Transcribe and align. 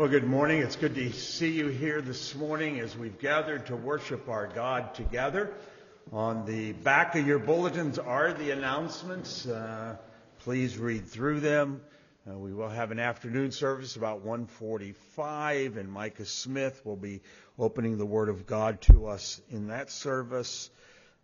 Well, 0.00 0.08
good 0.08 0.24
morning. 0.24 0.62
It's 0.62 0.76
good 0.76 0.94
to 0.94 1.12
see 1.12 1.50
you 1.50 1.66
here 1.66 2.00
this 2.00 2.34
morning 2.34 2.80
as 2.80 2.96
we've 2.96 3.18
gathered 3.18 3.66
to 3.66 3.76
worship 3.76 4.30
our 4.30 4.46
God 4.46 4.94
together. 4.94 5.52
On 6.10 6.46
the 6.46 6.72
back 6.72 7.16
of 7.16 7.26
your 7.26 7.38
bulletins 7.38 7.98
are 7.98 8.32
the 8.32 8.50
announcements. 8.52 9.46
Uh, 9.46 9.98
please 10.38 10.78
read 10.78 11.06
through 11.06 11.40
them. 11.40 11.82
Uh, 12.26 12.38
we 12.38 12.54
will 12.54 12.70
have 12.70 12.92
an 12.92 12.98
afternoon 12.98 13.52
service 13.52 13.96
about 13.96 14.24
1:45, 14.24 15.76
and 15.76 15.92
Micah 15.92 16.24
Smith 16.24 16.80
will 16.86 16.96
be 16.96 17.20
opening 17.58 17.98
the 17.98 18.06
Word 18.06 18.30
of 18.30 18.46
God 18.46 18.80
to 18.80 19.06
us 19.06 19.42
in 19.50 19.68
that 19.68 19.90
service. 19.90 20.70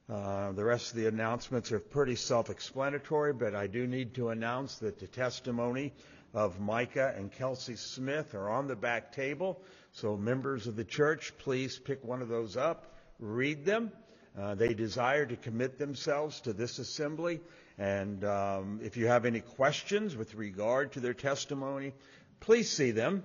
Uh, 0.07 0.53
the 0.53 0.65
rest 0.67 0.91
of 0.91 0.99
the 0.99 1.07
announcements 1.07 1.73
are 1.73 1.81
pretty 1.81 2.15
self-explanatory, 2.15 3.33
but 3.33 3.55
I 3.55 3.69
do 3.69 3.87
need 3.87 4.17
to 4.17 4.29
announce 4.29 4.77
that 4.81 4.99
the 4.99 5.07
testimony 5.07 5.95
of 6.37 6.61
Micah 6.61 7.15
and 7.17 7.33
Kelsey 7.33 7.77
Smith 7.77 8.35
are 8.35 8.51
on 8.51 8.69
the 8.69 8.77
back 8.77 9.11
table. 9.11 9.59
So 9.93 10.19
members 10.19 10.67
of 10.67 10.77
the 10.77 10.85
church, 10.85 11.33
please 11.39 11.79
pick 11.79 12.05
one 12.05 12.21
of 12.21 12.29
those 12.29 12.59
up, 12.59 12.95
read 13.19 13.65
them. 13.65 13.91
Uh, 14.39 14.55
they 14.55 14.75
desire 14.75 15.25
to 15.25 15.35
commit 15.35 15.79
themselves 15.79 16.43
to 16.43 16.53
this 16.53 16.79
assembly. 16.79 17.41
And 17.79 18.23
um, 18.23 18.81
if 18.83 18.99
you 18.99 19.07
have 19.07 19.25
any 19.25 19.41
questions 19.41 20.15
with 20.15 20.35
regard 20.35 20.93
to 20.93 21.01
their 21.01 21.15
testimony, 21.15 21.95
please 22.41 22.71
see 22.71 22.91
them. 22.91 23.25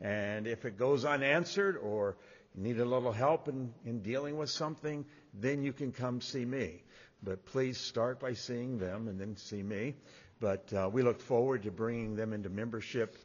And 0.00 0.48
if 0.48 0.64
it 0.64 0.76
goes 0.76 1.04
unanswered 1.04 1.76
or 1.76 2.16
you 2.56 2.64
need 2.64 2.80
a 2.80 2.84
little 2.84 3.12
help 3.12 3.46
in, 3.46 3.72
in 3.86 4.00
dealing 4.00 4.36
with 4.36 4.50
something, 4.50 5.04
then 5.34 5.62
you 5.62 5.72
can 5.72 5.92
come 5.92 6.20
see 6.20 6.44
me. 6.44 6.82
But 7.22 7.46
please 7.46 7.78
start 7.78 8.18
by 8.18 8.32
seeing 8.32 8.78
them 8.78 9.06
and 9.06 9.20
then 9.20 9.36
see 9.36 9.62
me. 9.62 9.94
But 10.40 10.72
uh, 10.72 10.88
we 10.90 11.02
look 11.02 11.20
forward 11.20 11.64
to 11.64 11.70
bringing 11.70 12.16
them 12.16 12.32
into 12.32 12.48
membership 12.48 13.16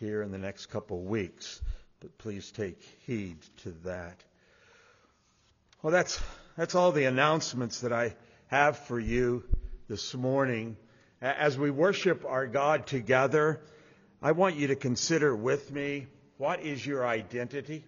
here 0.00 0.22
in 0.22 0.32
the 0.32 0.38
next 0.38 0.66
couple 0.66 1.00
weeks. 1.02 1.62
But 2.00 2.18
please 2.18 2.50
take 2.50 2.82
heed 3.06 3.38
to 3.62 3.70
that. 3.84 4.22
Well, 5.82 5.92
that's, 5.92 6.20
that's 6.56 6.74
all 6.74 6.90
the 6.90 7.04
announcements 7.04 7.80
that 7.82 7.92
I 7.92 8.16
have 8.48 8.76
for 8.76 8.98
you 8.98 9.44
this 9.88 10.14
morning. 10.14 10.76
As 11.22 11.56
we 11.56 11.70
worship 11.70 12.24
our 12.26 12.46
God 12.46 12.86
together, 12.86 13.60
I 14.20 14.32
want 14.32 14.56
you 14.56 14.66
to 14.68 14.76
consider 14.76 15.34
with 15.34 15.70
me 15.70 16.08
what 16.38 16.60
is 16.60 16.84
your 16.84 17.06
identity? 17.06 17.84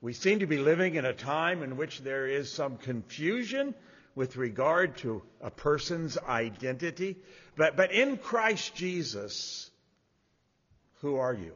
We 0.00 0.14
seem 0.14 0.38
to 0.38 0.46
be 0.46 0.58
living 0.58 0.94
in 0.94 1.04
a 1.04 1.12
time 1.12 1.62
in 1.62 1.76
which 1.76 2.00
there 2.00 2.26
is 2.26 2.50
some 2.50 2.78
confusion 2.78 3.74
with 4.16 4.36
regard 4.36 4.96
to 4.96 5.22
a 5.42 5.50
person's 5.50 6.18
identity. 6.18 7.16
But, 7.54 7.76
but 7.76 7.92
in 7.92 8.16
Christ 8.16 8.74
Jesus, 8.74 9.70
who 11.02 11.16
are 11.16 11.34
you? 11.34 11.52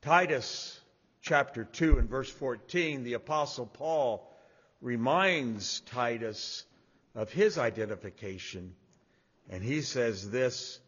Titus 0.00 0.80
chapter 1.20 1.64
2 1.64 1.98
and 1.98 2.08
verse 2.08 2.30
14, 2.30 3.04
the 3.04 3.12
apostle 3.12 3.66
Paul 3.66 4.28
reminds 4.80 5.80
Titus 5.80 6.64
of 7.14 7.30
his 7.30 7.58
identification. 7.58 8.74
And 9.50 9.62
he 9.62 9.82
says 9.82 10.30
this, 10.30 10.80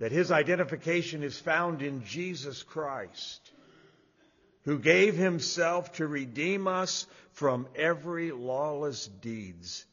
that 0.00 0.10
his 0.10 0.32
identification 0.32 1.22
is 1.22 1.38
found 1.38 1.80
in 1.80 2.04
Jesus 2.04 2.64
Christ 2.64 3.52
who 4.64 4.78
gave 4.78 5.16
himself 5.16 5.92
to 5.94 6.06
redeem 6.06 6.66
us 6.66 7.06
from 7.32 7.66
every 7.74 8.30
lawless 8.30 9.06
deeds 9.06 9.86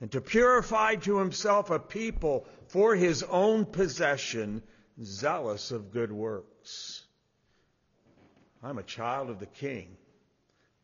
and 0.00 0.10
to 0.12 0.20
purify 0.20 0.94
to 0.96 1.18
himself 1.18 1.70
a 1.70 1.78
people 1.78 2.46
for 2.68 2.94
his 2.94 3.22
own 3.22 3.64
possession, 3.64 4.62
zealous 5.02 5.70
of 5.70 5.92
good 5.92 6.12
works. 6.12 7.04
I'm 8.62 8.78
a 8.78 8.82
child 8.82 9.30
of 9.30 9.38
the 9.38 9.46
King. 9.46 9.96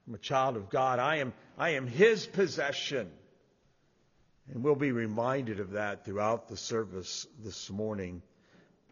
I'm 0.07 0.15
a 0.15 0.19
child 0.19 0.57
of 0.57 0.69
God. 0.69 0.99
I 0.99 1.17
am, 1.17 1.33
I 1.59 1.71
am 1.71 1.87
his 1.87 2.27
possession. 2.27 3.11
And 4.53 4.63
we'll 4.63 4.75
be 4.75 4.93
reminded 4.93 5.61
of 5.61 5.73
that 5.73 6.05
throughout 6.05 6.49
the 6.49 6.57
service 6.57 7.27
this 7.43 7.71
morning. 7.71 8.23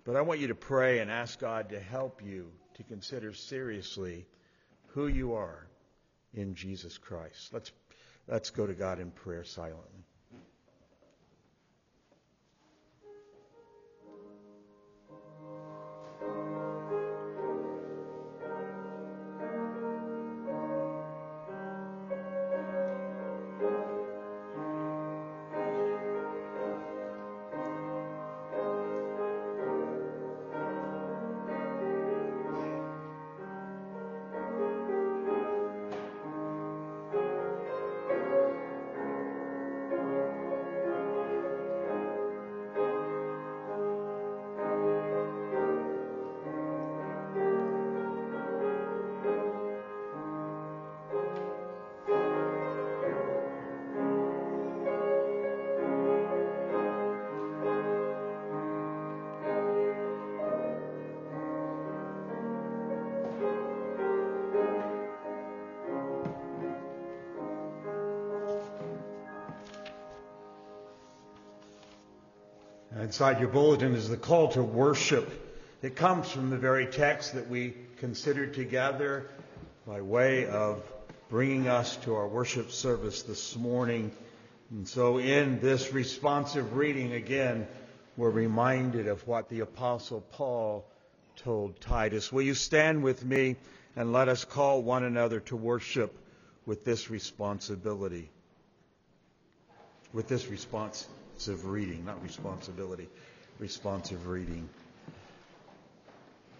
But 0.04 0.16
I 0.16 0.22
want 0.22 0.41
you 0.41 0.48
to 0.48 0.54
pray 0.54 1.00
and 1.00 1.10
ask 1.10 1.38
God 1.38 1.70
to 1.70 1.80
help 1.80 2.22
you 2.24 2.50
to 2.75 2.83
consider 2.84 3.33
seriously 3.33 4.27
who 4.88 5.06
you 5.06 5.34
are 5.34 5.66
in 6.34 6.55
Jesus 6.55 6.99
Christ. 6.99 7.53
Let's, 7.53 7.72
let's 8.28 8.50
go 8.50 8.66
to 8.66 8.75
God 8.75 8.99
in 9.00 9.10
prayer 9.10 9.44
silently. 9.44 10.05
Inside 73.12 73.40
your 73.40 73.50
bulletin 73.50 73.94
is 73.94 74.08
the 74.08 74.16
call 74.16 74.48
to 74.52 74.62
worship. 74.62 75.30
It 75.82 75.96
comes 75.96 76.30
from 76.30 76.48
the 76.48 76.56
very 76.56 76.86
text 76.86 77.34
that 77.34 77.46
we 77.46 77.74
considered 77.98 78.54
together 78.54 79.28
by 79.86 80.00
way 80.00 80.46
of 80.46 80.82
bringing 81.28 81.68
us 81.68 81.94
to 81.96 82.14
our 82.14 82.26
worship 82.26 82.70
service 82.70 83.20
this 83.20 83.54
morning. 83.54 84.12
And 84.70 84.88
so 84.88 85.18
in 85.18 85.60
this 85.60 85.92
responsive 85.92 86.74
reading 86.74 87.12
again, 87.12 87.66
we're 88.16 88.30
reminded 88.30 89.08
of 89.08 89.28
what 89.28 89.50
the 89.50 89.60
apostle 89.60 90.22
Paul 90.32 90.86
told 91.36 91.78
Titus. 91.82 92.32
Will 92.32 92.40
you 92.40 92.54
stand 92.54 93.02
with 93.02 93.22
me 93.22 93.56
and 93.94 94.14
let 94.14 94.30
us 94.30 94.46
call 94.46 94.80
one 94.80 95.04
another 95.04 95.40
to 95.40 95.56
worship 95.56 96.16
with 96.64 96.82
this 96.82 97.10
responsibility? 97.10 98.30
With 100.14 100.28
this 100.28 100.46
response 100.46 101.06
responsive 101.48 101.69
reading, 101.69 102.04
not 102.04 102.22
responsibility, 102.22 103.09
responsive 103.59 104.28
reading. 104.28 104.68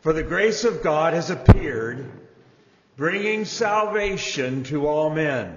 For 0.01 0.13
the 0.13 0.25
grace 0.25 0.65
of 0.65 0.83
God 0.83 1.15
has 1.15 1.31
appeared, 1.31 2.11
bringing 2.97 3.45
salvation 3.45 4.65
to 4.65 4.89
all 4.89 5.11
men. 5.11 5.57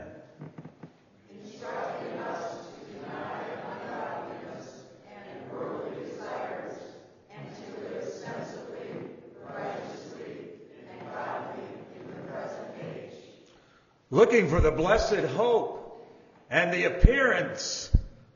looking 14.12 14.48
for 14.48 14.62
the 14.62 14.72
blessed 14.72 15.26
hope 15.34 16.08
and 16.50 16.72
the 16.72 16.86
appearance 16.86 17.92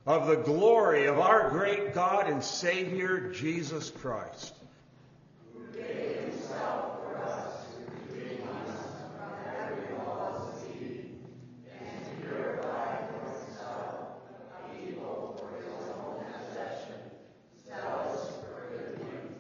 of 0.06 0.28
the 0.28 0.36
glory 0.36 1.06
of 1.06 1.20
our 1.20 1.50
great 1.50 1.94
God 1.94 2.30
and 2.30 2.44
Savior, 2.44 3.32
Jesus 3.32 3.90
Christ. 3.90 4.54
Who 5.54 5.66
gave 5.78 6.32
himself 6.32 7.04
for 7.04 7.18
us 7.24 7.66
to 7.76 8.14
redeem 8.14 8.48
us 8.48 8.82
from 9.18 9.34
every 9.62 9.98
lawless 9.98 10.64
deed 10.64 11.16
and 11.70 12.06
to 12.06 12.28
purify 12.28 13.08
for 13.08 13.46
himself 13.46 13.96
a 14.58 14.78
people 14.78 15.38
for 15.40 15.50
his 15.64 15.90
own 15.90 16.24
possession, 16.34 17.00
zealous 17.68 18.22
for 18.42 18.70
good 18.72 18.96
things. 18.98 19.38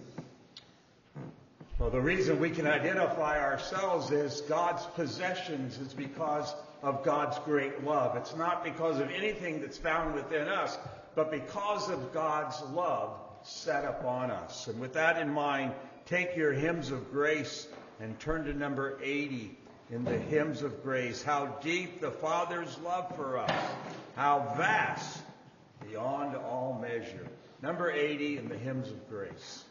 Well, 1.90 2.02
the 2.04 2.08
reason 2.08 2.40
we 2.40 2.52
can 2.52 2.68
identify 2.68 3.40
ourselves 3.40 4.12
as 4.12 4.42
God's 4.42 4.86
possessions 4.94 5.80
is 5.80 5.92
because 5.92 6.54
of 6.84 7.04
God's 7.04 7.40
great 7.40 7.84
love. 7.84 8.16
It's 8.16 8.36
not 8.36 8.64
because 8.64 9.00
of 9.00 9.10
anything 9.10 9.60
that's 9.60 9.80
found 9.80 10.14
within 10.14 10.48
us, 10.48 10.78
but 11.16 11.32
because 11.32 11.90
of 11.90 12.14
God's 12.14 12.62
love 12.76 13.20
set 13.42 13.86
upon 13.86 14.30
us. 14.30 14.68
And 14.68 14.80
with 14.80 14.94
that 14.94 15.20
in 15.20 15.32
mind, 15.32 15.74
take 16.06 16.36
your 16.38 16.54
hymns 16.54 16.92
of 16.92 17.12
grace 17.12 17.68
and 18.00 18.20
turn 18.20 18.46
to 18.46 18.54
number 18.54 19.00
80 19.02 19.58
in 19.90 20.04
the 20.06 20.20
hymns 20.20 20.62
of 20.62 20.84
grace. 20.84 21.24
How 21.24 21.48
deep 21.64 22.02
the 22.02 22.12
Father's 22.12 22.78
love 22.84 23.16
for 23.16 23.40
us, 23.40 23.66
how 24.16 24.54
vast 24.56 25.24
beyond 25.90 26.36
all 26.36 26.78
measure. 26.80 27.26
Number 27.64 27.90
80 27.90 28.38
in 28.38 28.48
the 28.48 28.60
hymns 28.60 28.90
of 28.90 29.10
grace. 29.10 29.64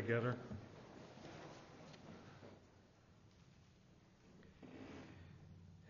Together. 0.00 0.36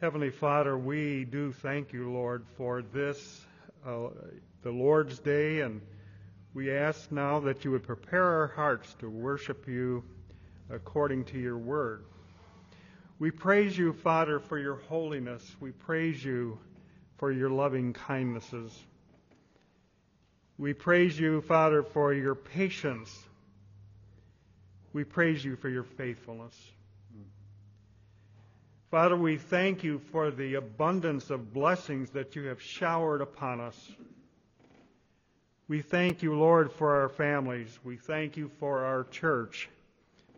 Heavenly 0.00 0.30
Father, 0.30 0.78
we 0.78 1.26
do 1.26 1.52
thank 1.52 1.92
you, 1.92 2.10
Lord, 2.10 2.46
for 2.56 2.80
this, 2.80 3.44
uh, 3.86 4.08
the 4.62 4.70
Lord's 4.70 5.18
Day, 5.18 5.60
and 5.60 5.82
we 6.54 6.70
ask 6.70 7.12
now 7.12 7.40
that 7.40 7.66
you 7.66 7.70
would 7.72 7.82
prepare 7.82 8.24
our 8.24 8.46
hearts 8.46 8.94
to 9.00 9.10
worship 9.10 9.68
you 9.68 10.02
according 10.70 11.26
to 11.26 11.38
your 11.38 11.58
word. 11.58 12.06
We 13.18 13.30
praise 13.30 13.76
you, 13.76 13.92
Father, 13.92 14.38
for 14.38 14.58
your 14.58 14.76
holiness. 14.76 15.44
We 15.60 15.72
praise 15.72 16.24
you 16.24 16.58
for 17.18 17.30
your 17.30 17.50
loving 17.50 17.92
kindnesses. 17.92 18.72
We 20.56 20.72
praise 20.72 21.20
you, 21.20 21.42
Father, 21.42 21.82
for 21.82 22.14
your 22.14 22.34
patience 22.34 23.27
we 24.92 25.04
praise 25.04 25.44
you 25.44 25.56
for 25.56 25.68
your 25.68 25.84
faithfulness. 25.84 26.54
Father, 28.90 29.16
we 29.16 29.36
thank 29.36 29.84
you 29.84 29.98
for 30.12 30.30
the 30.30 30.54
abundance 30.54 31.28
of 31.28 31.52
blessings 31.52 32.08
that 32.10 32.34
you 32.34 32.44
have 32.44 32.62
showered 32.62 33.20
upon 33.20 33.60
us. 33.60 33.92
We 35.68 35.82
thank 35.82 36.22
you, 36.22 36.34
Lord, 36.34 36.72
for 36.72 36.96
our 36.96 37.10
families. 37.10 37.78
We 37.84 37.98
thank 37.98 38.38
you 38.38 38.50
for 38.58 38.84
our 38.86 39.04
church. 39.04 39.68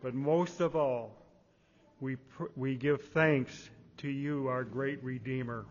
But 0.03 0.13
most 0.13 0.59
of 0.59 0.75
all, 0.75 1.15
we, 2.01 2.17
we 2.57 2.75
give 2.75 3.01
thanks 3.13 3.69
to 3.99 4.09
you, 4.09 4.47
our 4.49 4.65
great 4.65 5.01
Redeemer, 5.01 5.65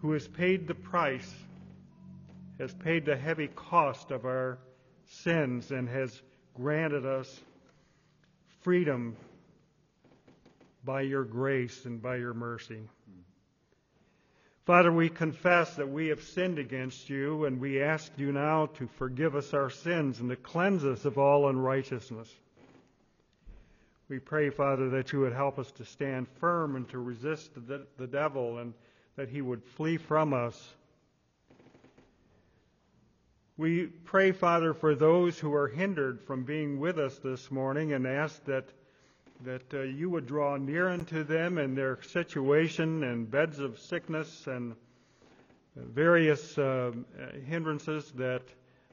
who 0.00 0.12
has 0.12 0.26
paid 0.26 0.66
the 0.66 0.74
price, 0.74 1.34
has 2.58 2.72
paid 2.72 3.04
the 3.04 3.16
heavy 3.16 3.48
cost 3.48 4.10
of 4.10 4.24
our 4.24 4.58
sins, 5.06 5.72
and 5.72 5.88
has 5.88 6.22
granted 6.54 7.04
us 7.04 7.40
freedom 8.60 9.16
by 10.84 11.02
your 11.02 11.24
grace 11.24 11.84
and 11.84 12.02
by 12.02 12.16
your 12.16 12.34
mercy. 12.34 12.80
Father, 14.66 14.92
we 14.92 15.08
confess 15.08 15.74
that 15.76 15.88
we 15.88 16.08
have 16.08 16.22
sinned 16.22 16.58
against 16.58 17.08
you, 17.08 17.44
and 17.44 17.58
we 17.58 17.82
ask 17.82 18.12
you 18.16 18.30
now 18.30 18.66
to 18.66 18.86
forgive 18.98 19.34
us 19.34 19.52
our 19.54 19.70
sins 19.70 20.20
and 20.20 20.30
to 20.30 20.36
cleanse 20.36 20.84
us 20.84 21.04
of 21.04 21.18
all 21.18 21.48
unrighteousness. 21.48 22.28
We 24.08 24.18
pray, 24.18 24.50
Father, 24.50 24.90
that 24.90 25.12
you 25.12 25.20
would 25.20 25.32
help 25.32 25.58
us 25.58 25.70
to 25.72 25.84
stand 25.84 26.28
firm 26.38 26.76
and 26.76 26.88
to 26.90 26.98
resist 26.98 27.54
the, 27.54 27.86
the 27.96 28.06
devil 28.06 28.58
and 28.58 28.74
that 29.16 29.28
he 29.28 29.40
would 29.40 29.64
flee 29.64 29.96
from 29.96 30.34
us. 30.34 30.74
We 33.60 33.88
pray, 33.88 34.32
Father, 34.32 34.72
for 34.72 34.94
those 34.94 35.38
who 35.38 35.52
are 35.52 35.68
hindered 35.68 36.22
from 36.22 36.44
being 36.44 36.80
with 36.80 36.98
us 36.98 37.18
this 37.18 37.50
morning 37.50 37.92
and 37.92 38.06
ask 38.06 38.42
that, 38.46 38.64
that 39.44 39.74
uh, 39.74 39.82
you 39.82 40.08
would 40.08 40.26
draw 40.26 40.56
near 40.56 40.88
unto 40.88 41.24
them 41.24 41.58
in 41.58 41.74
their 41.74 42.00
situation 42.00 43.04
and 43.04 43.30
beds 43.30 43.58
of 43.58 43.78
sickness 43.78 44.46
and 44.46 44.74
various 45.76 46.56
uh, 46.56 46.92
hindrances 47.46 48.10
that 48.12 48.44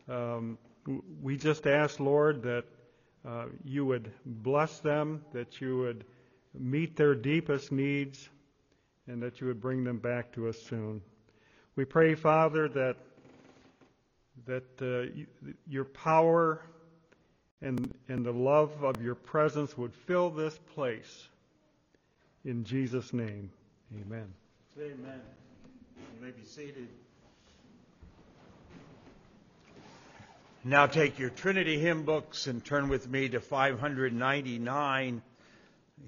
um, 0.09 0.57
we 1.21 1.37
just 1.37 1.65
ask, 1.65 2.01
Lord, 2.01 2.43
that 2.43 2.65
uh, 3.25 3.45
you 3.63 3.85
would 3.85 4.11
bless 4.25 4.79
them, 4.79 5.23
that 5.31 5.61
you 5.61 5.77
would 5.77 6.03
meet 6.53 6.97
their 6.97 7.15
deepest 7.15 7.71
needs, 7.71 8.27
and 9.07 9.23
that 9.23 9.39
you 9.39 9.47
would 9.47 9.61
bring 9.61 9.85
them 9.85 9.99
back 9.99 10.33
to 10.33 10.49
us 10.49 10.61
soon. 10.61 11.01
We 11.77 11.85
pray, 11.85 12.15
Father, 12.15 12.67
that 12.67 12.97
that 14.45 14.63
uh, 14.81 15.49
your 15.67 15.85
power 15.85 16.61
and, 17.61 17.93
and 18.07 18.25
the 18.25 18.31
love 18.31 18.83
of 18.83 19.01
your 19.01 19.15
presence 19.15 19.77
would 19.77 19.93
fill 19.93 20.29
this 20.29 20.57
place. 20.75 21.27
In 22.45 22.63
Jesus' 22.63 23.13
name, 23.13 23.49
amen. 23.93 24.33
Amen. 24.79 25.21
You 25.97 26.25
may 26.25 26.31
be 26.31 26.43
seated. 26.45 26.87
Now 30.63 30.85
take 30.85 31.17
your 31.17 31.29
Trinity 31.29 31.79
hymn 31.79 32.03
books 32.03 32.47
and 32.47 32.63
turn 32.63 32.89
with 32.89 33.09
me 33.09 33.29
to 33.29 33.39
599, 33.39 35.21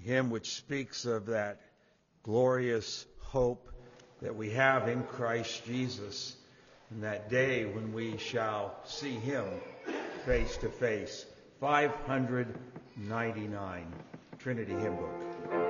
hymn 0.03 0.29
which 0.29 0.51
speaks 0.55 1.05
of 1.05 1.27
that 1.27 1.61
glorious 2.23 3.05
hope 3.21 3.69
that 4.21 4.35
we 4.35 4.51
have 4.51 4.87
in 4.87 5.03
Christ 5.03 5.65
Jesus 5.65 6.35
in 6.91 7.01
that 7.01 7.29
day 7.29 7.65
when 7.65 7.93
we 7.93 8.17
shall 8.17 8.75
see 8.83 9.13
him 9.13 9.45
face 10.25 10.57
to 10.57 10.69
face. 10.69 11.27
599, 11.59 13.93
Trinity 14.39 14.73
hymn 14.73 14.95
book. 14.95 15.68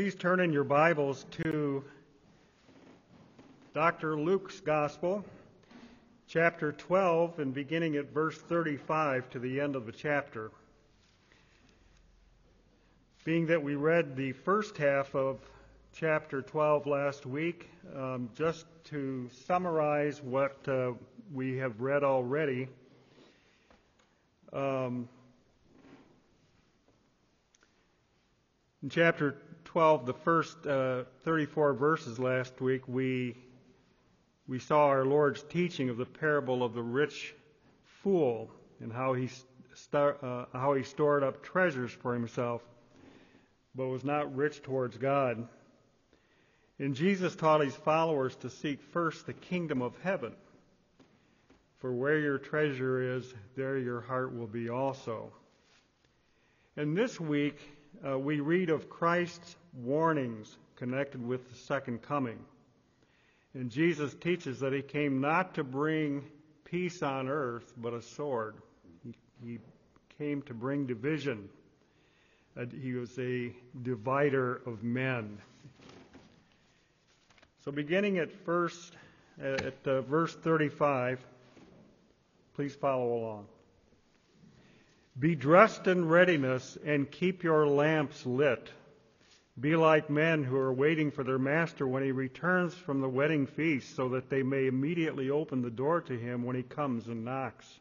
Please 0.00 0.14
turn 0.14 0.40
in 0.40 0.50
your 0.50 0.64
Bibles 0.64 1.26
to 1.30 1.84
Dr. 3.74 4.18
Luke's 4.18 4.58
Gospel, 4.58 5.22
chapter 6.26 6.72
12, 6.72 7.38
and 7.38 7.52
beginning 7.52 7.96
at 7.96 8.10
verse 8.10 8.38
35 8.38 9.28
to 9.28 9.38
the 9.38 9.60
end 9.60 9.76
of 9.76 9.84
the 9.84 9.92
chapter. 9.92 10.52
Being 13.24 13.44
that 13.48 13.62
we 13.62 13.74
read 13.74 14.16
the 14.16 14.32
first 14.32 14.78
half 14.78 15.14
of 15.14 15.38
chapter 15.92 16.40
12 16.40 16.86
last 16.86 17.26
week, 17.26 17.68
um, 17.94 18.30
just 18.34 18.64
to 18.84 19.28
summarize 19.46 20.22
what 20.22 20.56
uh, 20.66 20.92
we 21.30 21.58
have 21.58 21.78
read 21.78 22.04
already. 22.04 22.68
Um, 24.54 25.10
in 28.82 28.88
chapter 28.88 29.36
12, 29.70 30.04
the 30.04 30.12
first 30.12 30.66
uh, 30.66 31.04
34 31.22 31.74
verses 31.74 32.18
last 32.18 32.60
week, 32.60 32.88
we 32.88 33.36
we 34.48 34.58
saw 34.58 34.86
our 34.86 35.04
Lord's 35.04 35.44
teaching 35.44 35.90
of 35.90 35.96
the 35.96 36.04
parable 36.04 36.64
of 36.64 36.74
the 36.74 36.82
rich 36.82 37.36
fool 38.02 38.50
and 38.80 38.92
how 38.92 39.12
he 39.12 39.30
uh, 39.92 40.46
how 40.52 40.74
he 40.74 40.82
stored 40.82 41.22
up 41.22 41.44
treasures 41.44 41.92
for 41.92 42.14
himself, 42.14 42.62
but 43.76 43.86
was 43.86 44.02
not 44.02 44.34
rich 44.34 44.60
towards 44.60 44.96
God. 44.96 45.46
And 46.80 46.96
Jesus 46.96 47.36
taught 47.36 47.60
his 47.60 47.76
followers 47.76 48.34
to 48.36 48.50
seek 48.50 48.82
first 48.82 49.26
the 49.26 49.34
kingdom 49.34 49.82
of 49.82 49.94
heaven. 50.02 50.34
For 51.78 51.92
where 51.92 52.18
your 52.18 52.38
treasure 52.38 53.16
is, 53.16 53.32
there 53.54 53.78
your 53.78 54.00
heart 54.00 54.36
will 54.36 54.48
be 54.48 54.68
also. 54.68 55.32
And 56.76 56.96
this 56.96 57.20
week, 57.20 57.60
uh, 58.06 58.18
we 58.18 58.40
read 58.40 58.70
of 58.70 58.88
Christ's 58.88 59.56
warnings 59.74 60.56
connected 60.76 61.26
with 61.26 61.48
the 61.50 61.56
second 61.56 62.02
coming. 62.02 62.38
And 63.54 63.70
Jesus 63.70 64.14
teaches 64.14 64.60
that 64.60 64.72
he 64.72 64.82
came 64.82 65.20
not 65.20 65.54
to 65.54 65.64
bring 65.64 66.24
peace 66.64 67.02
on 67.02 67.28
earth, 67.28 67.72
but 67.76 67.92
a 67.92 68.00
sword. 68.00 68.56
He, 69.04 69.14
he 69.44 69.58
came 70.18 70.42
to 70.42 70.54
bring 70.54 70.86
division. 70.86 71.48
Uh, 72.56 72.64
he 72.80 72.92
was 72.94 73.18
a 73.18 73.52
divider 73.82 74.62
of 74.66 74.82
men. 74.82 75.38
So, 77.64 77.72
beginning 77.72 78.18
at 78.18 78.32
first 78.44 78.94
at 79.40 79.74
uh, 79.86 80.02
verse 80.02 80.34
35, 80.34 81.24
please 82.54 82.74
follow 82.74 83.14
along. 83.14 83.46
Be 85.20 85.34
dressed 85.34 85.86
in 85.86 86.08
readiness 86.08 86.78
and 86.82 87.10
keep 87.10 87.44
your 87.44 87.66
lamps 87.66 88.24
lit. 88.24 88.70
Be 89.60 89.76
like 89.76 90.08
men 90.08 90.44
who 90.44 90.56
are 90.56 90.72
waiting 90.72 91.10
for 91.10 91.22
their 91.22 91.38
master 91.38 91.86
when 91.86 92.02
he 92.02 92.10
returns 92.10 92.72
from 92.72 93.02
the 93.02 93.08
wedding 93.08 93.46
feast, 93.46 93.94
so 93.94 94.08
that 94.08 94.30
they 94.30 94.42
may 94.42 94.66
immediately 94.66 95.28
open 95.28 95.60
the 95.60 95.70
door 95.70 96.00
to 96.00 96.18
him 96.18 96.42
when 96.42 96.56
he 96.56 96.62
comes 96.62 97.06
and 97.06 97.22
knocks. 97.22 97.80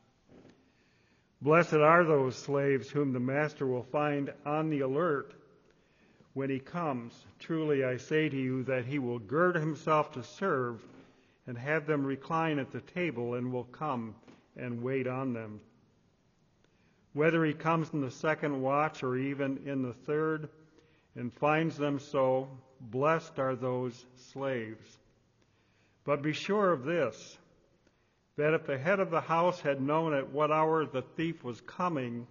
Blessed 1.41 1.75
are 1.75 2.03
those 2.03 2.35
slaves 2.35 2.89
whom 2.89 3.13
the 3.13 3.21
master 3.21 3.65
will 3.65 3.83
find 3.83 4.33
on 4.45 4.69
the 4.69 4.81
alert 4.81 5.33
when 6.33 6.49
he 6.49 6.59
comes. 6.59 7.13
Truly 7.39 7.85
I 7.85 7.95
say 7.95 8.27
to 8.27 8.35
you 8.35 8.63
that 8.63 8.83
he 8.83 8.99
will 8.99 9.19
gird 9.19 9.55
himself 9.55 10.11
to 10.11 10.23
serve 10.23 10.83
and 11.47 11.57
have 11.57 11.85
them 11.85 12.05
recline 12.05 12.59
at 12.59 12.71
the 12.71 12.81
table 12.81 13.35
and 13.35 13.53
will 13.53 13.63
come 13.63 14.13
and 14.57 14.83
wait 14.83 15.07
on 15.07 15.31
them. 15.31 15.61
Whether 17.13 17.43
he 17.43 17.53
comes 17.53 17.91
in 17.93 18.01
the 18.01 18.11
second 18.11 18.61
watch 18.61 19.03
or 19.03 19.17
even 19.17 19.59
in 19.65 19.81
the 19.81 19.93
third, 19.93 20.49
and 21.15 21.33
finds 21.33 21.77
them 21.77 21.99
so, 21.99 22.47
blessed 22.79 23.39
are 23.39 23.55
those 23.55 24.05
slaves. 24.15 24.99
But 26.03 26.21
be 26.21 26.33
sure 26.33 26.71
of 26.71 26.85
this 26.85 27.37
that 28.35 28.53
if 28.53 28.65
the 28.65 28.77
head 28.77 29.01
of 29.01 29.11
the 29.11 29.19
house 29.19 29.59
had 29.59 29.81
known 29.81 30.13
at 30.13 30.31
what 30.31 30.49
hour 30.49 30.85
the 30.85 31.01
thief 31.01 31.43
was 31.43 31.59
coming, 31.61 32.25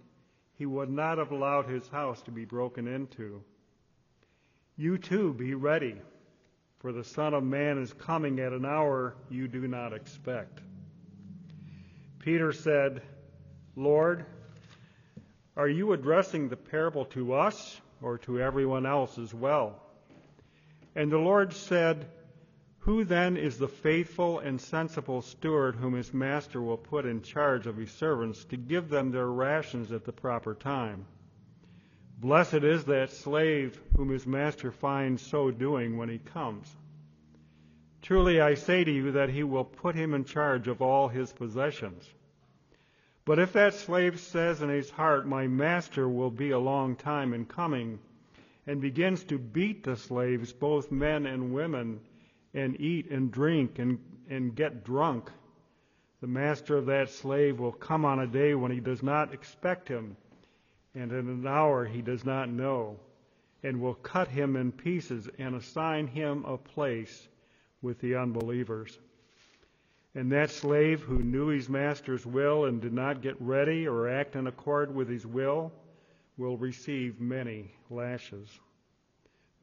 he 0.55 0.65
would 0.65 0.89
not 0.89 1.19
have 1.19 1.31
allowed 1.31 1.67
his 1.67 1.87
house 1.87 2.21
to 2.23 2.31
be 2.31 2.45
broken 2.45 2.87
into. 2.87 3.43
You 4.75 4.97
too 4.97 5.33
be 5.33 5.53
ready, 5.53 6.01
for 6.79 6.91
the 6.91 7.03
Son 7.03 7.35
of 7.35 7.43
Man 7.43 7.77
is 7.77 7.93
coming 7.93 8.39
at 8.39 8.53
an 8.53 8.65
hour 8.65 9.15
you 9.29 9.47
do 9.47 9.67
not 9.67 9.93
expect. 9.93 10.61
Peter 12.17 12.51
said, 12.51 13.03
Lord, 13.75 14.25
are 15.59 15.69
you 15.69 15.93
addressing 15.93 16.47
the 16.47 16.57
parable 16.57 17.05
to 17.05 17.33
us? 17.33 17.81
or 18.01 18.17
to 18.19 18.39
everyone 18.39 18.85
else 18.85 19.17
as 19.17 19.33
well. 19.33 19.75
And 20.95 21.11
the 21.11 21.17
Lord 21.17 21.53
said, 21.53 22.05
Who 22.79 23.03
then 23.03 23.37
is 23.37 23.57
the 23.57 23.67
faithful 23.67 24.39
and 24.39 24.59
sensible 24.59 25.21
steward 25.21 25.75
whom 25.75 25.93
his 25.93 26.13
master 26.13 26.61
will 26.61 26.77
put 26.77 27.05
in 27.05 27.21
charge 27.21 27.67
of 27.67 27.77
his 27.77 27.91
servants 27.91 28.45
to 28.45 28.57
give 28.57 28.89
them 28.89 29.11
their 29.11 29.27
rations 29.27 29.91
at 29.91 30.05
the 30.05 30.11
proper 30.11 30.55
time? 30.55 31.05
Blessed 32.19 32.63
is 32.63 32.85
that 32.85 33.11
slave 33.11 33.79
whom 33.95 34.09
his 34.09 34.25
master 34.25 34.71
finds 34.71 35.21
so 35.21 35.51
doing 35.51 35.97
when 35.97 36.09
he 36.09 36.19
comes. 36.19 36.73
Truly 38.01 38.41
I 38.41 38.55
say 38.55 38.83
to 38.83 38.91
you 38.91 39.11
that 39.11 39.29
he 39.29 39.43
will 39.43 39.65
put 39.65 39.95
him 39.95 40.13
in 40.13 40.25
charge 40.25 40.67
of 40.67 40.81
all 40.81 41.07
his 41.07 41.31
possessions. 41.31 42.09
But 43.29 43.37
if 43.37 43.53
that 43.53 43.75
slave 43.75 44.19
says 44.19 44.63
in 44.63 44.69
his 44.69 44.89
heart, 44.89 45.27
My 45.27 45.45
master 45.45 46.09
will 46.09 46.31
be 46.31 46.49
a 46.49 46.57
long 46.57 46.95
time 46.95 47.31
in 47.31 47.45
coming, 47.45 47.99
and 48.65 48.81
begins 48.81 49.23
to 49.25 49.37
beat 49.37 49.83
the 49.83 49.95
slaves, 49.97 50.51
both 50.51 50.91
men 50.91 51.27
and 51.27 51.53
women, 51.53 51.99
and 52.55 52.81
eat 52.81 53.11
and 53.11 53.31
drink 53.31 53.77
and, 53.77 53.99
and 54.31 54.55
get 54.55 54.83
drunk, 54.83 55.29
the 56.21 56.25
master 56.25 56.75
of 56.75 56.87
that 56.87 57.11
slave 57.11 57.59
will 57.59 57.71
come 57.71 58.03
on 58.03 58.17
a 58.17 58.25
day 58.25 58.55
when 58.55 58.71
he 58.71 58.79
does 58.79 59.03
not 59.03 59.31
expect 59.31 59.87
him, 59.87 60.17
and 60.95 61.11
in 61.11 61.29
an 61.29 61.45
hour 61.45 61.85
he 61.85 62.01
does 62.01 62.25
not 62.25 62.49
know, 62.49 62.99
and 63.61 63.79
will 63.79 63.93
cut 63.93 64.29
him 64.29 64.55
in 64.55 64.71
pieces 64.71 65.29
and 65.37 65.53
assign 65.53 66.07
him 66.07 66.43
a 66.45 66.57
place 66.57 67.27
with 67.83 67.99
the 67.99 68.15
unbelievers. 68.15 68.97
And 70.15 70.31
that 70.31 70.49
slave 70.49 71.01
who 71.01 71.19
knew 71.19 71.47
his 71.47 71.69
master's 71.69 72.25
will 72.25 72.65
and 72.65 72.81
did 72.81 72.93
not 72.93 73.21
get 73.21 73.39
ready 73.39 73.87
or 73.87 74.09
act 74.09 74.35
in 74.35 74.47
accord 74.47 74.93
with 74.93 75.07
his 75.07 75.25
will 75.25 75.71
will 76.37 76.57
receive 76.57 77.21
many 77.21 77.71
lashes. 77.89 78.59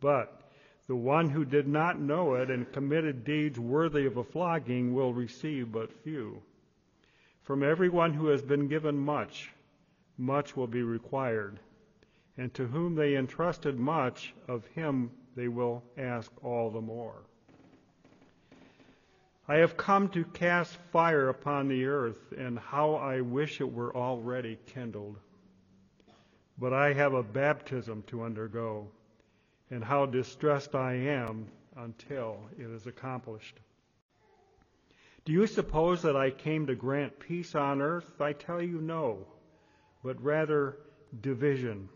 But 0.01 0.51
the 0.87 0.97
one 0.97 1.31
who 1.31 1.45
did 1.45 1.67
not 1.67 1.99
know 1.99 2.35
it 2.35 2.51
and 2.51 2.71
committed 2.73 3.25
deeds 3.25 3.59
worthy 3.59 4.07
of 4.07 4.19
a 4.19 4.25
flogging 4.25 4.95
will 4.95 5.13
receive 5.13 5.73
but 5.73 5.93
few. 6.05 6.41
From 7.43 7.63
everyone 7.63 8.13
who 8.13 8.27
has 8.29 8.43
been 8.43 8.69
given 8.69 8.97
much, 8.97 9.51
much 10.17 10.57
will 10.57 10.67
be 10.67 10.83
required. 10.83 11.59
And 12.37 12.53
to 12.55 12.67
whom 12.67 12.95
they 12.95 13.17
entrusted 13.17 13.79
much, 13.79 14.35
of 14.47 14.67
him 14.67 15.11
they 15.35 15.49
will 15.49 15.83
ask 15.97 16.31
all 16.45 16.71
the 16.71 16.81
more. 16.81 17.23
I 19.49 19.57
have 19.57 19.77
come 19.77 20.09
to 20.09 20.25
cast 20.25 20.77
fire 20.91 21.29
upon 21.29 21.69
the 21.69 21.85
earth, 21.87 22.33
and 22.37 22.59
how 22.59 22.95
I 22.95 23.21
wish 23.21 23.61
it 23.61 23.73
were 23.73 23.95
already 23.97 24.59
kindled. 24.67 25.19
But 26.59 26.73
I 26.73 26.93
have 26.95 27.15
a 27.15 27.23
baptism 27.23 28.03
to 28.09 28.23
undergo, 28.23 28.89
and 29.71 29.85
how 29.85 30.07
distressed 30.07 30.75
I 30.75 30.95
am 30.95 31.47
until 31.77 32.41
it 32.59 32.69
is 32.71 32.89
accomplished. 32.89 33.61
Do 35.25 35.33
you 35.33 35.47
suppose 35.47 36.03
that 36.03 36.17
I 36.17 36.31
came 36.31 36.67
to 36.67 36.75
grant 36.75 37.19
peace 37.21 37.55
on 37.55 37.81
earth? 37.81 38.21
I 38.21 38.33
tell 38.33 38.61
you 38.63 38.81
no, 38.81 39.27
but 40.03 40.21
rather 40.23 40.79
division. 41.21 41.89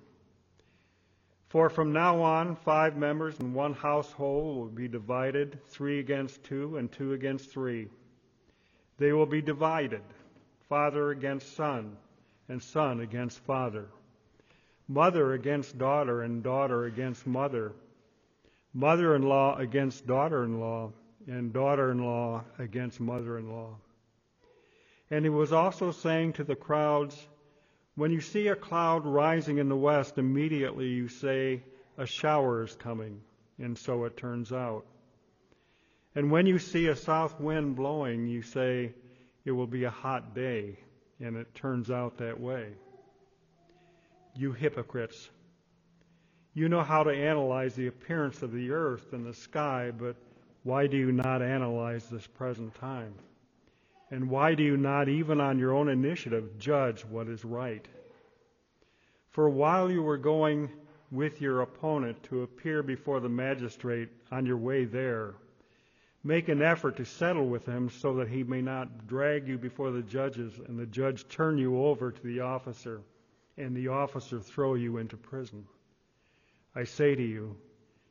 For 1.51 1.69
from 1.69 1.93
now 1.93 2.23
on, 2.23 2.55
five 2.55 2.97
members 2.97 3.41
in 3.41 3.53
one 3.53 3.75
household 3.75 4.57
will 4.57 4.69
be 4.69 4.87
divided, 4.87 5.59
three 5.67 5.99
against 5.99 6.45
two 6.45 6.77
and 6.77 6.91
two 6.93 7.13
against 7.13 7.51
three. 7.51 7.89
They 8.99 9.13
will 9.13 9.27
be 9.27 9.43
divided, 9.43 10.03
father 10.69 11.11
against 11.11 11.57
son, 11.57 11.97
and 12.49 12.63
son 12.63 13.01
against 13.01 13.41
father, 13.41 13.89
mother 14.87 15.33
against 15.33 15.77
daughter, 15.77 16.23
and 16.23 16.41
daughter 16.41 16.85
against 16.85 17.27
mother, 17.27 17.73
mother 18.73 19.17
in 19.17 19.23
law 19.23 19.57
against 19.59 20.07
daughter 20.07 20.45
in 20.45 20.61
law, 20.61 20.93
and 21.27 21.53
daughter 21.53 21.91
in 21.91 22.05
law 22.05 22.45
against 22.61 23.01
mother 23.01 23.39
in 23.39 23.51
law. 23.51 23.75
And 25.11 25.25
he 25.25 25.31
was 25.31 25.53
also 25.53 25.91
saying 25.91 26.35
to 26.35 26.45
the 26.45 26.55
crowds, 26.55 27.27
when 28.01 28.11
you 28.11 28.23
see 28.23 28.49
a 28.49 28.57
cloud 28.57 29.05
rising 29.05 29.59
in 29.59 29.69
the 29.69 29.77
west, 29.77 30.17
immediately 30.17 30.89
you 30.89 31.07
say, 31.07 31.63
A 31.99 32.07
shower 32.07 32.63
is 32.63 32.75
coming, 32.75 33.21
and 33.59 33.77
so 33.77 34.05
it 34.05 34.17
turns 34.17 34.53
out. 34.53 34.87
And 36.15 36.31
when 36.31 36.47
you 36.47 36.59
see 36.59 36.87
a 36.87 36.97
south 36.97 37.39
wind 37.39 37.77
blowing, 37.77 38.27
you 38.27 38.41
say, 38.41 38.95
It 39.45 39.51
will 39.51 39.67
be 39.67 39.85
a 39.85 39.91
hot 39.91 40.35
day, 40.35 40.79
and 41.21 41.37
it 41.37 41.55
turns 41.55 41.91
out 41.91 42.17
that 42.17 42.41
way. 42.41 42.69
You 44.35 44.53
hypocrites. 44.53 45.29
You 46.55 46.71
know 46.71 46.83
how 46.83 47.03
to 47.03 47.11
analyze 47.11 47.75
the 47.75 47.89
appearance 47.89 48.41
of 48.41 48.51
the 48.51 48.71
earth 48.71 49.13
and 49.13 49.27
the 49.27 49.35
sky, 49.35 49.91
but 49.91 50.17
why 50.63 50.87
do 50.87 50.97
you 50.97 51.13
not 51.13 51.43
analyze 51.43 52.07
this 52.07 52.27
present 52.27 52.75
time? 52.77 53.13
And 54.11 54.29
why 54.29 54.55
do 54.55 54.63
you 54.63 54.77
not, 54.77 55.09
even 55.09 55.41
on 55.41 55.59
your 55.59 55.73
own 55.73 55.89
initiative, 55.89 56.59
judge 56.59 57.05
what 57.05 57.29
is 57.29 57.45
right? 57.45 57.87
For 59.31 59.49
while 59.49 59.91
you 59.91 60.03
were 60.03 60.19
going 60.19 60.71
with 61.13 61.41
your 61.41 61.61
opponent 61.61 62.23
to 62.25 62.43
appear 62.43 62.83
before 62.83 63.21
the 63.21 63.29
magistrate 63.29 64.09
on 64.33 64.47
your 64.47 64.57
way 64.57 64.85
there, 64.85 65.35
make 66.25 66.49
an 66.49 66.61
effort 66.61 66.97
to 66.97 67.05
settle 67.05 67.47
with 67.47 67.65
him 67.65 67.89
so 67.89 68.15
that 68.15 68.29
he 68.29 68.43
may 68.43 68.61
not 68.61 69.07
drag 69.07 69.47
you 69.47 69.59
before 69.59 69.93
the 69.93 70.03
judges 70.03 70.59
and 70.67 70.79
the 70.79 70.87
judge 70.87 71.29
turn 71.29 71.57
you 71.57 71.85
over 71.85 72.11
to 72.11 72.23
the 72.23 72.41
officer 72.41 73.01
and 73.57 73.77
the 73.77 73.89
officer 73.89 74.41
throw 74.41 74.75
you 74.75 74.99
into 74.99 75.17
prison. 75.17 75.65
I 76.75 76.85
say 76.85 77.15
to 77.15 77.23
you, 77.23 77.57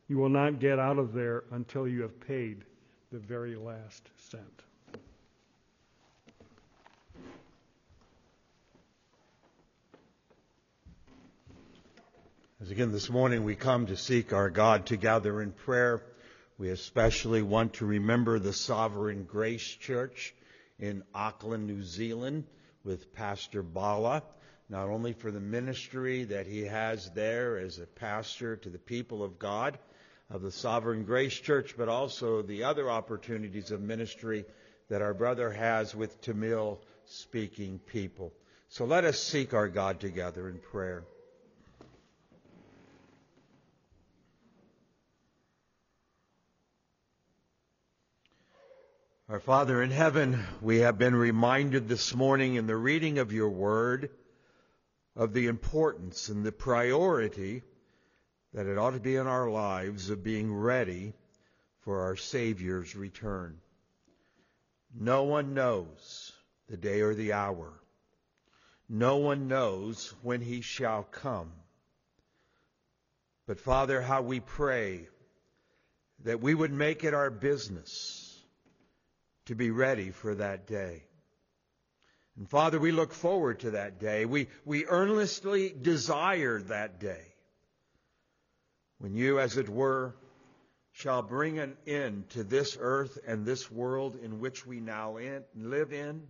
you 0.07 0.17
will 0.17 0.29
not 0.29 0.59
get 0.59 0.79
out 0.79 0.97
of 0.97 1.13
there 1.13 1.43
until 1.51 1.87
you 1.87 2.01
have 2.01 2.19
paid 2.21 2.63
the 3.11 3.19
very 3.19 3.55
last 3.55 4.09
cent. 4.17 4.63
As 12.61 12.71
again 12.71 12.91
this 12.91 13.09
morning 13.09 13.45
we 13.45 13.55
come 13.55 13.85
to 13.85 13.95
seek 13.95 14.33
our 14.33 14.49
God 14.49 14.85
together 14.85 15.41
in 15.41 15.53
prayer, 15.53 16.03
we 16.57 16.71
especially 16.71 17.41
want 17.41 17.75
to 17.75 17.85
remember 17.85 18.37
the 18.37 18.51
Sovereign 18.51 19.23
Grace 19.23 19.65
Church 19.65 20.35
in 20.77 21.03
Auckland, 21.15 21.67
New 21.67 21.81
Zealand 21.81 22.43
with 22.83 23.13
Pastor 23.13 23.63
Bala, 23.63 24.23
not 24.67 24.89
only 24.89 25.13
for 25.13 25.31
the 25.31 25.39
ministry 25.39 26.25
that 26.25 26.47
he 26.47 26.63
has 26.63 27.09
there 27.11 27.57
as 27.57 27.79
a 27.79 27.85
pastor 27.85 28.57
to 28.57 28.69
the 28.69 28.77
people 28.77 29.23
of 29.23 29.39
God 29.39 29.79
of 30.29 30.41
the 30.41 30.51
Sovereign 30.51 31.05
Grace 31.05 31.39
Church, 31.39 31.75
but 31.77 31.87
also 31.87 32.41
the 32.41 32.65
other 32.65 32.91
opportunities 32.91 33.71
of 33.71 33.79
ministry 33.79 34.43
that 34.89 35.01
our 35.01 35.13
brother 35.13 35.49
has 35.49 35.95
with 35.95 36.19
Tamil 36.19 36.81
speaking 37.05 37.79
people. 37.79 38.33
So 38.67 38.83
let 38.83 39.05
us 39.05 39.17
seek 39.17 39.53
our 39.53 39.69
God 39.69 40.01
together 40.01 40.49
in 40.49 40.57
prayer. 40.57 41.05
Our 49.29 49.39
Father 49.39 49.83
in 49.83 49.91
heaven, 49.91 50.43
we 50.59 50.79
have 50.79 50.97
been 50.97 51.15
reminded 51.15 51.87
this 51.87 52.15
morning 52.15 52.55
in 52.55 52.65
the 52.65 52.75
reading 52.75 53.19
of 53.19 53.31
your 53.31 53.51
word 53.51 54.09
of 55.15 55.33
the 55.33 55.45
importance 55.45 56.29
and 56.29 56.43
the 56.43 56.51
priority 56.51 57.61
that 58.55 58.65
it 58.65 58.79
ought 58.79 58.95
to 58.95 58.99
be 58.99 59.17
in 59.17 59.27
our 59.27 59.47
lives 59.47 60.09
of 60.09 60.23
being 60.23 60.51
ready 60.51 61.13
for 61.81 62.05
our 62.05 62.15
Savior's 62.15 62.95
return. 62.95 63.59
No 64.99 65.25
one 65.25 65.53
knows 65.53 66.31
the 66.67 66.77
day 66.77 67.01
or 67.01 67.13
the 67.13 67.33
hour. 67.33 67.71
No 68.89 69.17
one 69.17 69.47
knows 69.47 70.11
when 70.23 70.41
he 70.41 70.61
shall 70.61 71.03
come. 71.03 71.51
But 73.45 73.59
Father, 73.59 74.01
how 74.01 74.23
we 74.23 74.39
pray 74.39 75.07
that 76.23 76.41
we 76.41 76.55
would 76.55 76.73
make 76.73 77.03
it 77.03 77.13
our 77.13 77.29
business 77.29 78.18
to 79.49 79.55
be 79.55 79.71
ready 79.71 80.11
for 80.11 80.35
that 80.35 80.67
day. 80.67 81.01
And 82.37 82.47
Father, 82.47 82.79
we 82.79 82.91
look 82.91 83.11
forward 83.11 83.61
to 83.61 83.71
that 83.71 83.99
day. 83.99 84.25
We, 84.25 84.47
we 84.63 84.85
earnestly 84.85 85.73
desire 85.81 86.61
that 86.61 86.99
day 86.99 87.33
when 88.99 89.15
you, 89.15 89.39
as 89.39 89.57
it 89.57 89.67
were, 89.67 90.15
shall 90.91 91.23
bring 91.23 91.57
an 91.57 91.77
end 91.87 92.29
to 92.29 92.43
this 92.43 92.77
earth 92.79 93.17
and 93.25 93.43
this 93.43 93.71
world 93.71 94.15
in 94.21 94.39
which 94.39 94.67
we 94.67 94.79
now 94.81 95.17
in, 95.17 95.43
live 95.55 95.93
in 95.93 96.27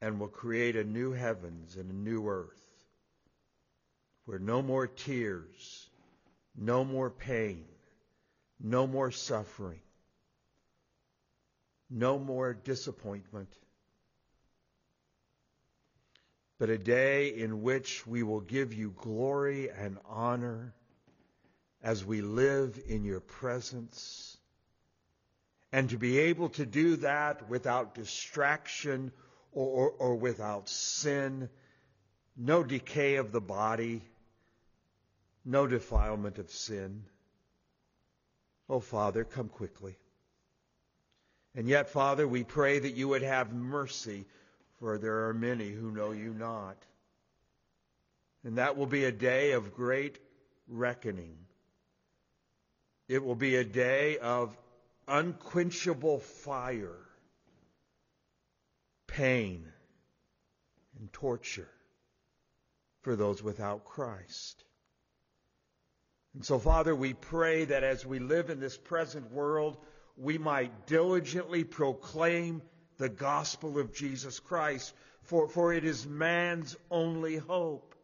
and 0.00 0.18
will 0.18 0.28
create 0.28 0.76
a 0.76 0.84
new 0.84 1.12
heavens 1.12 1.76
and 1.76 1.90
a 1.90 1.94
new 1.94 2.26
earth 2.28 2.64
where 4.24 4.38
no 4.38 4.62
more 4.62 4.86
tears, 4.86 5.90
no 6.56 6.82
more 6.82 7.10
pain, 7.10 7.66
no 8.58 8.86
more 8.86 9.10
suffering, 9.10 9.83
no 11.94 12.18
more 12.18 12.52
disappointment, 12.52 13.48
but 16.58 16.68
a 16.68 16.76
day 16.76 17.28
in 17.28 17.62
which 17.62 18.04
we 18.04 18.24
will 18.24 18.40
give 18.40 18.74
you 18.74 18.90
glory 18.90 19.70
and 19.70 19.96
honor 20.04 20.74
as 21.82 22.04
we 22.04 22.20
live 22.20 22.80
in 22.88 23.04
your 23.04 23.20
presence. 23.20 24.36
And 25.70 25.90
to 25.90 25.96
be 25.96 26.18
able 26.18 26.48
to 26.50 26.66
do 26.66 26.96
that 26.96 27.48
without 27.48 27.94
distraction 27.94 29.12
or, 29.52 29.66
or, 29.66 29.90
or 29.90 30.16
without 30.16 30.68
sin, 30.68 31.48
no 32.36 32.64
decay 32.64 33.16
of 33.16 33.30
the 33.30 33.40
body, 33.40 34.02
no 35.44 35.68
defilement 35.68 36.38
of 36.38 36.50
sin. 36.50 37.04
Oh, 38.68 38.80
Father, 38.80 39.22
come 39.22 39.48
quickly. 39.48 39.96
And 41.54 41.68
yet, 41.68 41.90
Father, 41.90 42.26
we 42.26 42.42
pray 42.42 42.78
that 42.78 42.94
you 42.94 43.08
would 43.08 43.22
have 43.22 43.52
mercy, 43.52 44.24
for 44.78 44.98
there 44.98 45.28
are 45.28 45.34
many 45.34 45.70
who 45.70 45.90
know 45.90 46.10
you 46.10 46.34
not. 46.34 46.76
And 48.42 48.58
that 48.58 48.76
will 48.76 48.86
be 48.86 49.04
a 49.04 49.12
day 49.12 49.52
of 49.52 49.74
great 49.74 50.18
reckoning. 50.68 51.36
It 53.08 53.22
will 53.22 53.36
be 53.36 53.56
a 53.56 53.64
day 53.64 54.18
of 54.18 54.56
unquenchable 55.06 56.18
fire, 56.18 56.98
pain, 59.06 59.66
and 60.98 61.12
torture 61.12 61.70
for 63.02 63.14
those 63.14 63.42
without 63.42 63.84
Christ. 63.84 64.64
And 66.34 66.44
so, 66.44 66.58
Father, 66.58 66.96
we 66.96 67.14
pray 67.14 67.66
that 67.66 67.84
as 67.84 68.04
we 68.04 68.18
live 68.18 68.50
in 68.50 68.58
this 68.58 68.76
present 68.76 69.30
world, 69.30 69.76
we 70.16 70.38
might 70.38 70.86
diligently 70.86 71.64
proclaim 71.64 72.62
the 72.98 73.08
gospel 73.08 73.78
of 73.78 73.92
Jesus 73.92 74.38
Christ, 74.40 74.94
for, 75.22 75.48
for 75.48 75.72
it 75.72 75.84
is 75.84 76.06
man's 76.06 76.76
only 76.90 77.36
hope. 77.36 77.94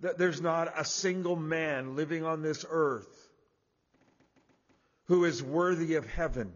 That 0.00 0.18
there's 0.18 0.40
not 0.40 0.72
a 0.78 0.84
single 0.84 1.34
man 1.34 1.96
living 1.96 2.24
on 2.24 2.42
this 2.42 2.64
earth 2.68 3.28
who 5.06 5.24
is 5.24 5.42
worthy 5.42 5.96
of 5.96 6.06
heaven. 6.06 6.52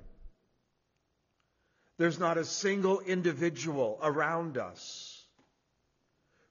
There's 1.99 2.19
not 2.19 2.38
a 2.38 2.45
single 2.45 3.01
individual 3.01 3.99
around 4.03 4.59
us 4.59 5.25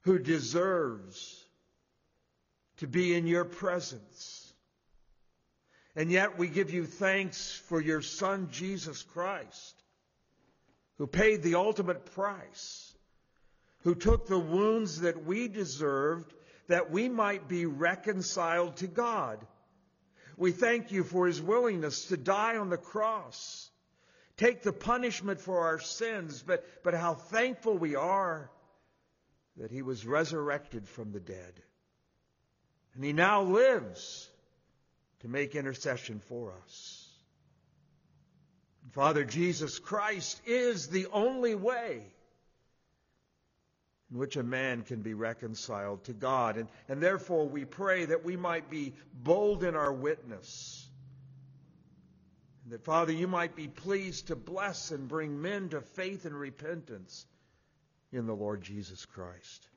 who 0.02 0.20
deserves 0.20 1.46
to 2.78 2.88
be 2.88 3.14
in 3.14 3.28
your 3.28 3.46
presence. 3.46 4.41
And 5.96 6.10
yet 6.12 6.38
we 6.38 6.48
give 6.48 6.72
you 6.72 6.86
thanks 6.86 7.52
for 7.68 7.82
your 7.82 8.02
Son, 8.02 8.48
Jesus 8.52 9.04
Christ, 9.04 9.84
who 10.98 11.08
paid 11.08 11.44
the 11.44 11.56
ultimate 11.56 12.14
price, 12.14 12.94
who 13.80 13.96
took 13.96 14.28
the 14.28 14.40
wounds 14.40 15.02
that 15.02 15.26
we 15.26 15.48
deserved 15.48 16.34
that 16.68 16.92
we 16.92 17.10
might 17.10 17.50
be 17.50 17.66
reconciled 17.66 18.78
to 18.78 18.88
God. 18.88 19.46
We 20.38 20.52
thank 20.52 20.92
you 20.92 21.04
for 21.04 21.28
his 21.28 21.42
willingness 21.42 22.06
to 22.06 22.18
die 22.18 22.56
on 22.56 22.70
the 22.70 22.78
cross, 22.78 23.70
take 24.38 24.64
the 24.64 24.72
punishment 24.72 25.42
for 25.42 25.68
our 25.68 25.80
sins, 25.80 26.42
but, 26.42 26.66
but 26.84 26.94
how 26.94 27.16
thankful 27.16 27.78
we 27.78 27.96
are 27.96 28.50
that 29.58 29.72
he 29.72 29.82
was 29.82 30.06
resurrected 30.06 30.88
from 30.88 31.12
the 31.12 31.20
dead. 31.20 31.62
And 32.96 33.04
he 33.04 33.12
now 33.12 33.44
lives 33.44 34.31
to 35.22 35.28
make 35.28 35.56
intercession 35.56 36.20
for 36.28 36.54
us. 36.64 37.08
Father, 38.92 39.24
Jesus 39.24 39.80
Christ 39.80 40.42
is 40.46 40.88
the 40.88 41.08
only 41.14 41.56
way 41.56 42.04
in 44.12 44.18
which 44.18 44.36
a 44.36 44.44
man 44.44 44.82
can 44.82 45.02
be 45.02 45.14
reconciled 45.14 46.04
to 46.06 46.14
God. 46.14 46.58
And, 46.58 46.68
and 46.90 47.02
therefore, 47.02 47.48
we 47.48 47.64
pray 47.64 48.06
that 48.06 48.26
we 48.26 48.36
might 48.36 48.70
be 48.70 48.94
bold 49.14 49.64
in 49.64 49.76
our 49.76 49.94
witness. 49.94 50.86
And 52.64 52.74
that, 52.74 52.84
Father, 52.84 53.14
you 53.14 53.28
might 53.28 53.56
be 53.56 53.68
pleased 53.68 54.28
to 54.28 54.36
bless 54.36 54.92
and 54.92 55.08
bring 55.08 55.42
men 55.42 55.70
to 55.70 55.82
faith 55.82 56.26
and 56.26 56.38
repentance 56.38 57.26
in 58.12 58.26
the 58.26 58.36
Lord 58.36 58.62
Jesus 58.62 59.06
Christ. 59.06 59.68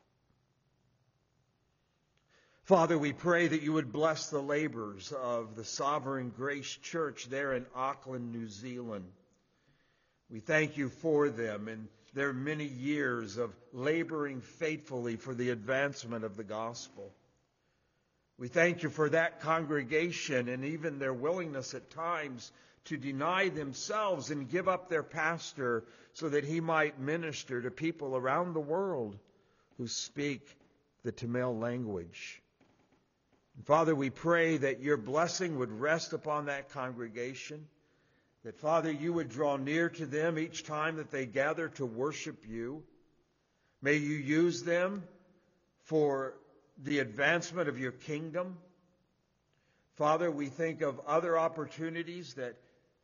Father, 2.64 2.96
we 2.96 3.12
pray 3.12 3.46
that 3.46 3.60
you 3.60 3.74
would 3.74 3.92
bless 3.92 4.30
the 4.30 4.40
labors 4.40 5.12
of 5.12 5.54
the 5.54 5.64
Sovereign 5.64 6.32
Grace 6.34 6.78
Church 6.80 7.26
there 7.26 7.52
in 7.52 7.66
Auckland, 7.74 8.32
New 8.32 8.48
Zealand. 8.48 9.04
We 10.30 10.40
thank 10.40 10.78
you 10.78 10.88
for 10.88 11.28
them 11.28 11.68
and 11.68 11.88
their 12.14 12.32
many 12.32 12.64
years 12.64 13.36
of 13.36 13.54
laboring 13.74 14.40
faithfully 14.40 15.16
for 15.16 15.34
the 15.34 15.50
advancement 15.50 16.24
of 16.24 16.38
the 16.38 16.42
gospel. 16.44 17.12
We 18.38 18.48
thank 18.48 18.82
you 18.82 18.88
for 18.88 19.10
that 19.10 19.40
congregation 19.40 20.48
and 20.48 20.64
even 20.64 20.98
their 20.98 21.12
willingness 21.12 21.74
at 21.74 21.90
times 21.90 22.50
to 22.86 22.96
deny 22.96 23.50
themselves 23.50 24.30
and 24.30 24.48
give 24.48 24.68
up 24.68 24.88
their 24.88 25.02
pastor 25.02 25.84
so 26.14 26.30
that 26.30 26.44
he 26.44 26.60
might 26.60 26.98
minister 26.98 27.60
to 27.60 27.70
people 27.70 28.16
around 28.16 28.54
the 28.54 28.60
world 28.60 29.18
who 29.76 29.86
speak 29.86 30.56
the 31.02 31.12
Tamil 31.12 31.58
language. 31.58 32.40
Father, 33.62 33.94
we 33.94 34.10
pray 34.10 34.56
that 34.56 34.80
your 34.80 34.96
blessing 34.96 35.58
would 35.58 35.70
rest 35.70 36.12
upon 36.12 36.46
that 36.46 36.70
congregation, 36.70 37.66
that, 38.44 38.58
Father, 38.58 38.90
you 38.90 39.12
would 39.12 39.30
draw 39.30 39.56
near 39.56 39.88
to 39.88 40.04
them 40.04 40.38
each 40.38 40.64
time 40.64 40.96
that 40.96 41.10
they 41.10 41.24
gather 41.24 41.68
to 41.68 41.86
worship 41.86 42.44
you. 42.46 42.82
May 43.80 43.94
you 43.94 44.16
use 44.16 44.64
them 44.64 45.04
for 45.84 46.34
the 46.82 46.98
advancement 46.98 47.68
of 47.68 47.78
your 47.78 47.92
kingdom. 47.92 48.58
Father, 49.96 50.30
we 50.30 50.46
think 50.46 50.82
of 50.82 51.00
other 51.06 51.38
opportunities 51.38 52.34
that 52.34 52.56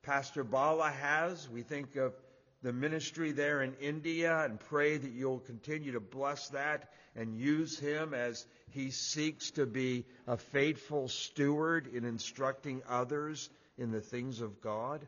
Pastor 0.03 0.43
Bala 0.43 0.91
has. 0.91 1.49
We 1.49 1.63
think 1.63 1.97
of 1.97 2.13
the 2.63 2.73
ministry 2.73 3.33
there 3.33 3.63
in 3.63 3.75
India 3.81 4.45
and 4.45 4.61
pray 4.61 4.97
that 4.97 5.13
you'll 5.13 5.41
continue 5.41 5.93
to 5.93 6.01
bless 6.01 6.49
that 6.49 6.91
and 7.17 7.39
use 7.39 7.79
him 7.79 8.15
as 8.15 8.47
he 8.71 8.91
seeks 8.91 9.51
to 9.53 9.67
be 9.67 10.05
a 10.27 10.37
faithful 10.37 11.09
steward 11.09 11.89
in 11.95 12.05
instructing 12.05 12.83
others 12.89 13.49
in 13.79 13.91
the 13.91 14.01
things 14.01 14.41
of 14.41 14.61
God. 14.61 15.07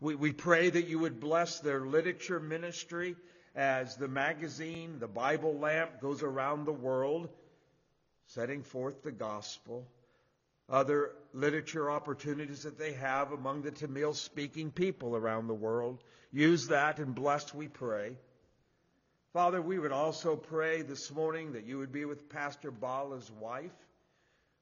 We, 0.00 0.14
we 0.14 0.32
pray 0.32 0.68
that 0.68 0.88
you 0.88 0.98
would 0.98 1.20
bless 1.20 1.60
their 1.60 1.80
literature 1.80 2.40
ministry 2.40 3.16
as 3.54 3.96
the 3.96 4.08
magazine, 4.08 4.98
the 4.98 5.08
Bible 5.08 5.58
lamp, 5.58 6.00
goes 6.00 6.22
around 6.22 6.64
the 6.64 6.72
world, 6.72 7.28
setting 8.26 8.62
forth 8.62 9.02
the 9.02 9.12
gospel. 9.12 9.86
Other 10.68 11.12
literature 11.32 11.90
opportunities 11.90 12.64
that 12.64 12.78
they 12.78 12.92
have 12.94 13.32
among 13.32 13.62
the 13.62 13.70
Tamil 13.70 14.14
speaking 14.14 14.72
people 14.72 15.14
around 15.14 15.46
the 15.46 15.54
world. 15.54 16.02
Use 16.32 16.68
that 16.68 16.98
and 16.98 17.14
bless, 17.14 17.54
we 17.54 17.68
pray. 17.68 18.16
Father, 19.32 19.62
we 19.62 19.78
would 19.78 19.92
also 19.92 20.34
pray 20.34 20.82
this 20.82 21.10
morning 21.12 21.52
that 21.52 21.66
you 21.66 21.78
would 21.78 21.92
be 21.92 22.04
with 22.04 22.28
Pastor 22.28 22.70
Bala's 22.70 23.30
wife. 23.30 23.74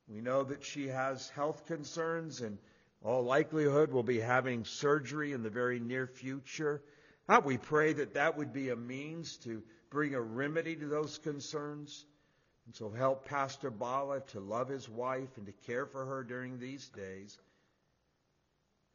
We 0.08 0.20
know 0.20 0.42
that 0.42 0.64
she 0.64 0.88
has 0.88 1.30
health 1.30 1.64
concerns 1.66 2.40
and 2.40 2.58
all 3.02 3.22
likelihood 3.22 3.92
will 3.92 4.02
be 4.02 4.20
having 4.20 4.64
surgery 4.64 5.32
in 5.32 5.42
the 5.42 5.50
very 5.50 5.78
near 5.78 6.06
future. 6.06 6.82
We 7.44 7.56
pray 7.56 7.94
that 7.94 8.14
that 8.14 8.36
would 8.36 8.52
be 8.52 8.68
a 8.68 8.76
means 8.76 9.36
to 9.38 9.62
bring 9.90 10.14
a 10.14 10.20
remedy 10.20 10.76
to 10.76 10.86
those 10.86 11.18
concerns. 11.18 12.04
And 12.66 12.74
so 12.74 12.90
help 12.90 13.26
Pastor 13.26 13.70
Bala 13.70 14.20
to 14.28 14.40
love 14.40 14.68
his 14.68 14.88
wife 14.88 15.36
and 15.36 15.46
to 15.46 15.52
care 15.66 15.86
for 15.86 16.04
her 16.04 16.24
during 16.24 16.58
these 16.58 16.88
days. 16.88 17.38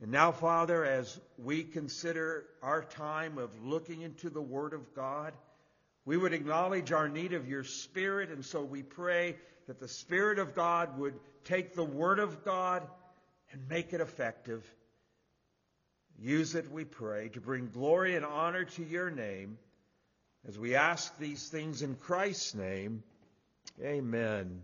And 0.01 0.11
now, 0.11 0.31
Father, 0.31 0.85
as 0.85 1.19
we 1.37 1.63
consider 1.63 2.45
our 2.63 2.83
time 2.83 3.37
of 3.37 3.49
looking 3.63 4.01
into 4.01 4.29
the 4.29 4.41
Word 4.41 4.73
of 4.73 4.95
God, 4.95 5.33
we 6.05 6.15
would 6.15 6.33
acknowledge 6.33 6.91
our 6.91 7.09
need 7.09 7.33
of 7.33 7.47
your 7.47 7.63
Spirit, 7.63 8.29
and 8.29 8.43
so 8.43 8.63
we 8.63 8.81
pray 8.81 9.35
that 9.67 9.79
the 9.79 9.87
Spirit 9.87 10.39
of 10.39 10.55
God 10.55 10.97
would 10.97 11.19
take 11.43 11.75
the 11.75 11.83
Word 11.83 12.19
of 12.19 12.45
God 12.45 12.87
and 13.51 13.67
make 13.67 13.93
it 13.93 14.01
effective. 14.01 14.65
Use 16.17 16.55
it, 16.55 16.71
we 16.71 16.85
pray, 16.85 17.29
to 17.29 17.41
bring 17.41 17.67
glory 17.67 18.15
and 18.15 18.25
honor 18.25 18.65
to 18.65 18.83
your 18.83 19.11
name 19.11 19.57
as 20.47 20.57
we 20.57 20.75
ask 20.75 21.17
these 21.17 21.49
things 21.49 21.81
in 21.81 21.95
Christ's 21.95 22.55
name. 22.55 23.03
Amen. 23.81 24.61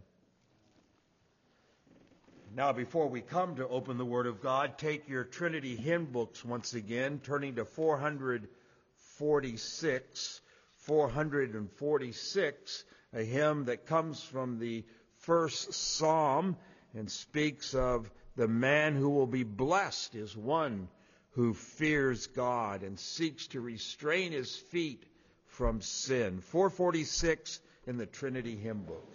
Now, 2.56 2.74
before 2.74 3.08
we 3.08 3.22
come 3.22 3.56
to 3.58 3.68
open 3.68 3.98
the 3.98 4.06
Word 4.06 4.28
of 4.28 4.42
God, 4.42 4.78
take 4.78 5.10
your 5.10 5.26
Trinity 5.26 5.76
hymn 5.76 6.06
books 6.06 6.46
once 6.46 6.74
again, 6.74 7.20
turning 7.24 7.56
to 7.56 7.66
446. 7.66 10.42
446, 10.86 12.84
a 13.14 13.24
hymn 13.24 13.66
that 13.66 13.88
comes 13.88 14.22
from 14.22 14.60
the 14.60 14.86
first 15.18 15.74
psalm 15.74 16.56
and 16.94 17.12
speaks 17.12 17.74
of 17.74 18.10
the 18.36 18.48
man 18.48 18.96
who 18.96 19.10
will 19.10 19.28
be 19.28 19.44
blessed 19.44 20.16
is 20.16 20.38
one 20.38 20.88
who 21.32 21.54
fears 21.54 22.28
God 22.28 22.84
and 22.84 22.98
seeks 23.00 23.48
to 23.48 23.60
restrain 23.60 24.32
his 24.32 24.56
feet 24.56 25.04
from 25.48 25.82
sin. 25.82 26.40
446 26.40 27.60
in 27.88 27.98
the 27.98 28.06
Trinity 28.06 28.56
hymn 28.56 28.84
book. 28.84 29.06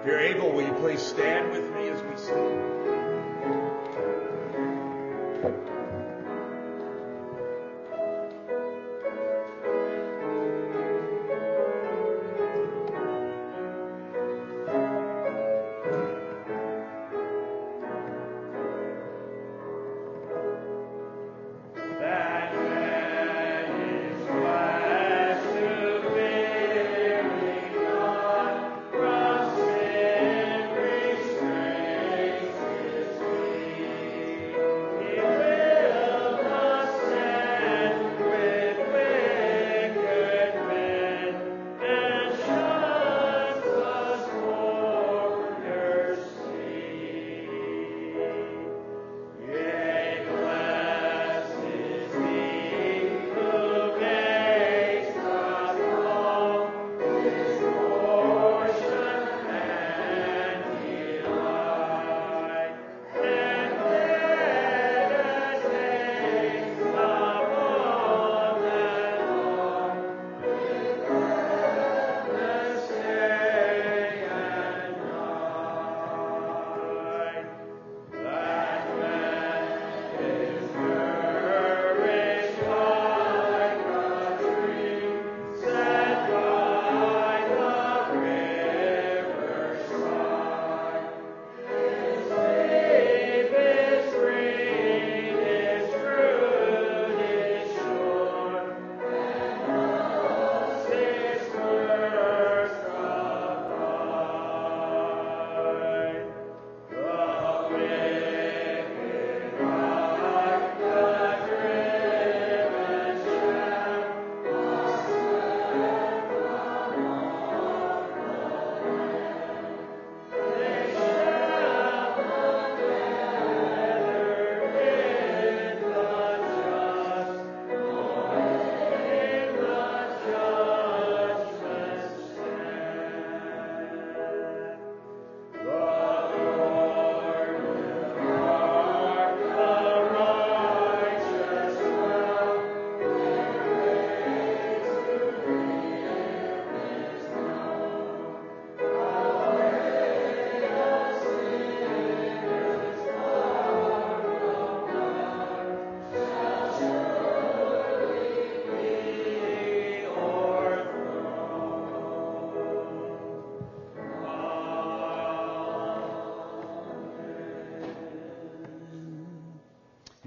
If 0.00 0.06
you're 0.06 0.20
able, 0.20 0.52
will 0.52 0.62
you 0.62 0.72
please 0.74 1.00
stand 1.00 1.50
with 1.50 1.68
me 1.74 1.88
as 1.88 2.00
we 2.02 2.16
sing? 2.16 2.75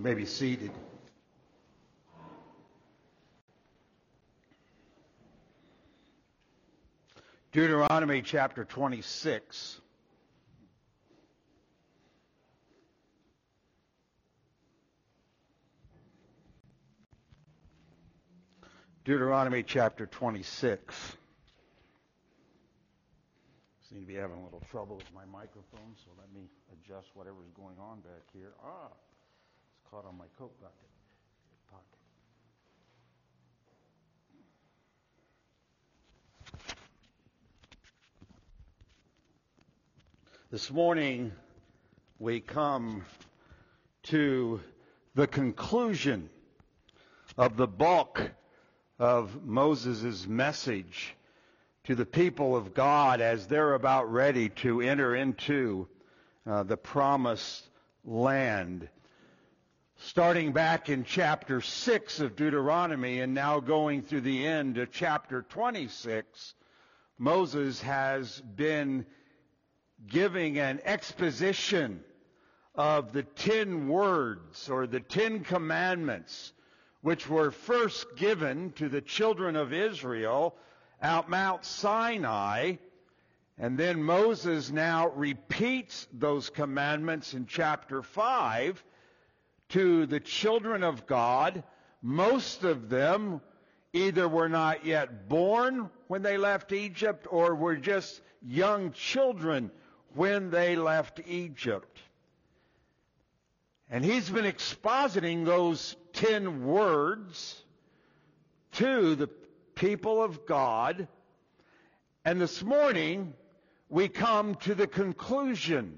May 0.09 0.15
be 0.15 0.25
seated. 0.25 0.71
Deuteronomy 7.51 8.23
chapter 8.23 8.65
26. 8.65 9.81
Deuteronomy 19.05 19.61
chapter 19.61 20.07
26. 20.07 21.17
Seem 23.87 24.01
to 24.01 24.07
be 24.07 24.15
having 24.15 24.37
a 24.37 24.43
little 24.43 24.63
trouble 24.71 24.95
with 24.95 25.13
my 25.13 25.25
microphone, 25.25 25.93
so 26.03 26.09
let 26.17 26.33
me 26.33 26.49
adjust. 26.73 27.09
whatever's 27.13 27.51
going 27.55 27.77
on 27.79 27.99
back 27.99 28.23
here. 28.33 28.53
Ah, 28.65 28.87
caught 29.91 30.05
on 30.05 30.15
my 30.19 30.25
coat 30.37 30.53
bucket. 30.61 30.75
pocket. 31.71 31.87
This 40.51 40.69
morning, 40.69 41.31
we 42.19 42.39
come 42.39 43.03
to 44.03 44.61
the 45.15 45.25
conclusion 45.25 46.29
of 47.35 47.57
the 47.57 47.67
bulk 47.67 48.29
of 48.99 49.43
Moses' 49.43 50.27
message 50.27 51.15
to 51.85 51.95
the 51.95 52.05
people 52.05 52.55
of 52.55 52.75
God 52.75 53.21
as 53.21 53.47
they're 53.47 53.73
about 53.73 54.11
ready 54.11 54.49
to 54.49 54.81
enter 54.81 55.15
into 55.15 55.87
uh, 56.45 56.61
the 56.61 56.77
promised 56.77 57.67
land. 58.05 58.87
Starting 60.01 60.53
back 60.53 60.87
in 60.87 61.03
chapter 61.03 61.59
6 61.59 62.21
of 62.21 62.37
Deuteronomy 62.37 63.19
and 63.19 63.33
now 63.33 63.59
going 63.59 64.01
through 64.01 64.21
the 64.21 64.47
end 64.47 64.77
of 64.77 64.89
chapter 64.93 65.41
26, 65.41 66.55
Moses 67.17 67.81
has 67.81 68.39
been 68.39 69.05
giving 70.07 70.57
an 70.57 70.79
exposition 70.85 72.01
of 72.75 73.11
the 73.11 73.23
ten 73.23 73.89
words 73.89 74.69
or 74.69 74.87
the 74.87 75.01
ten 75.01 75.41
commandments 75.43 76.53
which 77.01 77.27
were 77.27 77.51
first 77.51 78.15
given 78.15 78.71
to 78.71 78.87
the 78.87 79.01
children 79.01 79.57
of 79.57 79.73
Israel 79.73 80.55
out 81.01 81.29
Mount 81.29 81.65
Sinai. 81.65 82.75
And 83.57 83.77
then 83.77 84.01
Moses 84.01 84.71
now 84.71 85.09
repeats 85.09 86.07
those 86.13 86.49
commandments 86.49 87.33
in 87.33 87.47
chapter 87.47 88.01
5 88.01 88.81
to 89.69 90.05
the 90.05 90.19
children 90.19 90.83
of 90.83 91.07
God. 91.07 91.63
Most 92.01 92.63
of 92.63 92.89
them 92.89 93.41
either 93.93 94.27
were 94.27 94.49
not 94.49 94.85
yet 94.85 95.27
born 95.27 95.89
when 96.07 96.21
they 96.21 96.37
left 96.37 96.71
Egypt 96.71 97.27
or 97.29 97.55
were 97.55 97.75
just 97.75 98.21
young 98.41 98.91
children 98.91 99.71
when 100.13 100.49
they 100.49 100.75
left 100.75 101.19
Egypt. 101.27 101.99
And 103.89 104.05
he's 104.05 104.29
been 104.29 104.45
expositing 104.45 105.45
those 105.45 105.95
ten 106.13 106.63
words 106.65 107.63
to 108.73 109.15
the 109.15 109.29
people 109.75 110.21
of 110.21 110.45
God. 110.45 111.07
And 112.23 112.39
this 112.39 112.61
morning, 112.61 113.33
we 113.89 114.07
come 114.07 114.55
to 114.55 114.75
the 114.75 114.85
conclusion. 114.85 115.97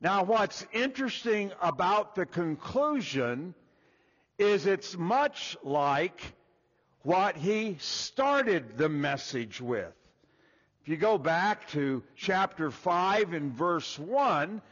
Now, 0.00 0.22
what's 0.22 0.64
interesting 0.72 1.52
about 1.60 2.14
the 2.14 2.24
conclusion 2.24 3.54
is 4.38 4.66
it's 4.66 4.96
much 4.96 5.56
like 5.64 6.20
what 7.02 7.36
he 7.36 7.78
started 7.80 8.78
the 8.78 8.88
message 8.88 9.60
with. 9.60 9.92
If 10.82 10.88
you 10.88 10.96
go 10.96 11.18
back 11.18 11.68
to 11.70 12.04
chapter 12.14 12.70
5 12.70 13.32
and 13.32 13.52
verse 13.52 13.98
1, 13.98 14.62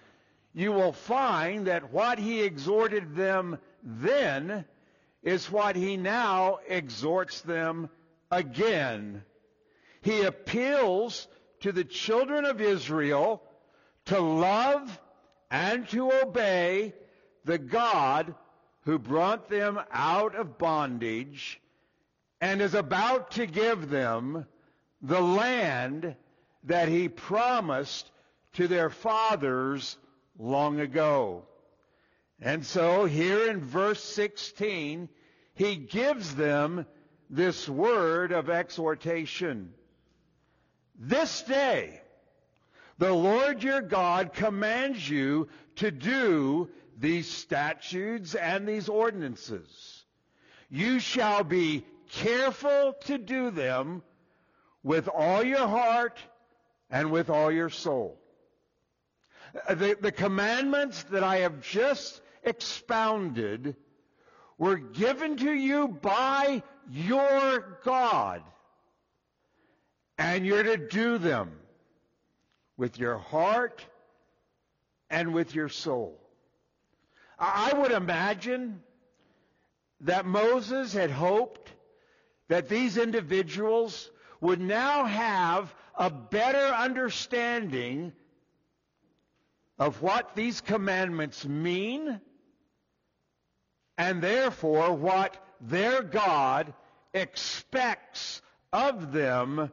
you 0.55 0.71
will 0.71 0.93
find 0.93 1.67
that 1.67 1.93
what 1.93 2.21
he 2.21 2.43
exhorted 2.43 3.17
them 3.17 3.59
then 3.83 4.65
is 5.25 5.51
what 5.51 5.75
he 5.75 5.97
now 5.97 6.61
exhorts 6.69 7.41
them 7.41 7.91
again. 8.31 9.25
He 10.03 10.23
appeals 10.23 11.27
to 11.61 11.73
the 11.73 11.85
children 11.85 12.45
of 12.45 12.61
Israel 12.61 13.43
to 14.05 14.21
love 14.21 15.01
and 15.51 15.89
to 15.89 16.13
obey 16.13 16.95
the 17.45 17.59
God 17.59 18.35
who 18.83 18.99
brought 18.99 19.49
them 19.49 19.79
out 19.91 20.35
of 20.35 20.59
bondage 20.59 21.61
and 22.41 22.61
is 22.61 22.75
about 22.75 23.33
to 23.33 23.47
give 23.47 23.89
them 23.89 24.47
the 25.03 25.21
land 25.21 26.17
that 26.65 26.89
he 26.89 27.09
promised 27.09 28.11
to 28.55 28.69
their 28.69 28.91
fathers 28.91 29.97
long 30.39 30.81
ago. 30.81 31.45
And 32.41 32.65
so 32.65 33.07
here 33.07 33.49
in 33.51 33.61
verse 33.61 34.03
16, 34.03 35.09
he 35.55 35.77
gives 35.77 36.35
them 36.35 36.87
this 37.31 37.69
word 37.69 38.33
of 38.33 38.51
exhortation. 38.51 39.73
This 40.99 41.43
day, 41.43 42.01
the 42.99 43.13
Lord 43.13 43.63
your 43.63 43.83
God 43.83 44.33
commands 44.33 45.09
you 45.09 45.49
to 45.77 45.91
do 45.91 46.71
these 46.99 47.29
statutes 47.29 48.35
and 48.35 48.67
these 48.67 48.89
ordinances. 48.89 50.05
You 50.71 50.99
shall 50.99 51.45
be 51.45 51.85
careful 52.11 52.95
to 53.05 53.19
do 53.19 53.51
them 53.51 54.03
with 54.83 55.09
all 55.09 55.45
your 55.45 55.67
heart 55.67 56.19
and 56.91 57.11
with 57.11 57.29
all 57.29 57.53
your 57.53 57.69
soul. 57.69 58.19
The, 59.69 59.97
the 60.01 60.13
commandments 60.13 61.03
that 61.05 61.23
I 61.23 61.39
have 61.39 61.61
just 61.61 62.21
expounded 62.43 63.77
were 64.59 64.77
given 64.77 65.37
to 65.39 65.53
you 65.53 65.89
by 65.89 66.63
your 66.91 67.79
God. 67.85 68.43
And 70.19 70.47
you're 70.47 70.63
to 70.63 70.77
do 70.79 71.19
them 71.19 71.53
with 72.77 72.99
your 72.99 73.19
heart 73.19 73.85
and 75.11 75.33
with 75.33 75.55
your 75.55 75.69
soul. 75.69 76.19
I 77.39 77.73
would 77.75 77.93
imagine 77.93 78.83
that 80.01 80.27
Moses 80.27 80.93
had 80.93 81.11
hoped 81.11 81.73
that 82.49 82.69
these 82.69 82.97
individuals 82.97 84.11
would 84.41 84.61
now 84.61 85.05
have 85.05 85.75
a 85.97 86.11
better 86.11 86.75
understanding 86.75 88.13
of 89.79 90.03
what 90.03 90.35
these 90.35 90.61
commandments 90.61 91.45
mean 91.45 92.21
and 93.99 94.23
therefore 94.23 94.93
what 94.93 95.37
their 95.61 96.03
God 96.03 96.73
expects 97.15 98.43
of 98.73 99.13
them 99.13 99.71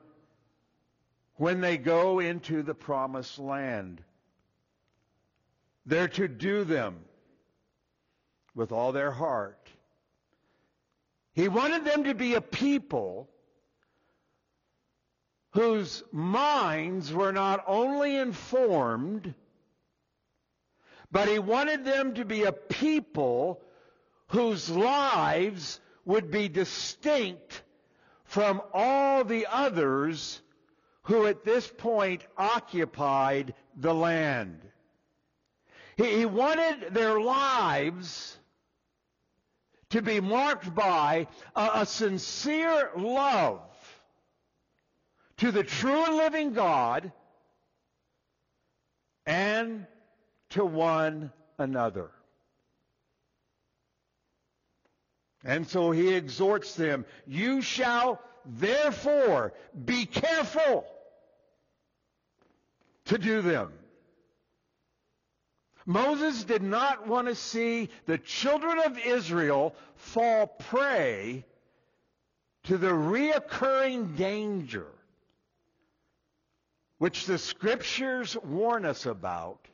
when 1.38 1.62
they 1.62 1.78
go 1.78 2.20
into 2.20 2.62
the 2.64 2.76
promised 2.76 3.40
land. 3.40 4.02
They're 5.86 6.08
to 6.10 6.28
do 6.28 6.64
them 6.64 7.00
with 8.56 8.72
all 8.72 8.92
their 8.92 9.12
heart. 9.12 9.68
He 11.34 11.48
wanted 11.48 11.84
them 11.84 12.04
to 12.06 12.14
be 12.14 12.36
a 12.36 12.42
people 12.42 13.30
whose 15.52 16.04
minds 16.12 17.12
were 17.12 17.32
not 17.32 17.64
only 17.68 18.16
informed, 18.16 19.34
but 21.12 21.28
he 21.28 21.40
wanted 21.40 21.86
them 21.86 22.16
to 22.16 22.26
be 22.26 22.44
a 22.44 22.52
people 22.52 23.62
whose 24.28 24.70
lives 24.70 25.80
would 26.06 26.32
be 26.32 26.50
distinct 26.50 27.62
from 28.26 28.62
all 28.74 29.24
the 29.24 29.48
others 29.50 30.42
who 31.04 31.26
at 31.26 31.44
this 31.44 31.68
point 31.68 32.26
occupied 32.38 33.54
the 33.76 33.94
land. 33.94 34.62
He, 35.98 36.18
he 36.18 36.26
wanted 36.26 36.94
their 36.94 37.20
lives 37.20 38.38
to 39.90 40.02
be 40.02 40.20
marked 40.20 40.74
by 40.74 41.28
a, 41.56 41.70
a 41.76 41.86
sincere 41.86 42.92
love 42.98 43.62
to 45.38 45.52
the 45.52 45.64
true 45.64 46.06
and 46.06 46.16
living 46.16 46.54
God 46.54 47.12
and 49.26 49.86
to 50.52 50.66
one 50.66 51.32
another. 51.58 52.12
And 55.44 55.68
so 55.68 55.92
he 55.92 56.14
exhorts 56.14 56.76
them, 56.76 57.06
you 57.28 57.62
shall 57.62 58.22
therefore 58.46 59.54
be 59.86 60.06
careful 60.06 60.86
to 63.06 63.18
do 63.18 63.42
them. 63.42 63.72
Moses 65.86 66.44
did 66.44 66.64
not 66.64 67.08
want 67.08 67.28
to 67.28 67.36
see 67.36 67.90
the 68.06 68.18
children 68.18 68.80
of 68.80 68.98
Israel 68.98 69.76
fall 69.96 70.48
prey 70.48 71.46
to 72.64 72.78
the 72.78 72.88
reoccurring 72.88 74.16
danger 74.16 74.88
which 77.00 77.26
the 77.26 77.38
scriptures 77.38 78.38
warn 78.46 78.86
us 78.86 79.06
about. 79.06 79.68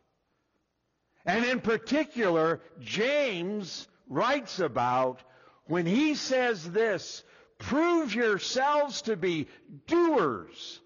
And 1.26 1.46
in 1.46 1.60
particular, 1.60 2.60
James 2.80 3.88
writes 4.08 4.60
about 4.60 5.22
when 5.68 5.86
he 5.86 6.16
says 6.16 6.68
this, 6.72 7.24
prove 7.60 8.16
yourselves 8.16 9.04
to 9.04 9.16
be 9.16 9.48
doers 9.86 10.82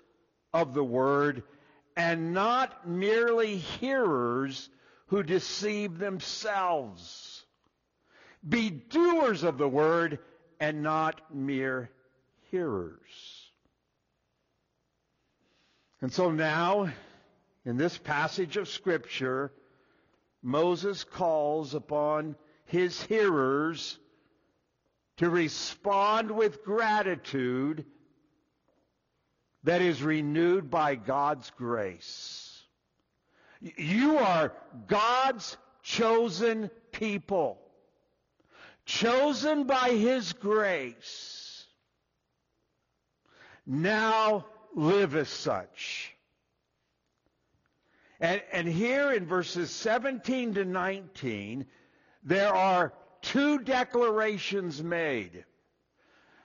of 0.54 0.74
the 0.74 0.84
word 0.84 1.44
and 1.96 2.34
not 2.34 2.88
merely 2.88 3.58
hearers 3.58 4.70
who 5.08 5.24
deceive 5.24 5.98
themselves. 5.98 7.46
Be 8.48 8.70
doers 8.70 9.44
of 9.44 9.58
the 9.58 9.68
word 9.68 10.20
and 10.60 10.82
not 10.82 11.34
mere 11.34 11.89
hearers. 12.52 13.44
And 16.02 16.12
so 16.12 16.32
now, 16.32 16.91
in 17.66 17.78
this 17.78 17.98
passage 17.98 18.58
of 18.58 18.68
Scripture, 18.68 19.54
Moses 20.41 21.04
calls 21.06 21.74
upon 21.74 22.36
his 22.66 23.02
hearers 23.04 23.98
to 25.18 25.30
respond 25.30 26.32
with 26.32 26.64
gratitude 26.64 27.86
that 29.64 29.82
is 29.82 30.03
renewed 30.03 30.70
by 30.70 30.95
God's 30.95 31.49
grace. 31.51 32.61
You 33.61 34.18
are 34.18 34.53
God's 34.88 35.57
chosen 35.82 36.70
people, 36.91 37.59
chosen 38.86 39.64
by 39.64 39.89
His 39.91 40.34
grace. 40.34 41.66
Now 43.66 44.45
live 44.76 45.16
as 45.16 45.30
such. 45.30 46.14
And, 48.20 48.41
and 48.51 48.68
here 48.68 49.11
in 49.11 49.26
verses 49.26 49.72
17 49.72 50.55
to 50.55 50.66
19, 50.66 51.66
there 52.24 52.53
are 52.53 52.93
two 53.22 53.59
declarations 53.59 54.84
made. 54.84 55.45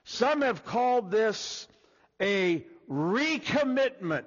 Some 0.04 0.42
have 0.42 0.64
called 0.64 1.10
this 1.10 1.68
a 2.20 2.64
recommitment 2.90 4.26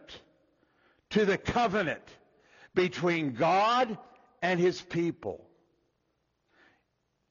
to 1.12 1.26
the 1.26 1.38
covenant 1.38 2.04
between 2.74 3.34
God 3.34 3.98
and 4.42 4.60
His 4.60 4.82
people. 4.82 5.46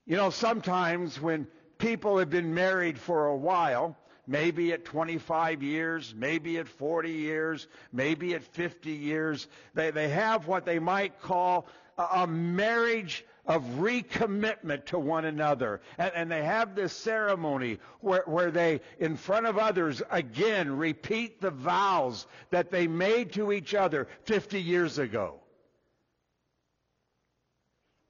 You 0.07 0.17
know, 0.17 0.31
sometimes 0.31 1.21
when 1.21 1.47
people 1.79 2.19
have 2.19 2.31
been 2.31 2.55
married 2.55 2.99
for 2.99 3.27
a 3.27 3.37
while, 3.37 3.97
maybe 4.27 4.73
at 4.73 4.85
25 4.85 5.63
years, 5.63 6.15
maybe 6.17 6.59
at 6.59 6.69
40 6.69 7.11
years, 7.11 7.69
maybe 7.93 8.35
at 8.35 8.43
50 8.43 8.91
years, 8.91 9.49
they, 9.75 9.91
they 9.91 10.09
have 10.09 10.47
what 10.47 10.65
they 10.65 10.79
might 10.79 11.21
call 11.21 11.67
a, 11.97 12.03
a 12.03 12.27
marriage 12.27 13.25
of 13.51 13.63
recommitment 13.81 14.85
to 14.85 14.97
one 14.97 15.25
another. 15.25 15.81
And, 15.99 16.13
and, 16.15 16.31
they 16.31 16.45
have 16.45 16.77
this 16.77 16.93
ceremony 16.93 17.81
where, 18.01 18.23
where 18.27 18.53
they, 18.53 18.81
in 19.01 19.17
front 19.17 19.47
of 19.47 19.59
others, 19.59 20.01
again 20.09 20.77
repeat 20.77 21.41
the 21.41 21.51
vows 21.51 22.29
that 22.51 22.71
they 22.71 22.87
made 22.87 23.33
to 23.33 23.51
each 23.51 23.75
other 23.75 24.07
50 24.23 24.63
years 24.63 24.99
ago. 24.99 25.35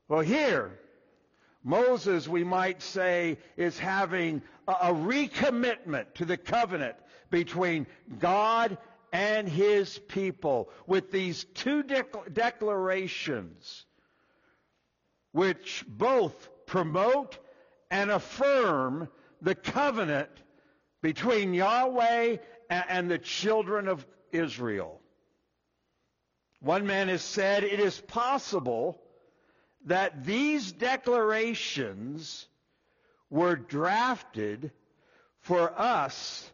Well, 0.09 0.21
here, 0.21 0.79
Moses, 1.65 2.29
we 2.29 2.45
might 2.45 2.83
say, 2.83 3.39
is 3.57 3.79
having 3.79 4.43
a, 4.69 4.73
a 4.73 4.93
recommitment 4.93 6.13
to 6.17 6.27
the 6.27 6.37
covenant 6.37 6.97
between 7.31 7.87
God 8.19 8.77
and 9.11 9.49
his 9.49 9.99
people 10.01 10.69
with 10.87 11.11
these 11.11 11.45
two 11.55 11.83
declarations 11.83 13.87
which 15.33 15.85
both 15.87 16.49
promote 16.67 17.39
and 17.91 18.11
affirm 18.11 19.09
the 19.43 19.55
covenant 19.55 20.31
between 21.03 21.55
Yahweh 21.55 22.37
and 22.69 23.11
the 23.11 23.19
children 23.19 23.89
of 23.89 24.07
Israel. 24.33 25.01
One 26.61 26.87
man 26.87 27.09
has 27.09 27.23
said 27.23 27.65
it 27.65 27.81
is 27.81 28.01
possible 28.01 29.01
that 29.87 30.25
these 30.25 30.73
declarations 30.73 32.47
were 33.31 33.57
drafted 33.57 34.73
for 35.39 35.73
us 35.81 36.51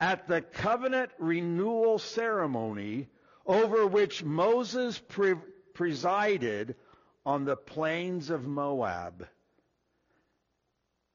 at 0.00 0.26
the 0.26 0.40
covenant 0.40 1.10
renewal 1.18 1.98
ceremony 1.98 3.08
over 3.44 3.86
which 3.86 4.24
Moses 4.24 4.98
pre- 4.98 5.34
presided 5.74 6.76
on 7.26 7.44
the 7.44 7.56
plains 7.56 8.30
of 8.30 8.46
Moab. 8.46 9.26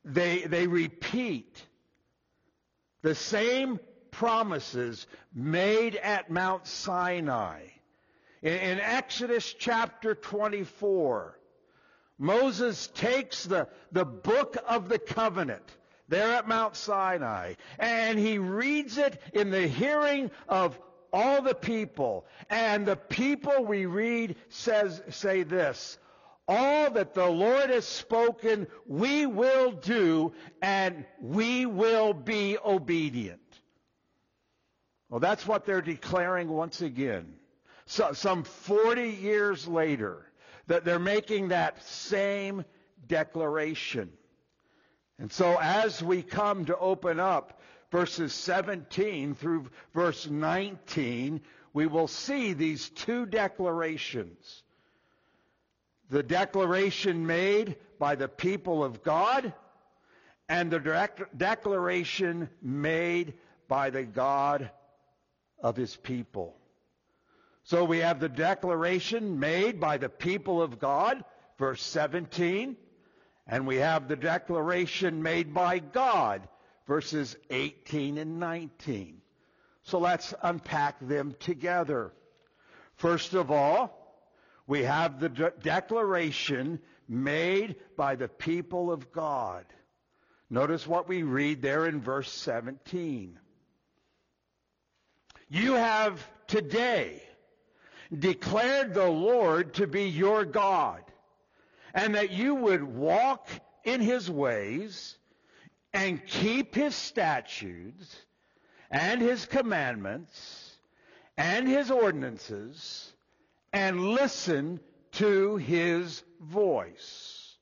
They, 0.04 0.42
they 0.42 0.68
repeat 0.68 1.64
the 3.02 3.16
same 3.16 3.80
promises 4.12 5.08
made 5.34 5.96
at 5.96 6.30
Mount 6.30 6.68
Sinai. 6.68 7.62
In, 8.42 8.54
in 8.54 8.80
Exodus 8.82 9.56
chapter 9.58 10.14
24, 10.14 11.40
Moses 12.20 12.88
takes 12.94 13.46
the, 13.46 13.70
the 13.94 14.06
book 14.06 14.58
of 14.68 14.90
the 14.90 15.00
covenant 15.00 15.64
there 16.10 16.34
at 16.34 16.48
Mount 16.48 16.76
Sinai 16.76 17.54
and 17.80 18.20
he 18.20 18.38
reads 18.38 18.98
it 18.98 19.22
in 19.34 19.50
the 19.50 19.66
hearing 19.66 20.30
of 20.50 20.78
all 21.14 21.42
the 21.42 21.56
people. 21.56 22.26
And 22.50 22.86
the 22.86 22.96
people 22.96 23.66
we 23.66 23.86
read 23.86 24.36
says, 24.50 25.02
say 25.10 25.44
this, 25.44 25.98
all 26.52 26.92
that 26.92 27.14
the 27.14 27.28
Lord 27.28 27.70
has 27.70 27.86
spoken, 27.86 28.68
we 28.86 29.26
will 29.26 29.72
do, 29.72 30.34
and 30.62 31.06
we 31.22 31.66
will 31.66 32.14
be 32.14 32.58
obedient. 32.64 33.40
Well, 35.10 35.22
that's 35.22 35.48
what 35.48 35.66
they're 35.66 35.82
declaring 35.82 36.50
once 36.50 36.82
again. 36.82 37.36
So, 37.86 38.12
some 38.12 38.44
40 38.44 39.10
years 39.10 39.66
later, 39.66 40.26
that 40.68 40.84
they're 40.84 41.00
making 41.00 41.50
that 41.50 41.84
same 41.86 42.66
declaration. 43.08 44.12
And 45.20 45.32
so 45.32 45.58
as 45.60 46.04
we 46.04 46.22
come 46.22 46.66
to 46.66 46.78
open 46.78 47.20
up 47.20 47.62
verses 47.92 48.34
17 48.34 49.36
through 49.36 49.70
verse 49.94 50.28
19, 50.28 51.42
we 51.74 51.88
will 51.88 52.08
see 52.08 52.54
these 52.54 52.90
two 52.90 53.26
declarations 53.26 54.64
the 56.12 56.22
declaration 56.22 57.26
made 57.26 57.78
by 57.98 58.16
the 58.16 58.28
people 58.28 58.84
of 58.84 59.02
God 59.02 59.54
and 60.50 60.70
the 60.70 61.10
declaration 61.38 62.50
made 62.62 63.34
by 63.70 63.90
the 63.90 64.04
God 64.04 64.70
of 65.64 65.78
his 65.78 65.96
people. 65.96 66.58
So 67.64 67.86
we 67.86 68.00
have 68.00 68.20
the 68.20 68.28
declaration 68.28 69.40
made 69.40 69.80
by 69.80 69.98
the 69.98 70.10
people 70.10 70.62
of 70.62 70.80
God, 70.80 71.24
verse 71.58 71.82
17, 71.82 72.76
and 73.48 73.66
we 73.66 73.78
have 73.78 74.10
the 74.10 74.18
declaration 74.18 75.24
made 75.24 75.54
by 75.54 75.80
God, 75.80 76.46
verses 76.88 77.38
18 77.50 78.18
and 78.18 78.38
19. 78.38 79.22
So 79.84 79.98
let's 79.98 80.34
unpack 80.44 80.98
them 81.00 81.36
together. 81.40 82.12
First 82.96 83.34
of 83.34 83.50
all, 83.50 84.01
we 84.68 84.84
have 84.84 85.20
the 85.20 85.30
de- 85.30 85.54
declaration 85.62 86.80
made 87.08 87.76
by 87.98 88.16
the 88.16 88.28
people 88.28 88.92
of 88.92 89.12
God. 89.12 89.66
Notice 90.50 90.86
what 90.86 91.08
we 91.08 91.24
read 91.24 91.62
there 91.62 91.86
in 91.86 92.02
verse 92.02 92.32
17. 92.32 93.40
You 95.50 95.74
have 95.74 96.26
today 96.48 97.22
declared 98.18 98.94
the 98.94 99.08
Lord 99.08 99.76
to 99.76 99.88
be 99.88 100.04
your 100.04 100.46
God, 100.46 101.04
and 101.94 102.16
that 102.16 102.32
you 102.32 102.56
would 102.56 102.84
walk 102.84 103.48
in 103.84 104.02
his 104.02 104.30
ways 104.30 105.18
and 105.94 106.26
keep 106.26 106.76
his 106.76 106.96
statutes 106.96 108.16
and 108.90 109.22
his 109.22 109.46
commandments 109.46 110.76
and 111.38 111.68
his 111.68 111.90
ordinances 111.92 113.14
and 113.74 114.10
listen 114.10 114.80
to 115.14 115.58
his 115.58 116.24
voice. 116.42 117.58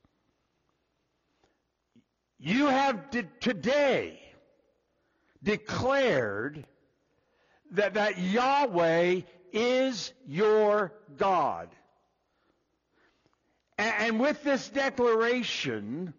You 2.39 2.67
have 2.67 3.11
de- 3.11 3.23
today 3.39 4.19
declared 5.43 6.65
that, 7.71 7.95
that 7.95 8.17
Yahweh 8.17 9.21
is 9.51 10.13
your 10.25 10.93
God. 11.17 11.69
And, 13.77 13.93
and 13.99 14.19
with 14.19 14.43
this 14.43 14.69
declaration, 14.69 16.13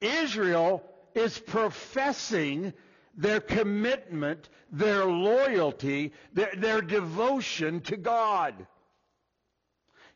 Israel 0.00 0.82
is 1.14 1.38
professing 1.38 2.72
their 3.16 3.40
commitment, 3.40 4.48
their 4.70 5.04
loyalty, 5.04 6.12
their, 6.32 6.52
their 6.56 6.80
devotion 6.80 7.80
to 7.82 7.96
God. 7.96 8.66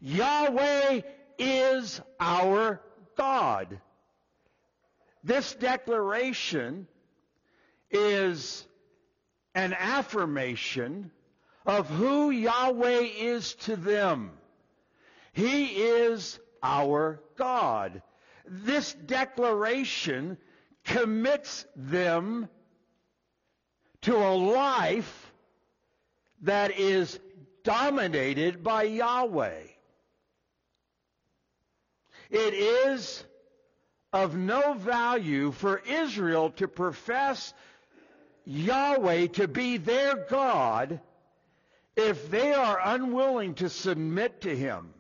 Yahweh 0.03 1.03
is 1.39 2.01
our 2.19 2.81
God. 3.17 3.81
This 5.23 5.55
declaration 5.55 6.89
is 7.89 8.67
an 9.55 9.73
affirmation 9.73 11.13
of 11.65 11.89
who 11.89 12.31
Yahweh 12.31 13.07
is 13.17 13.55
to 13.55 13.77
them. 13.77 14.33
He 15.33 15.67
is 15.67 16.41
our 16.63 17.21
God. 17.37 18.03
This 18.45 18.93
declaration 18.93 20.37
commits 20.85 21.65
them 21.77 22.49
to 24.01 24.17
a 24.17 24.35
life 24.35 25.33
that 26.43 26.77
is 26.77 27.21
dominated 27.63 28.65
by 28.65 28.83
Yahweh. 28.83 29.63
It 32.33 32.55
is 32.55 33.25
of 34.11 34.35
no 34.35 34.73
value 34.73 35.53
for 35.53 35.83
Israel 35.87 36.49
to 36.53 36.67
profess 36.67 37.53
Yahweh 38.47 39.27
to 39.29 39.47
be 39.47 39.77
their 39.77 40.27
God 40.31 40.99
if 41.95 42.31
they 42.31 42.55
are 42.55 42.81
unwilling 42.83 43.55
to 43.57 43.69
submit 43.69 44.41
to 44.41 44.57
Him. 44.57 44.95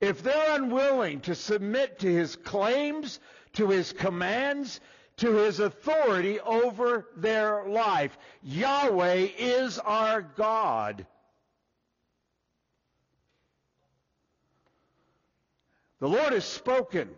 If 0.00 0.22
they're 0.22 0.56
unwilling 0.56 1.20
to 1.20 1.34
submit 1.34 1.98
to 1.98 2.06
His 2.06 2.34
claims, 2.34 3.20
to 3.52 3.68
His 3.68 3.92
commands, 3.92 4.80
to 5.18 5.32
His 5.32 5.60
authority 5.60 6.40
over 6.40 7.08
their 7.14 7.68
life. 7.68 8.16
Yahweh 8.42 9.28
is 9.38 9.78
our 9.78 10.22
God. 10.22 11.06
The 16.00 16.08
Lord 16.08 16.32
has 16.32 16.44
spoken. 16.44 17.08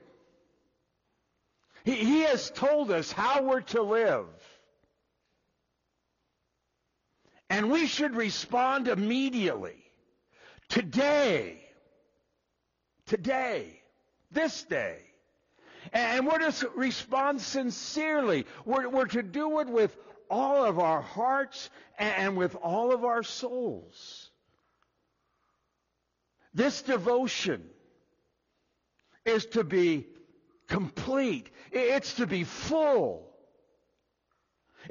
He, 1.85 1.95
he 1.95 2.21
has 2.23 2.51
told 2.51 2.91
us 2.91 3.11
how 3.11 3.43
we're 3.43 3.63
to 3.63 3.83
live. 3.83 4.27
And 7.51 7.71
we 7.71 7.87
should 7.87 8.15
respond 8.15 8.89
immediately. 8.89 9.77
Today. 10.69 11.59
Today. 13.07 13.81
This 14.31 14.63
day. 14.65 14.99
And 15.93 16.27
we're 16.27 16.51
to 16.51 16.71
respond 16.77 17.41
sincerely. 17.41 18.45
We're, 18.65 18.89
we're 18.89 19.07
to 19.07 19.23
do 19.23 19.61
it 19.61 19.69
with 19.69 19.97
all 20.31 20.65
of 20.65 20.79
our 20.79 21.01
hearts 21.01 21.71
and 21.99 22.37
with 22.37 22.55
all 22.57 22.93
of 22.93 23.05
our 23.05 23.23
souls. 23.23 24.31
This 26.53 26.83
devotion 26.83 27.65
is 29.29 29.47
to 29.47 29.65
be 29.65 30.07
complete. 30.67 31.51
It's 31.71 32.15
to 32.15 32.27
be 32.27 32.45
full. 32.45 33.25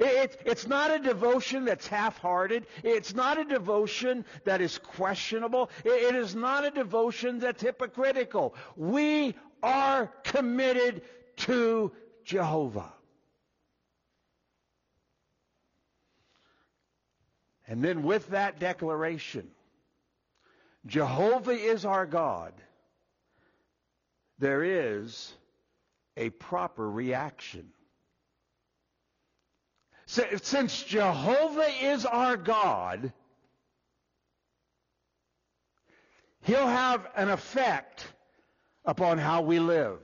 it's 0.00 0.66
not 0.66 0.90
a 0.92 0.98
devotion 0.98 1.64
that's 1.64 1.86
half-hearted. 1.86 2.66
It's 2.84 3.14
not 3.14 3.38
a 3.38 3.44
devotion 3.44 4.24
that 4.44 4.60
is 4.60 4.78
questionable. 4.78 5.70
it 5.84 6.14
is 6.14 6.34
not 6.34 6.64
a 6.64 6.70
devotion 6.70 7.40
that's 7.40 7.62
hypocritical. 7.62 8.54
We 8.76 9.34
are 9.62 10.06
committed 10.22 11.02
to 11.38 11.92
Jehovah. 12.24 12.92
And 17.66 17.84
then 17.84 18.02
with 18.02 18.28
that 18.28 18.58
declaration, 18.58 19.50
Jehovah 20.86 21.52
is 21.52 21.84
our 21.84 22.06
God, 22.06 22.54
there 24.38 24.62
is 24.62 25.32
a 26.16 26.30
proper 26.30 26.88
reaction. 26.88 27.70
Since 30.06 30.84
Jehovah 30.84 31.70
is 31.82 32.06
our 32.06 32.36
God, 32.36 33.12
He'll 36.42 36.66
have 36.66 37.06
an 37.14 37.28
effect 37.28 38.06
upon 38.84 39.18
how 39.18 39.42
we 39.42 39.58
live. 39.58 39.98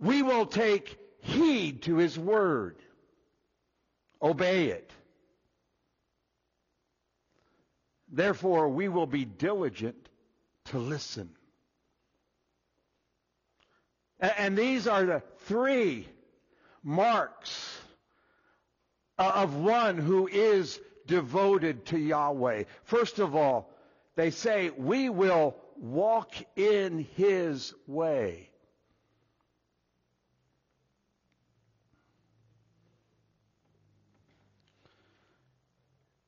We 0.00 0.22
will 0.22 0.46
take 0.46 0.98
heed 1.20 1.82
to 1.82 1.96
His 1.96 2.18
Word, 2.18 2.76
obey 4.20 4.66
it. 4.70 4.90
Therefore, 8.10 8.68
we 8.68 8.88
will 8.88 9.06
be 9.06 9.24
diligent 9.24 10.03
to 10.66 10.78
listen. 10.78 11.30
And 14.20 14.56
these 14.56 14.86
are 14.86 15.04
the 15.04 15.22
three 15.40 16.08
marks 16.82 17.78
of 19.18 19.56
one 19.56 19.98
who 19.98 20.26
is 20.26 20.80
devoted 21.06 21.86
to 21.86 21.98
Yahweh. 21.98 22.64
First 22.84 23.18
of 23.18 23.34
all, 23.34 23.70
they 24.16 24.30
say, 24.30 24.70
we 24.70 25.08
will 25.10 25.56
walk 25.76 26.32
in 26.56 27.06
his 27.16 27.74
way. 27.86 28.50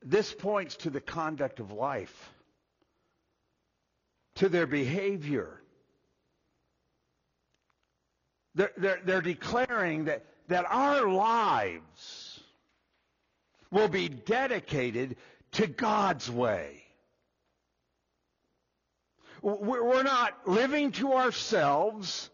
This 0.02 0.32
points 0.32 0.76
to 0.76 0.90
the 0.90 1.00
conduct 1.00 1.58
of 1.58 1.72
life, 1.72 2.32
to 4.36 4.48
their 4.48 4.66
behavior. 4.66 5.60
They're, 8.54 8.72
they're, 8.76 9.00
they're 9.04 9.20
declaring 9.20 10.06
that, 10.06 10.24
that 10.48 10.64
our 10.68 11.06
lives 11.06 12.40
will 13.70 13.88
be 13.88 14.08
dedicated 14.08 15.16
to 15.52 15.66
God's 15.66 16.30
way. 16.30 16.82
We're 19.42 20.02
not 20.02 20.48
living 20.48 20.92
to 20.92 21.12
ourselves. 21.12 22.30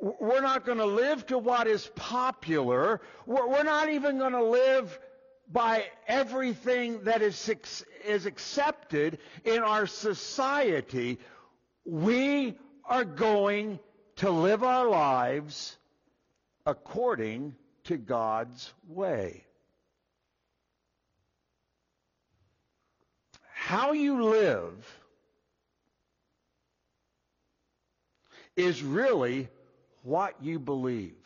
We're 0.00 0.40
not 0.40 0.64
going 0.64 0.78
to 0.78 0.86
live 0.86 1.26
to 1.26 1.38
what 1.38 1.66
is 1.66 1.90
popular. 1.94 3.00
We're 3.26 3.62
not 3.62 3.90
even 3.90 4.18
going 4.18 4.32
to 4.32 4.44
live 4.44 4.98
by 5.50 5.84
everything 6.06 7.04
that 7.04 7.22
is, 7.22 7.50
is 8.04 8.26
accepted 8.26 9.18
in 9.44 9.60
our 9.62 9.86
society. 9.86 11.18
We 11.90 12.54
are 12.84 13.06
going 13.06 13.80
to 14.16 14.28
live 14.28 14.62
our 14.62 14.86
lives 14.86 15.74
according 16.66 17.54
to 17.84 17.96
God's 17.96 18.74
way. 18.86 19.46
How 23.54 23.92
you 23.92 24.22
live 24.22 25.00
is 28.54 28.82
really 28.82 29.48
what 30.02 30.34
you 30.42 30.58
believe. 30.58 31.16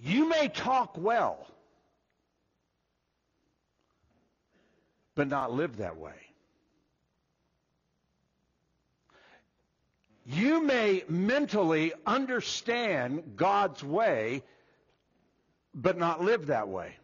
You 0.00 0.28
may 0.28 0.46
talk 0.46 0.96
well, 0.96 1.48
but 5.16 5.26
not 5.26 5.52
live 5.52 5.78
that 5.78 5.96
way. 5.96 6.12
You 10.24 10.62
may 10.62 11.02
mentally 11.08 11.92
understand 12.06 13.32
God's 13.34 13.82
way, 13.82 14.44
but 15.74 15.98
not 15.98 16.22
live 16.22 16.46
that 16.46 16.68
way. 16.68 16.96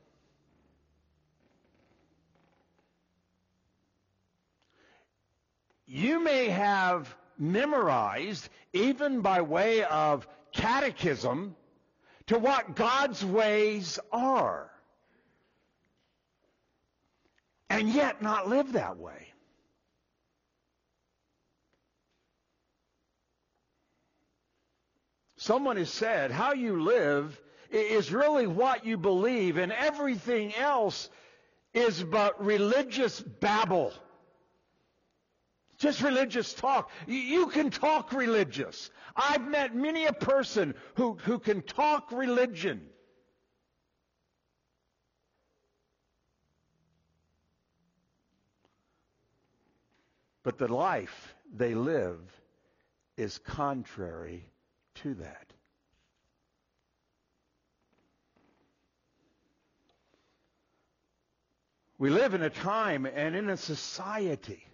you 5.93 6.21
may 6.21 6.49
have 6.49 7.15
memorized, 7.39 8.49
even 8.73 9.21
by 9.21 9.43
way 9.43 9.85
of 9.85 10.27
catechism, 10.51 11.55
to 12.29 12.39
what 12.39 12.75
God's 12.75 13.23
ways 13.23 13.99
are, 14.11 14.72
and 17.73 17.89
yet 17.89 18.21
not 18.21 18.49
live 18.49 18.75
that 18.75 18.99
way. 18.99 19.29
Someone 25.39 25.79
has 25.79 25.91
said, 25.91 26.31
how 26.31 26.53
you 26.53 26.83
live 26.83 27.41
is 27.71 28.13
really 28.13 28.47
what 28.47 28.85
you 28.85 28.99
believe, 28.99 29.57
and 29.57 29.73
everything 29.73 30.55
else 30.55 31.09
is 31.73 32.05
but 32.05 32.45
religious 32.45 33.21
babble. 33.21 33.93
Just 35.79 36.03
religious 36.03 36.53
talk. 36.53 36.91
You 37.07 37.47
can 37.47 37.71
talk 37.71 38.13
religious. 38.13 38.91
I've 39.17 39.49
met 39.49 39.75
many 39.75 40.05
a 40.05 40.13
person 40.13 40.75
who, 40.95 41.15
who 41.25 41.39
can 41.39 41.63
talk 41.63 42.13
religion. 42.13 42.83
But 50.43 50.59
the 50.59 50.69
life 50.69 51.35
they 51.55 51.75
live 51.75 52.21
is 53.17 53.39
contrary 53.39 54.45
to 54.97 55.15
that. 55.15 55.53
We 61.99 62.11
live 62.11 62.35
in 62.35 62.43
a 62.43 62.51
time 62.51 63.07
and 63.07 63.37
in 63.37 63.49
a 63.49 63.57
society 63.57 64.67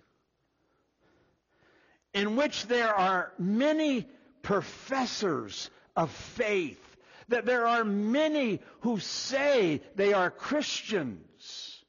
in 2.14 2.36
which 2.36 2.66
there 2.66 2.94
are 2.94 3.32
many 3.38 4.08
professors 4.42 5.70
of 5.94 6.10
faith, 6.10 6.96
that 7.28 7.44
there 7.44 7.66
are 7.66 7.84
many 7.84 8.60
who 8.80 8.98
say 8.98 9.82
they 9.94 10.14
are 10.14 10.30
Christians, 10.30 11.84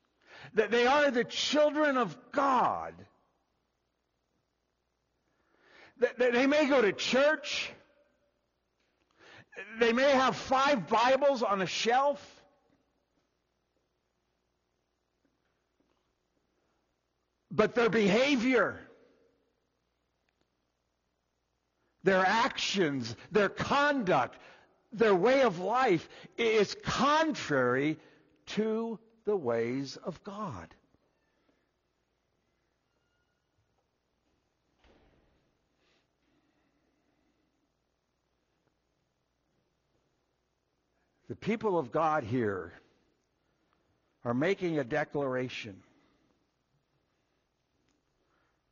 that 0.56 0.72
they 0.72 0.86
are 0.86 1.10
the 1.10 1.24
children 1.24 1.98
of 1.98 2.18
God, 2.32 2.94
they 6.18 6.48
may 6.48 6.66
go 6.68 6.82
to 6.82 6.94
church, 6.94 7.72
they 9.80 9.94
may 9.94 10.12
have 10.12 10.36
five 10.36 10.88
Bibles 10.88 11.44
on 11.44 11.62
a 11.62 11.66
shelf, 11.66 12.44
but 17.52 17.76
their 17.76 17.90
behavior, 17.90 18.80
their 22.04 22.26
actions, 22.26 23.16
their 23.32 23.50
conduct, 23.50 24.38
their 24.92 25.16
way 25.16 25.42
of 25.42 25.60
life 25.60 26.08
is 26.38 26.76
contrary 26.84 27.98
to 28.48 28.98
the 29.26 29.36
ways 29.36 29.98
of 29.98 30.24
God. 30.24 30.74
People 41.42 41.78
of 41.78 41.92
God 41.92 42.24
here 42.24 42.74
are 44.24 44.34
making 44.34 44.80
a 44.80 44.84
declaration. 44.84 45.82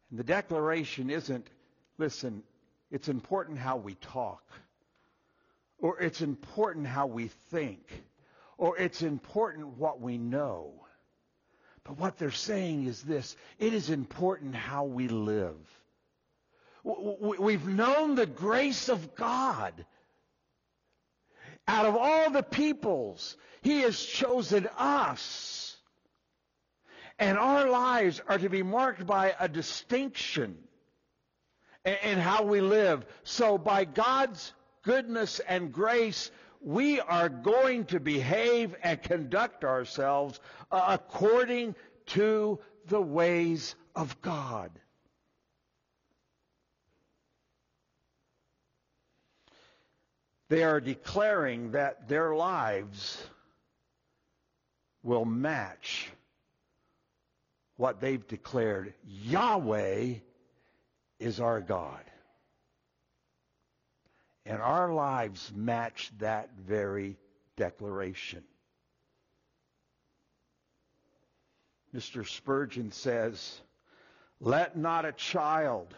And 0.10 0.20
the 0.20 0.24
declaration 0.24 1.10
isn't, 1.10 1.48
listen, 1.98 2.44
it's 2.92 3.10
important 3.10 3.58
how 3.60 3.78
we 3.78 3.96
talk, 3.96 4.44
or 5.80 6.00
it's 6.00 6.22
important 6.22 6.88
how 6.88 7.08
we 7.08 7.28
think, 7.52 8.04
or 8.58 8.78
it's 8.78 9.02
important 9.02 9.78
what 9.78 10.00
we 10.00 10.18
know. 10.18 10.74
But 11.84 12.00
what 12.00 12.18
they're 12.18 12.32
saying 12.32 12.86
is 12.86 13.02
this 13.02 13.36
it 13.60 13.74
is 13.74 13.90
important 13.90 14.56
how 14.56 14.86
we 14.86 15.08
live. 15.08 15.58
We've 16.84 17.68
known 17.68 18.16
the 18.16 18.26
grace 18.26 18.88
of 18.88 19.16
God. 19.16 19.74
Out 21.68 21.86
of 21.86 21.96
all 21.96 22.30
the 22.30 22.44
peoples, 22.44 23.36
He 23.62 23.82
has 23.82 24.00
chosen 24.00 24.68
us. 24.78 25.78
And 27.20 27.38
our 27.38 27.70
lives 27.70 28.22
are 28.28 28.38
to 28.38 28.50
be 28.50 28.64
marked 28.64 29.06
by 29.06 29.34
a 29.40 29.48
distinction 29.48 30.58
in 32.04 32.20
how 32.20 32.44
we 32.44 32.62
live. 32.62 33.06
So 33.24 33.58
by 33.58 33.86
God's 33.86 34.54
goodness 34.84 35.40
and 35.40 35.72
grace, 35.72 36.32
we 36.62 37.00
are 37.00 37.30
going 37.30 37.86
to 37.86 38.00
behave 38.00 38.76
and 38.84 39.02
conduct 39.02 39.64
ourselves 39.64 40.40
uh, 40.72 40.86
according 41.00 41.76
to 42.08 42.60
the 42.88 43.02
ways 43.02 43.76
of 43.96 44.22
God. 44.22 44.72
They 50.50 50.64
are 50.64 50.80
declaring 50.80 51.72
that 51.72 52.08
their 52.08 52.34
lives 52.36 53.22
will 55.04 55.26
match 55.26 56.10
what 57.76 58.00
they've 58.00 58.26
declared. 58.28 58.94
Yahweh 59.06 60.16
is 61.20 61.40
our 61.40 61.62
God. 61.62 62.04
And 64.46 64.62
our 64.62 64.94
lives 64.94 65.52
match 65.54 66.12
that 66.20 66.50
very 66.66 67.18
declaration. 67.58 68.44
Mr. 71.94 72.26
Spurgeon 72.26 72.92
says, 72.92 73.60
Let 74.40 74.78
not 74.78 75.04
a 75.04 75.12
child, 75.12 75.94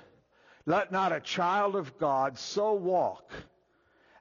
let 0.65 0.91
not 0.91 1.11
a 1.11 1.19
child 1.19 1.75
of 1.75 1.97
God 1.99 2.37
so 2.39 2.73
walk 2.73 3.31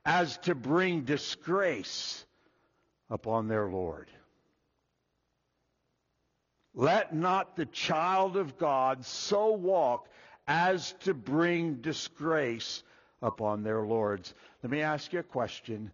as 0.09 0.39
to 0.39 0.55
bring 0.55 1.03
disgrace 1.03 2.25
upon 3.11 3.47
their 3.47 3.69
Lord. 3.69 4.09
Let 6.75 7.15
not 7.15 7.57
the 7.57 7.67
child 7.67 8.39
of 8.39 8.57
God 8.57 9.05
so 9.05 9.53
walk 9.53 10.09
as 10.47 10.95
to 11.01 11.13
bring 11.13 11.83
disgrace 11.83 12.83
upon 13.21 13.63
their 13.63 13.83
lords. 13.83 14.33
Let 14.63 14.71
me 14.71 14.81
ask 14.81 15.13
you 15.13 15.19
a 15.19 15.23
question. 15.23 15.91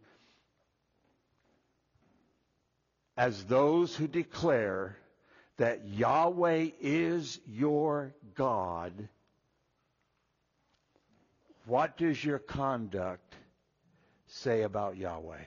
As 3.17 3.45
those 3.47 3.97
who 3.97 4.07
declare 4.07 4.97
that 5.57 5.89
Yahweh 5.89 6.69
is 6.81 7.41
your 7.49 8.15
God, 8.37 9.09
what 11.67 11.97
does 11.97 12.25
your 12.25 12.39
conduct 12.39 13.35
say 14.35 14.63
about 14.63 14.97
Yahweh? 14.97 15.45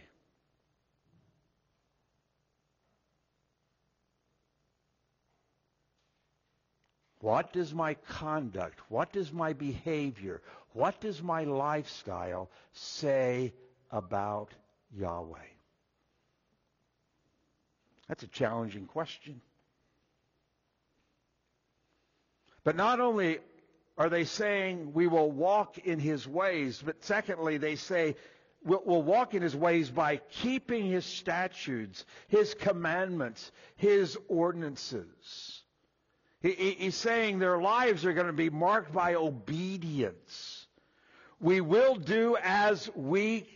What 7.20 7.52
does 7.52 7.74
my 7.74 7.96
conduct, 7.96 8.80
what 8.90 9.12
does 9.12 9.34
my 9.34 9.54
behavior, 9.54 10.42
what 10.74 11.02
does 11.02 11.22
my 11.22 11.44
lifestyle 11.44 12.50
say 12.74 13.54
about 13.92 14.50
Yahweh? 14.96 15.38
That's 18.08 18.24
a 18.24 18.28
challenging 18.28 18.86
question. 18.86 19.42
But 22.64 22.76
not 22.76 23.00
only 23.00 23.40
are 23.98 24.10
they 24.10 24.24
saying 24.24 24.94
we 24.94 25.08
will 25.08 25.32
walk 25.32 25.78
in 25.80 26.00
his 26.00 26.28
ways, 26.28 26.82
but 26.86 27.04
secondly, 27.04 27.58
they 27.58 27.76
say 27.76 28.16
we'll, 28.64 29.02
walk 29.04 29.34
in 29.34 29.42
his 29.42 29.56
ways 29.56 29.90
by 29.90 30.18
keeping 30.30 30.86
his 30.86 31.06
statutes, 31.06 32.06
his 32.28 32.54
commandments, 32.54 33.52
his 33.76 34.18
ordinances. 34.28 35.64
He, 36.42 36.52
he, 36.52 36.72
he's 36.72 36.96
saying 36.96 37.40
their 37.40 37.60
lives 37.60 38.06
are 38.06 38.14
going 38.14 38.28
to 38.28 38.34
be 38.34 38.50
marked 38.50 38.94
by 38.94 39.16
obedience. 39.16 40.68
We 41.40 41.62
will 41.62 41.96
do 41.96 42.38
as 42.42 42.90
we 42.96 43.48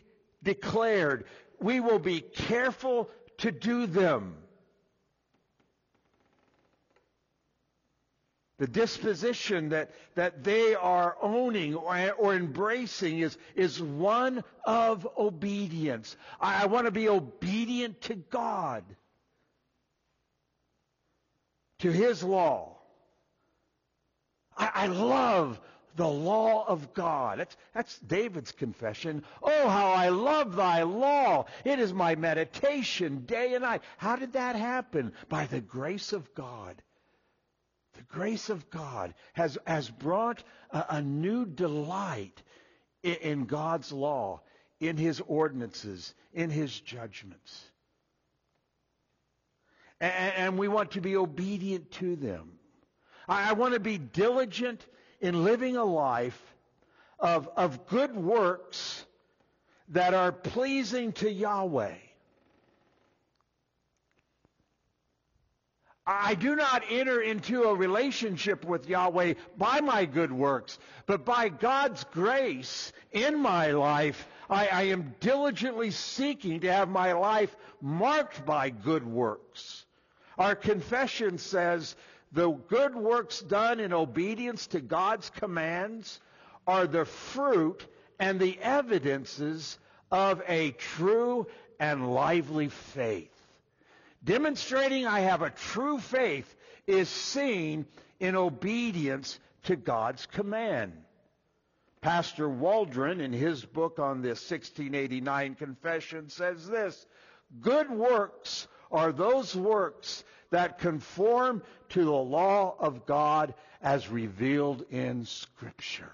declared. 0.43 1.26
We 1.60 1.80
will 1.80 1.99
be 1.99 2.22
careful 2.22 3.10
to 3.39 3.52
do 3.52 3.88
them. 3.88 4.36
The 8.62 8.68
disposition 8.68 9.70
that, 9.70 9.89
that 10.14 10.43
they 10.43 10.76
are 10.76 11.18
owning 11.20 11.74
or, 11.74 12.12
or 12.12 12.36
embracing 12.36 13.18
is, 13.18 13.36
is 13.55 13.82
one 13.82 14.43
of 14.66 15.07
obedience. 15.18 16.16
I, 16.39 16.62
I 16.62 16.66
want 16.68 16.86
to 16.86 16.91
be 16.91 17.09
obedient 17.09 17.99
to 18.01 18.14
God 18.14 18.84
to 21.80 21.91
his 21.91 22.22
law. 22.22 22.78
I, 24.55 24.70
I 24.76 24.86
love 24.86 25.59
the 25.95 26.07
law 26.07 26.64
of 26.68 26.93
God. 26.93 27.39
That's, 27.39 27.57
that's 27.74 27.97
David's 27.97 28.51
confession. 28.51 29.24
Oh, 29.41 29.70
how 29.70 29.89
I 29.89 30.09
love 30.09 30.55
thy 30.55 30.84
law. 30.84 31.45
It 31.66 31.80
is 31.80 31.93
my 31.93 32.14
meditation 32.14 33.24
day 33.26 33.55
and 33.55 33.64
night. 33.64 33.82
How 33.97 34.18
did 34.18 34.34
that 34.34 34.55
happen? 34.55 35.14
By 35.30 35.47
the 35.47 35.62
grace 35.62 36.14
of 36.14 36.32
God. 36.36 36.80
The 38.02 38.18
grace 38.18 38.49
of 38.49 38.70
God 38.70 39.14
has, 39.34 39.58
has 39.66 39.89
brought 39.89 40.43
a, 40.72 40.86
a 40.89 41.02
new 41.02 41.45
delight 41.45 42.41
in, 43.04 43.16
in 43.16 43.45
God's 43.45 43.91
law, 43.91 44.41
in 44.80 44.97
his 44.97 45.22
ordinances, 45.28 46.14
in 46.34 46.49
his 46.49 46.80
judgments 46.80 47.72
and, 50.02 50.34
and 50.36 50.58
we 50.58 50.68
want 50.68 50.91
to 50.91 51.02
be 51.02 51.16
obedient 51.16 51.91
to 51.91 52.16
them. 52.16 52.54
I, 53.30 53.52
I 53.52 53.54
want 53.54 53.76
to 53.76 53.80
be 53.80 53.97
diligent 53.97 54.86
in 55.22 55.43
living 55.43 55.78
a 55.78 55.86
life 55.86 56.41
of, 57.20 57.47
of 57.56 57.88
good 57.88 58.16
works 58.16 59.06
that 59.89 60.14
are 60.14 60.32
pleasing 60.32 61.14
to 61.14 61.32
Yahweh. 61.32 61.93
I 66.14 66.36
do 66.36 66.57
not 66.57 66.84
enter 66.89 67.22
into 67.22 67.64
a 67.64 67.74
relationship 67.74 68.66
with 68.66 68.89
Yahweh 68.89 69.36
by 69.57 69.80
my 69.80 70.03
good 70.03 70.32
works, 70.32 70.78
but 71.05 71.24
by 71.24 71.47
God's 71.47 72.03
grace 72.03 72.91
in 73.14 73.39
my 73.39 73.72
life, 73.72 74.28
I, 74.49 74.68
I 74.68 74.82
am 74.84 75.16
diligently 75.22 75.89
seeking 75.91 76.59
to 76.62 76.74
have 76.74 76.89
my 76.89 77.14
life 77.14 77.55
marked 77.82 78.45
by 78.45 78.72
good 78.72 79.07
works. 79.07 79.86
Our 80.38 80.53
confession 80.53 81.38
says 81.38 81.95
the 82.34 82.51
good 82.51 82.93
works 82.93 83.39
done 83.39 83.80
in 83.80 83.93
obedience 83.93 84.68
to 84.68 84.82
God's 84.82 85.30
commands 85.30 86.20
are 86.68 86.88
the 86.88 87.05
fruit 87.05 87.86
and 88.20 88.38
the 88.38 88.59
evidences 88.59 89.80
of 90.12 90.41
a 90.45 90.72
true 90.72 91.47
and 91.80 92.14
lively 92.14 92.68
faith. 92.68 93.31
Demonstrating 94.24 95.08
I 95.08 95.22
have 95.22 95.42
a 95.42 95.50
true 95.50 95.98
faith 95.98 96.56
is 96.86 97.10
seen 97.10 97.86
in 98.20 98.36
obedience 98.36 99.40
to 99.64 99.76
God's 99.76 100.26
command. 100.28 100.94
Pastor 102.02 102.50
Waldron, 102.50 103.22
in 103.22 103.32
his 103.32 103.64
book 103.64 104.00
on 104.00 104.22
the 104.22 104.30
1689 104.30 105.56
Confession, 105.56 106.30
says 106.30 106.68
this 106.68 107.06
Good 107.60 107.90
works 107.90 108.68
are 108.92 109.12
those 109.12 109.56
works 109.56 110.24
that 110.50 110.80
conform 110.80 111.64
to 111.90 112.04
the 112.04 112.12
law 112.12 112.76
of 112.80 113.06
God 113.06 113.54
as 113.82 114.10
revealed 114.10 114.84
in 114.90 115.26
Scripture. 115.26 116.12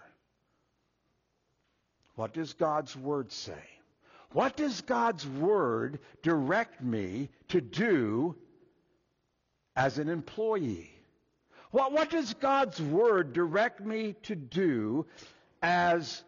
What 2.15 2.33
does 2.33 2.53
God's 2.53 2.95
Word 2.95 3.31
say? 3.31 3.76
What 4.33 4.57
does 4.57 4.81
God's 4.81 5.25
Word 5.27 5.99
direct 6.21 6.81
me 6.81 7.29
to 7.49 7.61
do 7.61 8.35
as 9.75 9.97
an 9.97 10.09
employee? 10.09 10.91
What, 11.71 11.91
what 11.91 12.09
does 12.09 12.33
God's 12.33 12.81
Word 12.81 13.33
direct 13.33 13.79
me 13.79 14.15
to 14.23 14.35
do 14.35 15.05
as 15.61 16.23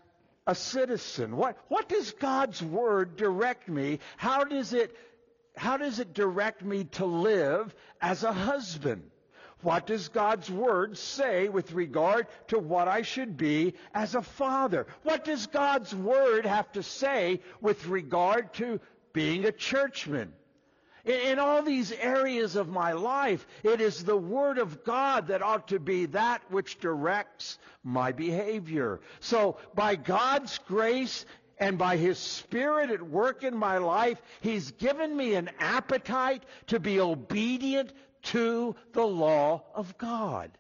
a 0.48 0.56
citizen? 0.56 1.36
What, 1.36 1.58
what 1.68 1.90
does 1.90 2.12
God's 2.12 2.62
Word 2.62 3.18
direct 3.18 3.68
me? 3.68 4.00
How 4.18 4.44
does 4.44 4.74
it, 4.74 4.96
how 5.56 5.78
does 5.78 6.00
it 6.00 6.14
direct 6.14 6.64
me 6.64 6.86
to 6.86 7.06
live 7.06 7.74
as 8.02 8.24
a 8.24 8.34
husband? 8.34 9.10
What 9.62 9.86
does 9.86 10.08
God's 10.08 10.50
Word 10.50 10.98
say 10.98 11.50
with 11.50 11.74
regard 11.74 12.28
to 12.48 12.60
what 12.60 12.88
I 12.88 13.02
should 13.02 13.36
be 13.36 13.74
as 13.94 14.16
a 14.16 14.22
father? 14.22 14.88
What 15.04 15.26
does 15.26 15.48
God's 15.48 15.94
Word 15.94 16.46
have 16.46 16.72
to 16.74 16.84
say 16.84 17.42
with 17.60 17.86
regard 17.88 18.54
to 18.56 18.80
being 19.12 19.46
a 19.46 19.52
churchman? 19.52 20.34
In, 21.06 21.40
all 21.40 21.62
these 21.62 21.92
areas 21.92 22.56
of 22.56 22.70
my 22.70 22.92
life, 22.92 23.48
it 23.64 23.82
is 23.82 24.04
the 24.04 24.18
Word 24.18 24.60
of 24.60 24.84
God 24.84 25.28
that 25.28 25.42
ought 25.42 25.70
to 25.70 25.80
be 25.80 26.06
that 26.08 26.42
which 26.52 26.80
directs 26.80 27.58
my 27.84 28.12
behavior. 28.12 29.00
So, 29.20 29.58
by 29.76 29.96
God's 29.96 30.58
grace 30.60 31.26
and 31.58 31.78
by 31.78 31.98
His 31.98 32.18
Spirit 32.18 32.92
at 32.92 33.02
work 33.02 33.44
in 33.44 33.58
my 33.58 33.78
life, 33.78 34.22
He's 34.42 34.72
given 34.72 35.16
me 35.16 35.36
an 35.36 35.50
appetite 35.60 36.44
to 36.68 36.80
be 36.80 37.00
obedient 37.00 37.92
to 38.24 38.76
the 38.94 39.06
law 39.06 39.64
of 39.74 39.98
God. 39.98 40.52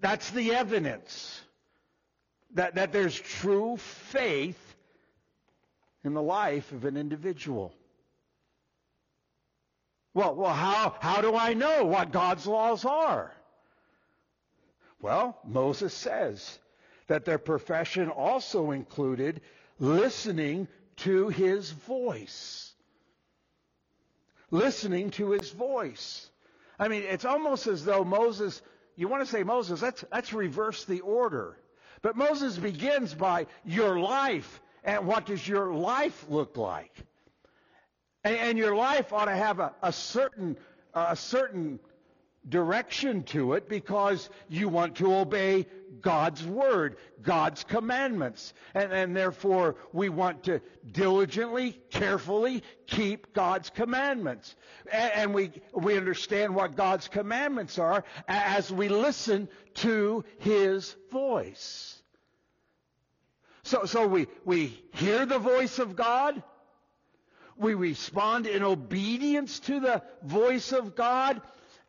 That's 0.00 0.30
the 0.30 0.54
evidence 0.54 1.40
that, 2.54 2.76
that 2.76 2.92
there's 2.92 3.18
true 3.18 3.76
faith 3.76 4.60
in 6.04 6.14
the 6.14 6.22
life 6.22 6.70
of 6.72 6.84
an 6.84 6.96
individual. 6.96 7.74
Well, 10.14 10.34
well 10.34 10.52
how, 10.52 10.94
how 11.00 11.20
do 11.20 11.34
I 11.34 11.54
know 11.54 11.84
what 11.84 12.12
God's 12.12 12.46
laws 12.46 12.84
are? 12.84 13.32
Well, 15.00 15.38
Moses 15.44 15.92
says 15.92 16.58
that 17.06 17.24
their 17.24 17.38
profession 17.38 18.08
also 18.08 18.70
included 18.70 19.40
listening 19.78 20.68
to 20.96 21.28
his 21.28 21.70
voice 21.70 22.65
listening 24.50 25.10
to 25.12 25.30
his 25.30 25.50
voice. 25.50 26.30
I 26.78 26.88
mean, 26.88 27.02
it's 27.02 27.24
almost 27.24 27.66
as 27.66 27.84
though 27.84 28.04
Moses, 28.04 28.62
you 28.96 29.08
want 29.08 29.24
to 29.24 29.30
say 29.30 29.42
Moses, 29.42 29.82
let's, 29.82 30.32
reverse 30.32 30.84
the 30.84 31.00
order. 31.00 31.56
But 32.02 32.16
Moses 32.16 32.56
begins 32.56 33.14
by 33.14 33.46
your 33.64 33.98
life, 33.98 34.60
and 34.84 35.06
what 35.06 35.26
does 35.26 35.46
your 35.46 35.74
life 35.74 36.26
look 36.28 36.56
like? 36.56 36.92
And, 38.22 38.36
and 38.36 38.58
your 38.58 38.76
life 38.76 39.12
ought 39.12 39.24
to 39.24 39.36
have 39.36 39.58
a, 39.60 39.74
a 39.82 39.92
certain, 39.92 40.56
a 40.94 41.16
certain 41.16 41.80
direction 42.48 43.24
to 43.24 43.54
it 43.54 43.68
because 43.68 44.28
you 44.48 44.68
want 44.68 44.96
to 44.96 45.14
obey 45.14 45.66
God's 46.00 46.44
word, 46.44 46.96
God's 47.22 47.64
commandments. 47.64 48.54
And, 48.74 48.92
and 48.92 49.16
therefore, 49.16 49.76
we 49.92 50.08
want 50.08 50.44
to 50.44 50.60
diligently, 50.90 51.80
carefully 51.90 52.62
keep 52.86 53.32
God's 53.32 53.70
commandments. 53.70 54.54
And, 54.92 55.12
and 55.12 55.34
we, 55.34 55.50
we 55.72 55.96
understand 55.96 56.54
what 56.54 56.76
God's 56.76 57.08
commandments 57.08 57.78
are 57.78 58.04
as 58.28 58.70
we 58.70 58.88
listen 58.88 59.48
to 59.74 60.24
His 60.38 60.94
voice. 61.10 62.00
So, 63.64 63.84
so 63.84 64.06
we, 64.06 64.28
we 64.44 64.80
hear 64.92 65.26
the 65.26 65.40
voice 65.40 65.80
of 65.80 65.96
God. 65.96 66.40
We 67.56 67.74
respond 67.74 68.46
in 68.46 68.62
obedience 68.62 69.58
to 69.60 69.80
the 69.80 70.02
voice 70.22 70.72
of 70.72 70.94
God 70.94 71.40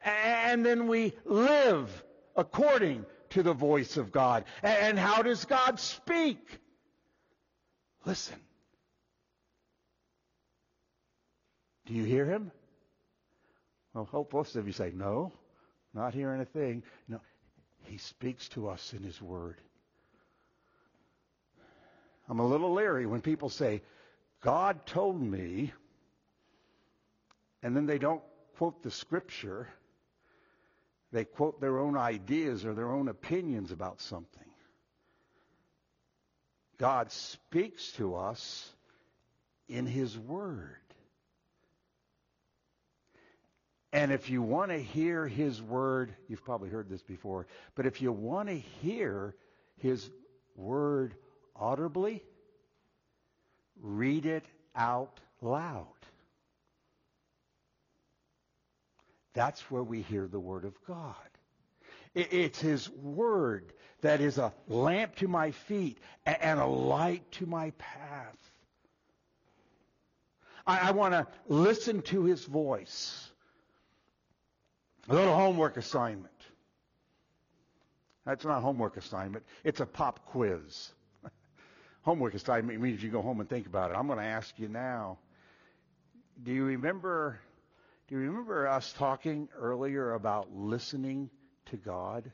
and 0.08 0.66
then 0.66 0.88
we 0.88 1.14
live 1.26 2.03
according 2.36 3.05
to 3.32 3.43
the 3.43 3.53
voice 3.53 3.97
of 3.97 4.12
God. 4.12 4.45
And 4.64 4.97
how 4.97 5.22
does 5.22 5.45
God 5.45 5.80
speak? 5.80 6.39
Listen. 8.05 8.38
Do 11.86 11.93
you 11.93 12.03
hear 12.03 12.26
him? 12.26 12.51
Well, 13.93 14.05
hope 14.05 14.34
most 14.34 14.55
of 14.55 14.68
you 14.68 14.74
say, 14.74 14.91
no, 14.93 15.34
not 15.93 16.14
hearing 16.14 16.41
a 16.41 16.45
thing. 16.45 16.84
No, 17.08 17.20
he 17.84 17.97
speaks 17.97 18.47
to 18.49 18.70
us 18.70 18.93
in 18.93 19.03
his 19.03 19.22
word. 19.22 19.58
I'm 22.30 22.39
a 22.39 22.45
little 22.45 22.74
leery 22.74 23.05
when 23.05 23.22
people 23.22 23.49
say, 23.49 23.82
God 24.41 24.86
told 24.86 25.22
me, 25.22 25.72
and 27.64 27.76
then 27.76 27.86
they 27.86 27.97
don't 27.97 28.22
quote 28.58 28.84
the 28.84 28.91
scripture 28.91 29.68
they 31.12 31.26
quote 31.26 31.62
their 31.62 31.80
own 31.80 31.97
ideas 31.97 32.66
or 32.66 32.74
their 32.74 32.91
own 32.91 33.08
opinions 33.08 33.72
about 33.72 34.01
something. 34.01 34.43
God 36.78 37.12
speaks 37.12 37.91
to 37.93 38.16
us 38.16 38.72
in 39.68 39.86
His 39.86 40.18
Word. 40.18 40.76
And 43.93 44.12
if 44.12 44.30
you 44.30 44.41
want 44.41 44.72
to 44.72 44.78
hear 44.78 45.28
His 45.28 45.62
Word, 45.62 46.14
you've 46.28 46.43
probably 46.43 46.70
heard 46.70 46.89
this 46.89 47.01
before, 47.01 47.47
but 47.76 47.86
if 47.86 48.01
you 48.01 48.12
want 48.12 48.49
to 48.49 48.60
hear 48.60 49.34
His 49.78 50.10
Word 50.55 51.16
audibly, 51.55 52.24
read 53.82 54.26
it 54.26 54.45
out 54.76 55.20
loud. 55.41 55.88
That's 59.38 59.62
where 59.70 59.84
we 59.84 60.02
hear 60.02 60.26
the 60.26 60.40
Word 60.40 60.66
of 60.66 60.74
God. 60.88 61.14
It's 62.16 62.60
His 62.60 62.90
Word 62.90 63.72
that 64.02 64.20
is 64.20 64.40
a 64.40 64.52
lamp 64.68 65.16
to 65.18 65.28
my 65.28 65.52
feet 65.52 66.00
and 66.26 66.60
a 66.60 66.66
light 66.66 67.32
to 67.34 67.46
my 67.46 67.70
path. 67.78 68.36
I, 70.66 70.90
want 70.90 71.14
to 71.14 71.28
listen 71.48 72.02
to 72.04 72.24
His 72.24 72.46
voice. 72.46 73.30
A 75.08 75.14
little 75.14 75.36
homework 75.36 75.78
assignment. 75.78 76.34
That's 78.26 78.44
not 78.44 78.64
homework 78.64 78.98
assignment. 78.98 79.46
It's 79.64 79.82
a 79.82 79.86
pop 79.86 80.26
quiz. 80.26 80.94
homework 82.02 82.34
assignment 82.34 82.82
means 82.82 83.04
you 83.04 83.12
go 83.12 83.22
home 83.22 83.40
and 83.40 83.48
think 83.48 83.68
about 83.68 83.92
it. 83.92 83.98
I'm 83.98 84.08
going 84.08 84.18
to 84.18 84.26
ask 84.26 84.58
you 84.58 84.68
now. 84.68 85.20
Do 86.44 86.52
you 86.52 86.66
remember 86.66 87.40
do 88.08 88.16
you 88.16 88.22
remember 88.22 88.68
us 88.68 88.93
talking 88.93 89.49
earlier 89.58 90.14
about 90.14 90.55
listening 90.55 91.30
to 91.66 91.76
God? 91.76 92.32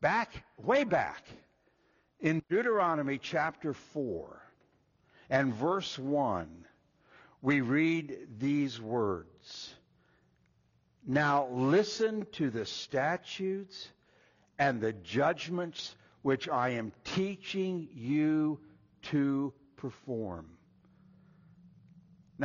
Back, 0.00 0.44
way 0.56 0.84
back, 0.84 1.22
in 2.20 2.42
Deuteronomy 2.48 3.18
chapter 3.18 3.74
4 3.74 4.40
and 5.28 5.52
verse 5.52 5.98
1, 5.98 6.48
we 7.42 7.60
read 7.60 8.16
these 8.38 8.80
words. 8.80 9.74
Now 11.06 11.48
listen 11.52 12.26
to 12.32 12.48
the 12.48 12.64
statutes 12.64 13.90
and 14.58 14.80
the 14.80 14.94
judgments 14.94 15.94
which 16.22 16.48
I 16.48 16.70
am 16.70 16.92
teaching 17.04 17.88
you 17.94 18.58
to 19.02 19.52
perform. 19.76 20.46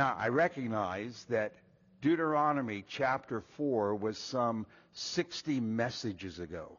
Now, 0.00 0.16
I 0.18 0.28
recognize 0.28 1.26
that 1.28 1.52
Deuteronomy 2.00 2.86
chapter 2.88 3.42
4 3.58 3.96
was 3.96 4.16
some 4.16 4.64
60 4.94 5.60
messages 5.60 6.38
ago. 6.38 6.78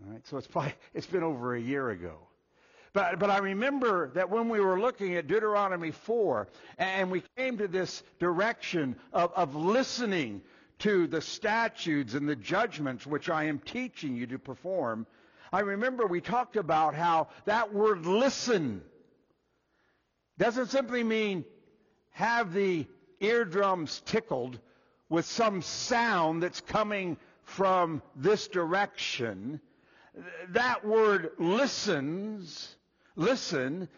All 0.00 0.12
right, 0.12 0.24
so 0.28 0.36
it's 0.36 0.46
probably 0.52 0.74
it's 0.94 1.08
been 1.08 1.24
over 1.24 1.56
a 1.56 1.60
year 1.60 1.90
ago. 1.90 2.18
But, 2.92 3.18
but 3.18 3.30
I 3.30 3.38
remember 3.38 4.12
that 4.14 4.30
when 4.30 4.48
we 4.48 4.60
were 4.60 4.78
looking 4.78 5.16
at 5.16 5.26
Deuteronomy 5.26 5.90
4, 5.90 6.46
and 6.78 7.10
we 7.10 7.24
came 7.36 7.58
to 7.58 7.66
this 7.66 8.04
direction 8.20 8.94
of, 9.12 9.32
of 9.34 9.56
listening 9.56 10.40
to 10.78 11.08
the 11.08 11.20
statutes 11.20 12.14
and 12.14 12.28
the 12.28 12.36
judgments 12.36 13.08
which 13.08 13.28
I 13.28 13.46
am 13.46 13.58
teaching 13.58 14.14
you 14.14 14.28
to 14.28 14.38
perform, 14.38 15.04
I 15.52 15.62
remember 15.62 16.06
we 16.06 16.20
talked 16.20 16.54
about 16.54 16.94
how 16.94 17.26
that 17.46 17.74
word 17.74 18.06
listen 18.06 18.82
doesn't 20.38 20.70
simply 20.70 21.02
mean 21.02 21.44
have 22.12 22.52
the 22.52 22.86
eardrums 23.20 24.02
tickled 24.04 24.58
with 25.08 25.26
some 25.26 25.62
sound 25.62 26.42
that's 26.42 26.60
coming 26.60 27.16
from 27.42 28.02
this 28.16 28.48
direction. 28.48 29.60
That 30.50 30.86
word 30.86 31.32
listens, 31.38 32.76
listen, 33.16 33.88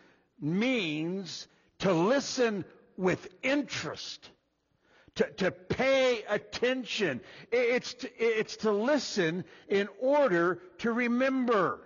means 0.41 1.49
to 1.81 1.93
listen 1.93 2.65
with 2.97 3.29
interest, 3.43 4.31
to, 5.17 5.25
to 5.25 5.51
pay 5.51 6.23
attention. 6.29 7.21
It's 7.51 7.95
to, 7.95 8.11
it's 8.19 8.57
to 8.59 8.73
listen 8.73 9.45
in 9.69 9.89
order 10.01 10.61
to 10.79 10.93
remember. 10.93 11.81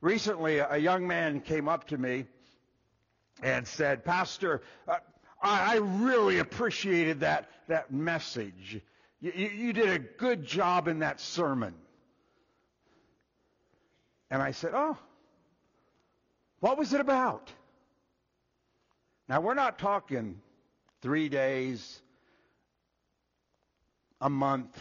Recently, 0.00 0.58
a 0.58 0.76
young 0.76 1.06
man 1.06 1.40
came 1.40 1.68
up 1.68 1.88
to 1.88 1.98
me 1.98 2.26
and 3.42 3.66
said, 3.66 4.04
Pastor, 4.04 4.62
uh, 4.86 4.98
I, 5.42 5.76
really 5.78 6.38
appreciated 6.38 7.20
that, 7.20 7.50
that 7.68 7.92
message. 7.92 8.80
You, 9.20 9.32
you, 9.34 9.48
you 9.48 9.72
did 9.72 9.88
a 9.88 9.98
good 9.98 10.46
job 10.46 10.88
in 10.88 11.00
that 11.00 11.20
sermon. 11.20 11.74
And 14.30 14.40
I 14.40 14.52
said, 14.52 14.72
Oh, 14.74 14.96
what 16.60 16.78
was 16.78 16.92
it 16.92 17.00
about? 17.00 17.50
Now, 19.28 19.40
we're 19.40 19.54
not 19.54 19.78
talking 19.78 20.40
three 21.00 21.28
days, 21.28 22.00
a 24.20 24.30
month. 24.30 24.78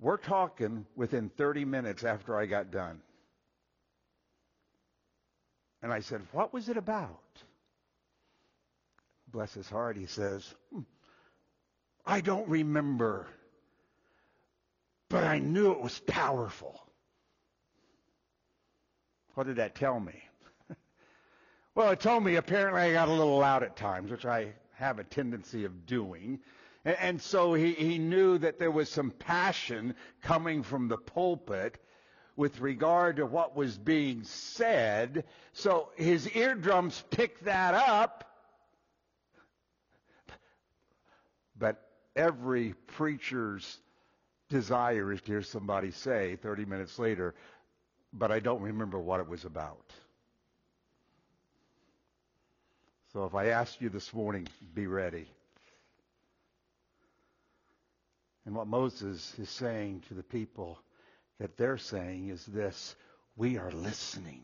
We're 0.00 0.16
talking 0.16 0.84
within 0.96 1.30
30 1.36 1.64
minutes 1.64 2.04
after 2.04 2.36
I 2.36 2.46
got 2.46 2.70
done. 2.70 3.00
And 5.84 5.92
I 5.92 6.00
said, 6.00 6.22
What 6.32 6.54
was 6.54 6.70
it 6.70 6.78
about? 6.78 7.20
Bless 9.30 9.52
his 9.52 9.68
heart, 9.68 9.98
he 9.98 10.06
says, 10.06 10.54
hmm, 10.72 10.80
I 12.06 12.22
don't 12.22 12.48
remember, 12.48 13.26
but 15.10 15.24
I 15.24 15.40
knew 15.40 15.72
it 15.72 15.82
was 15.82 16.00
powerful. 16.06 16.80
What 19.34 19.46
did 19.46 19.56
that 19.56 19.74
tell 19.74 20.00
me? 20.00 20.22
well, 21.74 21.90
it 21.90 22.00
told 22.00 22.24
me 22.24 22.36
apparently 22.36 22.80
I 22.80 22.92
got 22.92 23.08
a 23.08 23.12
little 23.12 23.38
loud 23.38 23.62
at 23.62 23.76
times, 23.76 24.10
which 24.10 24.24
I 24.24 24.54
have 24.76 24.98
a 24.98 25.04
tendency 25.04 25.66
of 25.66 25.84
doing. 25.84 26.40
And, 26.86 27.20
so 27.20 27.52
he, 27.52 27.72
he 27.72 27.98
knew 27.98 28.38
that 28.38 28.58
there 28.58 28.70
was 28.70 28.88
some 28.88 29.10
passion 29.10 29.94
coming 30.22 30.62
from 30.62 30.88
the 30.88 30.96
pulpit 30.96 31.78
with 32.36 32.60
regard 32.60 33.16
to 33.16 33.26
what 33.26 33.56
was 33.56 33.76
being 33.76 34.24
said. 34.24 35.24
So 35.52 35.90
his 35.96 36.28
eardrums 36.34 37.02
picked 37.10 37.44
that 37.44 37.74
up. 37.74 38.24
But 41.56 41.80
every 42.16 42.74
preacher's 42.88 43.78
desire 44.48 45.12
is 45.12 45.20
to 45.22 45.32
hear 45.32 45.42
somebody 45.42 45.90
say 45.90 46.36
30 46.36 46.64
minutes 46.64 46.98
later, 46.98 47.34
but 48.12 48.30
I 48.30 48.40
don't 48.40 48.62
remember 48.62 48.98
what 48.98 49.20
it 49.20 49.28
was 49.28 49.44
about. 49.44 49.92
So 53.12 53.24
if 53.24 53.34
I 53.34 53.46
ask 53.46 53.80
you 53.80 53.88
this 53.88 54.12
morning, 54.12 54.48
be 54.74 54.88
ready. 54.88 55.26
And 58.44 58.54
what 58.54 58.66
Moses 58.66 59.32
is 59.38 59.48
saying 59.48 60.02
to 60.08 60.14
the 60.14 60.22
people 60.22 60.78
that 61.38 61.56
they're 61.56 61.78
saying 61.78 62.28
is 62.28 62.44
this 62.46 62.96
we 63.36 63.58
are 63.58 63.70
listening. 63.72 64.42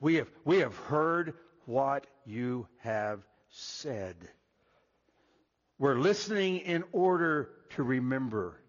We 0.00 0.16
have, 0.16 0.28
we 0.44 0.58
have 0.58 0.76
heard 0.76 1.34
what 1.64 2.06
you 2.24 2.66
have 2.78 3.20
said. 3.48 4.16
We're 5.78 5.98
listening 5.98 6.58
in 6.58 6.84
order 6.92 7.50
to 7.70 7.82
remember. 7.82 8.60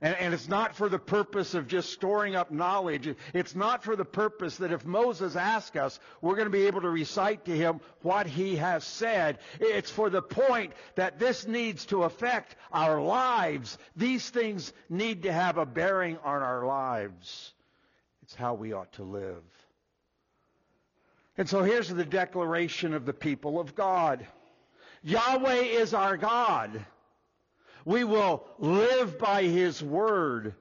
And, 0.00 0.14
and, 0.16 0.32
it's 0.32 0.48
not 0.48 0.76
for 0.76 0.88
the 0.88 0.98
purpose 0.98 1.54
of 1.54 1.66
just 1.66 1.92
storing 1.92 2.36
up 2.36 2.52
knowledge. 2.52 3.12
It's 3.34 3.56
not 3.56 3.82
for 3.82 3.96
the 3.96 4.04
purpose 4.04 4.58
that 4.58 4.70
if 4.70 4.86
Moses 4.86 5.34
asks 5.34 5.76
us, 5.76 5.98
we're 6.20 6.36
going 6.36 6.46
to 6.46 6.50
be 6.50 6.66
able 6.66 6.82
to 6.82 6.88
recite 6.88 7.46
to 7.46 7.56
him 7.56 7.80
what 8.02 8.28
he 8.28 8.56
has 8.56 8.84
said. 8.84 9.38
It's 9.58 9.90
for 9.90 10.08
the 10.08 10.22
point 10.22 10.72
that 10.94 11.18
this 11.18 11.48
needs 11.48 11.86
to 11.86 12.04
affect 12.04 12.54
our 12.72 13.02
lives. 13.02 13.76
These 13.96 14.30
things 14.30 14.72
need 14.88 15.24
to 15.24 15.32
have 15.32 15.58
a 15.58 15.66
bearing 15.66 16.16
on 16.18 16.42
our 16.42 16.64
lives. 16.64 17.52
It's 18.22 18.36
how 18.36 18.54
we 18.54 18.72
ought 18.72 18.92
to 18.94 19.02
live. 19.02 19.42
And 21.36 21.48
so 21.48 21.64
here's 21.64 21.88
the 21.88 22.04
declaration 22.04 22.94
of 22.94 23.04
the 23.04 23.12
people 23.12 23.58
of 23.58 23.74
God. 23.74 24.24
Yahweh 25.02 25.62
is 25.62 25.94
our 25.94 26.16
God. 26.16 26.84
We 27.88 28.04
will 28.04 28.44
live 28.58 29.18
by 29.18 29.44
His 29.44 29.82
Word. 29.82 30.54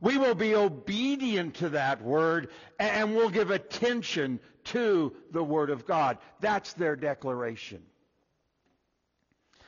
We 0.00 0.16
will 0.16 0.34
be 0.34 0.54
obedient 0.54 1.56
to 1.56 1.68
that 1.68 2.00
Word 2.00 2.48
and 2.78 3.14
we'll 3.14 3.28
give 3.28 3.50
attention 3.50 4.40
to 4.64 5.14
the 5.30 5.44
Word 5.44 5.68
of 5.68 5.84
God. 5.84 6.16
That's 6.40 6.72
their 6.72 6.96
declaration. 6.96 7.82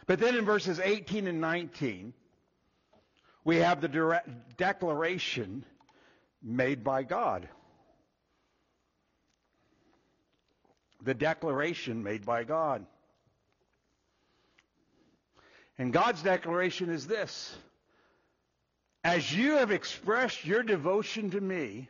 But 0.07 0.21
then 0.21 0.37
in 0.37 0.47
verses 0.47 0.81
18 0.81 1.27
and 1.27 1.43
19, 1.43 2.15
we 3.45 3.57
have 3.57 3.83
the 3.83 4.23
declaration 4.57 5.67
made 6.43 6.83
by 6.83 7.03
God. 7.03 7.47
The 11.03 11.13
declaration 11.13 12.03
made 12.03 12.25
by 12.25 12.45
God. 12.45 12.87
And 15.79 15.93
God's 15.93 16.23
declaration 16.23 16.91
is 16.91 17.07
this 17.07 17.57
As 19.05 19.35
you 19.35 19.53
have 19.53 19.71
expressed 19.71 20.45
your 20.45 20.63
devotion 20.63 21.31
to 21.31 21.41
me, 21.41 21.89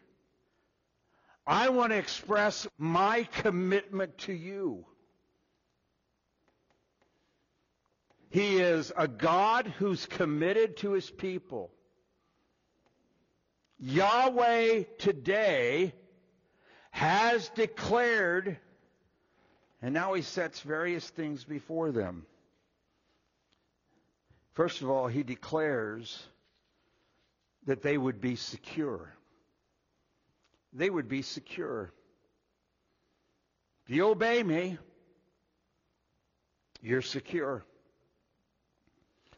I 1.46 1.70
want 1.70 1.92
to 1.92 1.98
express 1.98 2.68
my 2.76 3.26
commitment 3.32 4.18
to 4.18 4.32
you. 4.34 4.84
He 8.30 8.58
is 8.58 8.92
a 8.94 9.08
God 9.08 9.66
who's 9.78 10.04
committed 10.04 10.76
to 10.78 10.92
his 10.92 11.08
people. 11.10 11.70
Yahweh 13.78 14.82
today 14.98 15.94
has 16.90 17.48
declared, 17.50 18.58
and 19.80 19.94
now 19.94 20.12
he 20.12 20.20
sets 20.20 20.60
various 20.60 21.08
things 21.08 21.44
before 21.44 21.90
them. 21.90 22.26
First 24.58 24.82
of 24.82 24.90
all, 24.90 25.06
he 25.06 25.22
declares 25.22 26.20
that 27.66 27.80
they 27.80 27.96
would 27.96 28.20
be 28.20 28.34
secure. 28.34 29.14
They 30.72 30.90
would 30.90 31.08
be 31.08 31.22
secure. 31.22 31.92
If 33.86 33.94
you 33.94 34.08
obey 34.08 34.42
me, 34.42 34.76
you're 36.82 37.02
secure. 37.02 37.64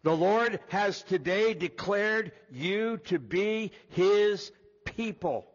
The 0.04 0.16
Lord 0.16 0.58
has 0.68 1.02
today 1.02 1.52
declared 1.52 2.32
you 2.50 2.96
to 3.08 3.18
be 3.18 3.72
His 3.90 4.50
people. 4.86 5.46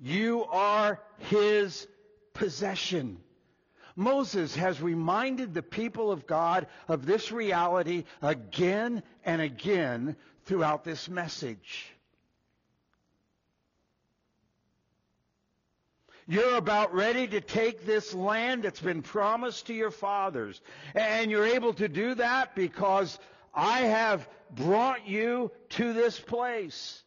You 0.00 0.44
are 0.46 1.00
His 1.18 1.86
possession. 2.34 3.20
Moses 3.98 4.54
has 4.54 4.80
reminded 4.80 5.52
the 5.52 5.62
people 5.62 6.12
of 6.12 6.24
God 6.24 6.68
of 6.86 7.04
this 7.04 7.32
reality 7.32 8.04
again 8.22 9.02
and 9.24 9.42
again 9.42 10.14
throughout 10.44 10.84
this 10.84 11.08
message. 11.08 11.90
You're 16.28 16.54
about 16.54 16.94
ready 16.94 17.26
to 17.26 17.40
take 17.40 17.86
this 17.86 18.14
land 18.14 18.62
that's 18.62 18.80
been 18.80 19.02
promised 19.02 19.66
to 19.66 19.74
your 19.74 19.90
fathers. 19.90 20.60
And 20.94 21.28
you're 21.28 21.46
able 21.46 21.74
to 21.74 21.88
do 21.88 22.14
that 22.14 22.54
because 22.54 23.18
I 23.52 23.80
have 23.80 24.28
brought 24.52 25.08
you 25.08 25.50
to 25.70 25.92
this 25.92 26.20
place. 26.20 27.02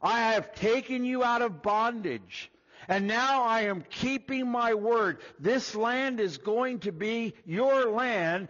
I 0.00 0.20
have 0.34 0.54
taken 0.54 1.04
you 1.04 1.24
out 1.24 1.42
of 1.42 1.62
bondage. 1.62 2.48
And 2.90 3.06
now 3.06 3.44
I 3.44 3.62
am 3.62 3.84
keeping 3.88 4.50
my 4.50 4.74
word. 4.74 5.18
This 5.38 5.76
land 5.76 6.18
is 6.18 6.38
going 6.38 6.80
to 6.80 6.92
be 6.92 7.34
your 7.46 7.88
land. 7.88 8.48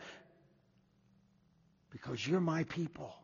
because 1.91 2.26
you're 2.26 2.41
my 2.41 2.64
people. 2.64 3.14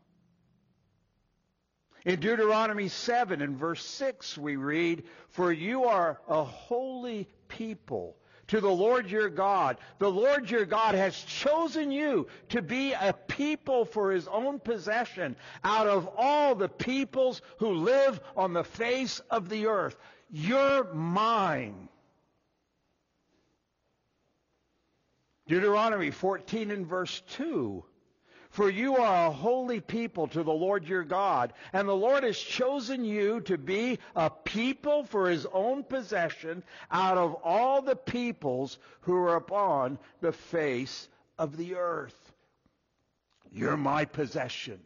In 2.04 2.20
Deuteronomy 2.20 2.88
7 2.88 3.40
and 3.40 3.56
verse 3.56 3.82
6 3.84 4.36
we 4.36 4.56
read, 4.56 5.04
For 5.30 5.50
you 5.50 5.84
are 5.84 6.20
a 6.28 6.44
holy 6.44 7.28
people 7.48 8.18
to 8.48 8.60
the 8.60 8.70
Lord 8.70 9.10
your 9.10 9.30
God. 9.30 9.78
The 9.98 10.10
Lord 10.10 10.50
your 10.50 10.66
God 10.66 10.94
has 10.94 11.16
chosen 11.16 11.90
you 11.90 12.26
to 12.50 12.60
be 12.60 12.92
a 12.92 13.12
people 13.12 13.86
for 13.86 14.12
his 14.12 14.28
own 14.28 14.60
possession 14.60 15.34
out 15.64 15.86
of 15.86 16.08
all 16.16 16.54
the 16.54 16.68
peoples 16.68 17.40
who 17.58 17.72
live 17.72 18.20
on 18.36 18.52
the 18.52 18.64
face 18.64 19.20
of 19.30 19.48
the 19.48 19.66
earth. 19.66 19.96
You're 20.30 20.92
mine. 20.92 21.88
Deuteronomy 25.46 26.10
14 26.10 26.70
and 26.70 26.86
verse 26.86 27.22
2 27.30 27.84
for 28.56 28.70
you 28.70 28.96
are 28.96 29.26
a 29.26 29.30
holy 29.30 29.80
people 29.80 30.28
to 30.28 30.42
the 30.42 30.50
Lord 30.50 30.88
your 30.88 31.04
God, 31.04 31.52
and 31.74 31.86
the 31.86 31.94
Lord 31.94 32.24
has 32.24 32.38
chosen 32.38 33.04
you 33.04 33.42
to 33.42 33.58
be 33.58 33.98
a 34.14 34.30
people 34.30 35.04
for 35.04 35.28
his 35.28 35.44
own 35.52 35.84
possession 35.84 36.62
out 36.90 37.18
of 37.18 37.34
all 37.44 37.82
the 37.82 37.96
peoples 37.96 38.78
who 39.00 39.14
are 39.14 39.36
upon 39.36 39.98
the 40.22 40.32
face 40.32 41.06
of 41.38 41.58
the 41.58 41.74
earth. 41.74 42.32
You're 43.52 43.76
my 43.76 44.06
possession. 44.06 44.80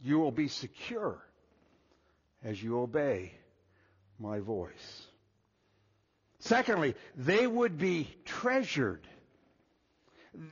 You 0.00 0.20
will 0.20 0.30
be 0.30 0.46
secure 0.46 1.18
as 2.44 2.62
you 2.62 2.78
obey 2.78 3.32
my 4.18 4.40
voice. 4.40 5.06
Secondly, 6.38 6.94
they 7.16 7.46
would 7.46 7.78
be 7.78 8.08
treasured 8.24 9.06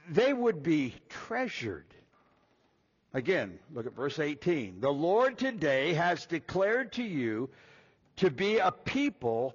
they 0.09 0.33
would 0.33 0.63
be 0.63 0.95
treasured. 1.09 1.87
Again, 3.13 3.59
look 3.73 3.87
at 3.87 3.95
verse 3.95 4.19
18. 4.19 4.81
The 4.81 4.93
Lord 4.93 5.39
today 5.39 5.95
has 5.95 6.27
declared 6.27 6.93
to 6.95 7.03
you 7.03 7.51
to 8.17 8.31
be 8.31 8.59
a 8.59 8.73
people, 8.73 9.55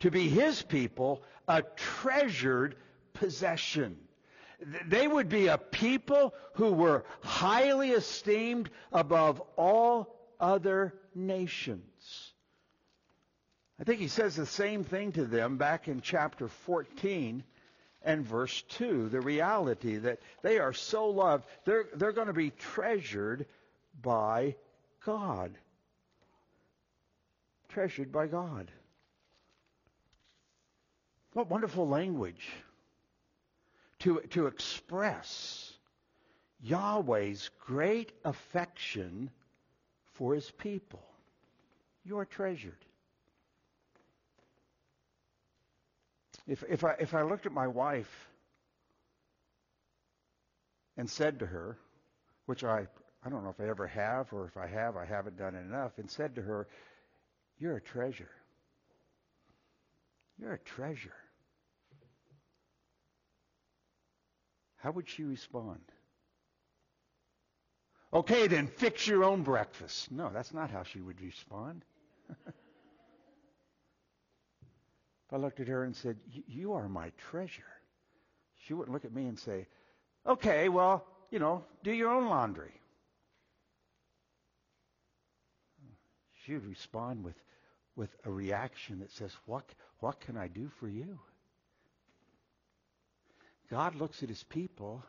to 0.00 0.10
be 0.10 0.28
his 0.28 0.62
people, 0.62 1.22
a 1.46 1.62
treasured 1.76 2.76
possession. 3.12 3.96
They 4.86 5.06
would 5.06 5.28
be 5.28 5.48
a 5.48 5.58
people 5.58 6.32
who 6.54 6.72
were 6.72 7.04
highly 7.20 7.90
esteemed 7.90 8.70
above 8.92 9.42
all 9.56 10.16
other 10.40 10.94
nations. 11.14 11.82
I 13.78 13.84
think 13.84 14.00
he 14.00 14.08
says 14.08 14.34
the 14.34 14.46
same 14.46 14.84
thing 14.84 15.12
to 15.12 15.26
them 15.26 15.58
back 15.58 15.88
in 15.88 16.00
chapter 16.00 16.48
14 16.48 17.44
and 18.02 18.24
verse 18.24 18.62
2, 18.70 19.08
the 19.08 19.20
reality 19.20 19.96
that 19.96 20.20
they 20.42 20.58
are 20.58 20.72
so 20.72 21.08
loved, 21.08 21.46
they're, 21.64 21.86
they're 21.94 22.12
going 22.12 22.28
to 22.28 22.32
be 22.32 22.50
treasured 22.50 23.46
by 24.00 24.54
God. 25.04 25.52
Treasured 27.68 28.12
by 28.12 28.28
God. 28.28 28.70
What 31.32 31.50
wonderful 31.50 31.86
language 31.86 32.48
to, 33.98 34.20
to 34.30 34.46
express 34.46 35.72
Yahweh's 36.62 37.50
great 37.60 38.12
affection 38.24 39.30
for 40.14 40.34
his 40.34 40.50
people. 40.50 41.02
You 42.04 42.18
are 42.18 42.24
treasured. 42.24 42.85
If, 46.46 46.62
if, 46.68 46.84
I, 46.84 46.94
if 47.00 47.14
I 47.14 47.22
looked 47.22 47.46
at 47.46 47.52
my 47.52 47.66
wife 47.66 48.28
and 50.96 51.08
said 51.08 51.40
to 51.40 51.46
her, 51.46 51.76
which 52.46 52.62
I, 52.62 52.86
I 53.24 53.28
don't 53.28 53.42
know 53.42 53.50
if 53.50 53.60
I 53.60 53.68
ever 53.68 53.86
have, 53.86 54.32
or 54.32 54.46
if 54.46 54.56
I 54.56 54.66
have, 54.66 54.96
I 54.96 55.04
haven't 55.04 55.36
done 55.36 55.54
it 55.54 55.60
enough, 55.60 55.98
and 55.98 56.10
said 56.10 56.36
to 56.36 56.42
her, 56.42 56.68
You're 57.58 57.76
a 57.76 57.80
treasure. 57.80 58.30
You're 60.38 60.52
a 60.52 60.58
treasure. 60.58 61.14
How 64.76 64.92
would 64.92 65.08
she 65.08 65.24
respond? 65.24 65.80
Okay, 68.12 68.46
then 68.46 68.68
fix 68.68 69.06
your 69.06 69.24
own 69.24 69.42
breakfast. 69.42 70.12
No, 70.12 70.30
that's 70.32 70.54
not 70.54 70.70
how 70.70 70.84
she 70.84 71.00
would 71.00 71.20
respond. 71.20 71.84
If 75.26 75.34
I 75.34 75.36
looked 75.38 75.60
at 75.60 75.68
her 75.68 75.84
and 75.84 75.94
said, 75.94 76.16
You 76.46 76.74
are 76.74 76.88
my 76.88 77.10
treasure, 77.30 77.62
she 78.64 78.74
wouldn't 78.74 78.92
look 78.92 79.04
at 79.04 79.14
me 79.14 79.26
and 79.26 79.38
say, 79.38 79.66
Okay, 80.26 80.68
well, 80.68 81.06
you 81.30 81.38
know, 81.38 81.64
do 81.82 81.92
your 81.92 82.10
own 82.10 82.28
laundry. 82.28 82.80
She 86.44 86.54
would 86.54 86.66
respond 86.66 87.24
with, 87.24 87.34
with 87.96 88.10
a 88.24 88.30
reaction 88.30 89.00
that 89.00 89.10
says, 89.10 89.32
what, 89.46 89.64
what 89.98 90.20
can 90.20 90.36
I 90.36 90.46
do 90.46 90.70
for 90.78 90.88
you? 90.88 91.18
God 93.68 93.96
looks 93.96 94.22
at 94.22 94.28
his 94.28 94.44
people 94.44 95.02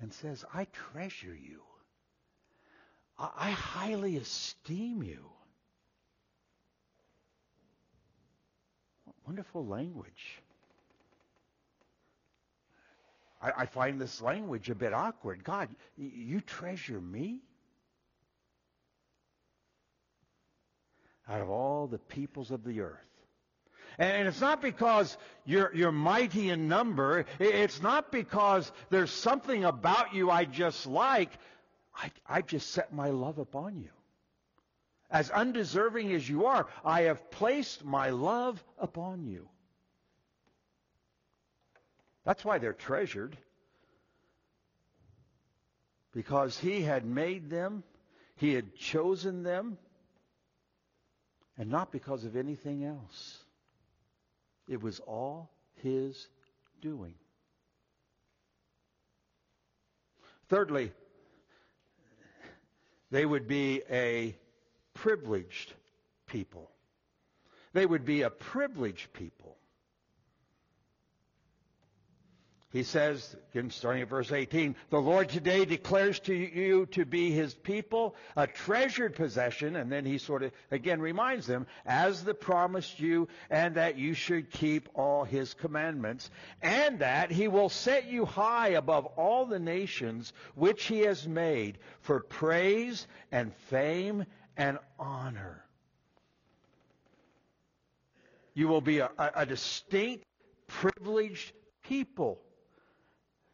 and 0.00 0.12
says, 0.12 0.44
I 0.54 0.66
treasure 0.72 1.34
you. 1.34 1.60
I, 3.18 3.30
I 3.36 3.50
highly 3.50 4.16
esteem 4.16 5.02
you. 5.02 5.26
Wonderful 9.30 9.64
language. 9.64 10.42
I, 13.40 13.52
I 13.58 13.66
find 13.66 14.00
this 14.00 14.20
language 14.20 14.70
a 14.70 14.74
bit 14.74 14.92
awkward. 14.92 15.44
God, 15.44 15.68
you 15.96 16.40
treasure 16.40 17.00
me? 17.00 17.38
Out 21.28 21.42
of 21.42 21.48
all 21.48 21.86
the 21.86 21.98
peoples 21.98 22.50
of 22.50 22.64
the 22.64 22.80
earth. 22.80 22.98
And 23.98 24.26
it's 24.26 24.40
not 24.40 24.60
because 24.60 25.16
you're, 25.46 25.72
you're 25.76 25.92
mighty 25.92 26.50
in 26.50 26.66
number. 26.66 27.24
It's 27.38 27.80
not 27.80 28.10
because 28.10 28.72
there's 28.90 29.12
something 29.12 29.64
about 29.64 30.12
you 30.12 30.28
I 30.28 30.44
just 30.44 30.88
like. 30.88 31.30
I, 31.94 32.10
I 32.28 32.42
just 32.42 32.72
set 32.72 32.92
my 32.92 33.10
love 33.10 33.38
upon 33.38 33.78
you. 33.78 33.90
As 35.10 35.30
undeserving 35.30 36.12
as 36.12 36.28
you 36.28 36.46
are, 36.46 36.68
I 36.84 37.02
have 37.02 37.30
placed 37.30 37.84
my 37.84 38.10
love 38.10 38.62
upon 38.78 39.26
you. 39.26 39.48
That's 42.24 42.44
why 42.44 42.58
they're 42.58 42.72
treasured. 42.72 43.36
Because 46.12 46.58
he 46.58 46.82
had 46.82 47.04
made 47.04 47.50
them, 47.50 47.82
he 48.36 48.54
had 48.54 48.76
chosen 48.76 49.42
them, 49.42 49.78
and 51.58 51.70
not 51.70 51.90
because 51.90 52.24
of 52.24 52.36
anything 52.36 52.84
else. 52.84 53.38
It 54.68 54.80
was 54.80 55.00
all 55.00 55.50
his 55.82 56.28
doing. 56.80 57.14
Thirdly, 60.48 60.92
they 63.10 63.26
would 63.26 63.48
be 63.48 63.82
a 63.90 64.36
privileged 64.94 65.72
people. 66.26 66.70
They 67.72 67.86
would 67.86 68.04
be 68.04 68.22
a 68.22 68.30
privileged 68.30 69.12
people. 69.12 69.56
He 72.72 72.84
says, 72.84 73.34
again 73.52 73.70
starting 73.70 74.02
at 74.02 74.08
verse 74.08 74.30
18, 74.30 74.76
the 74.90 75.00
Lord 75.00 75.28
today 75.28 75.64
declares 75.64 76.20
to 76.20 76.34
you 76.34 76.86
to 76.92 77.04
be 77.04 77.32
his 77.32 77.52
people, 77.52 78.14
a 78.36 78.46
treasured 78.46 79.16
possession, 79.16 79.74
and 79.74 79.90
then 79.90 80.04
he 80.04 80.18
sort 80.18 80.44
of 80.44 80.52
again 80.70 81.00
reminds 81.00 81.48
them, 81.48 81.66
as 81.84 82.22
the 82.22 82.34
promised 82.34 83.00
you, 83.00 83.26
and 83.50 83.74
that 83.74 83.98
you 83.98 84.14
should 84.14 84.52
keep 84.52 84.88
all 84.94 85.24
his 85.24 85.52
commandments, 85.54 86.30
and 86.62 87.00
that 87.00 87.32
he 87.32 87.48
will 87.48 87.70
set 87.70 88.06
you 88.06 88.24
high 88.24 88.68
above 88.68 89.04
all 89.16 89.46
the 89.46 89.58
nations 89.58 90.32
which 90.54 90.84
he 90.84 91.00
has 91.00 91.26
made 91.26 91.76
for 92.02 92.20
praise 92.20 93.08
and 93.32 93.52
fame 93.68 94.24
and 94.56 94.78
honor. 94.98 95.64
You 98.54 98.68
will 98.68 98.80
be 98.80 98.98
a, 98.98 99.10
a, 99.18 99.46
distinct, 99.46 100.24
privileged 100.66 101.52
people. 101.82 102.40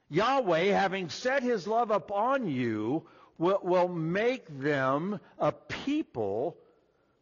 Yahweh, 0.09 0.64
having 0.64 1.11
set 1.11 1.42
his 1.42 1.66
love 1.66 1.90
upon 1.90 2.49
you, 2.49 3.07
will, 3.38 3.61
will 3.62 3.88
make 3.88 4.47
them 4.61 5.20
a 5.38 5.53
people 5.53 6.57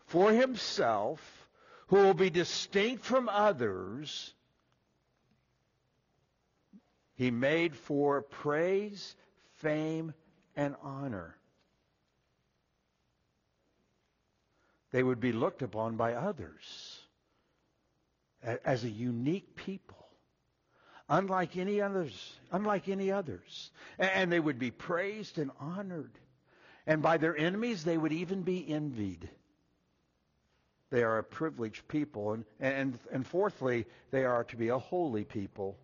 for 0.06 0.32
himself 0.32 1.20
who 1.88 1.96
will 1.96 2.14
be 2.14 2.30
distinct 2.30 3.04
from 3.04 3.28
others. 3.28 4.32
He 7.16 7.30
made 7.30 7.76
for 7.76 8.22
praise, 8.22 9.14
fame, 9.54 10.14
and 10.56 10.74
honor. 10.82 11.36
They 14.94 15.02
would 15.02 15.18
be 15.18 15.32
looked 15.32 15.62
upon 15.62 15.96
by 15.96 16.14
others 16.14 17.00
as 18.64 18.84
a 18.84 18.88
unique 18.88 19.56
people, 19.56 20.06
unlike 21.08 21.56
any 21.56 21.80
others, 21.80 22.38
unlike 22.52 22.88
any 22.88 23.10
others. 23.10 23.72
And 23.98 24.30
they 24.30 24.38
would 24.38 24.60
be 24.60 24.70
praised 24.70 25.38
and 25.38 25.50
honored. 25.58 26.12
And 26.86 27.02
by 27.02 27.16
their 27.16 27.36
enemies, 27.36 27.82
they 27.82 27.98
would 27.98 28.12
even 28.12 28.42
be 28.42 28.64
envied. 28.72 29.28
They 30.90 31.02
are 31.02 31.18
a 31.18 31.24
privileged 31.24 31.88
people. 31.88 32.34
And, 32.34 32.44
and, 32.60 32.98
and 33.10 33.26
fourthly, 33.26 33.86
they 34.12 34.24
are 34.24 34.44
to 34.44 34.56
be 34.56 34.68
a 34.68 34.78
holy 34.78 35.24
people. 35.24 35.76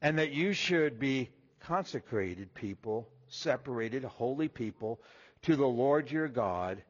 And 0.00 0.16
that 0.20 0.30
you 0.30 0.52
should 0.52 1.00
be 1.00 1.30
consecrated 1.58 2.54
people, 2.54 3.08
separated, 3.26 4.04
holy 4.04 4.46
people, 4.46 5.00
to 5.42 5.56
the 5.56 5.66
Lord 5.66 6.08
your 6.08 6.28
God 6.28 6.84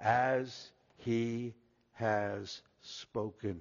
as 0.00 0.70
he 0.96 1.54
has 1.92 2.62
spoken. 2.80 3.60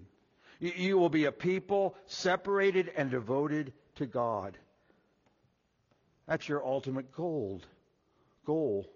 You 0.60 0.98
will 0.98 1.10
be 1.10 1.26
a 1.26 1.32
people 1.32 1.96
separated 2.06 2.92
and 2.96 3.12
devoted 3.12 3.74
to 3.96 4.06
God. 4.06 4.58
That's 6.28 6.48
your 6.48 6.66
ultimate 6.66 7.12
goal. 7.12 7.62
Goal. 8.46 8.88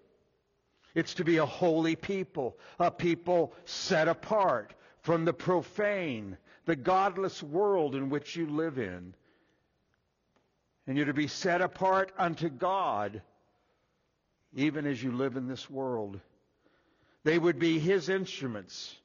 It's 0.94 1.14
to 1.14 1.24
be 1.24 1.38
a 1.38 1.46
holy 1.46 1.96
people, 1.96 2.58
a 2.78 2.90
people 2.90 3.54
set 3.64 4.08
apart 4.08 4.74
from 5.00 5.24
the 5.24 5.32
profane, 5.32 6.36
the 6.66 6.76
godless 6.76 7.42
world 7.42 7.94
in 7.94 8.10
which 8.10 8.36
you 8.36 8.46
live 8.46 8.78
in. 8.78 9.14
And 10.86 10.96
you're 10.96 11.06
to 11.06 11.14
be 11.14 11.28
set 11.28 11.62
apart 11.62 12.12
unto 12.18 12.48
God, 12.48 13.22
even 14.54 14.86
as 14.86 15.02
you 15.02 15.12
live 15.12 15.36
in 15.36 15.48
this 15.48 15.70
world. 15.70 16.20
They 17.24 17.38
would 17.38 17.58
be 17.58 17.78
His 17.78 18.08
instruments 18.08 18.96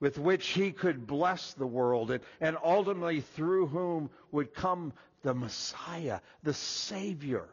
with 0.00 0.18
which 0.18 0.48
he 0.48 0.72
could 0.72 1.06
bless 1.06 1.54
the 1.54 1.66
world 1.66 2.10
and, 2.10 2.22
and 2.40 2.56
ultimately 2.62 3.20
through 3.20 3.66
whom 3.66 4.10
would 4.30 4.54
come 4.54 4.92
the 5.22 5.34
Messiah, 5.34 6.20
the 6.42 6.54
Savior 6.54 7.48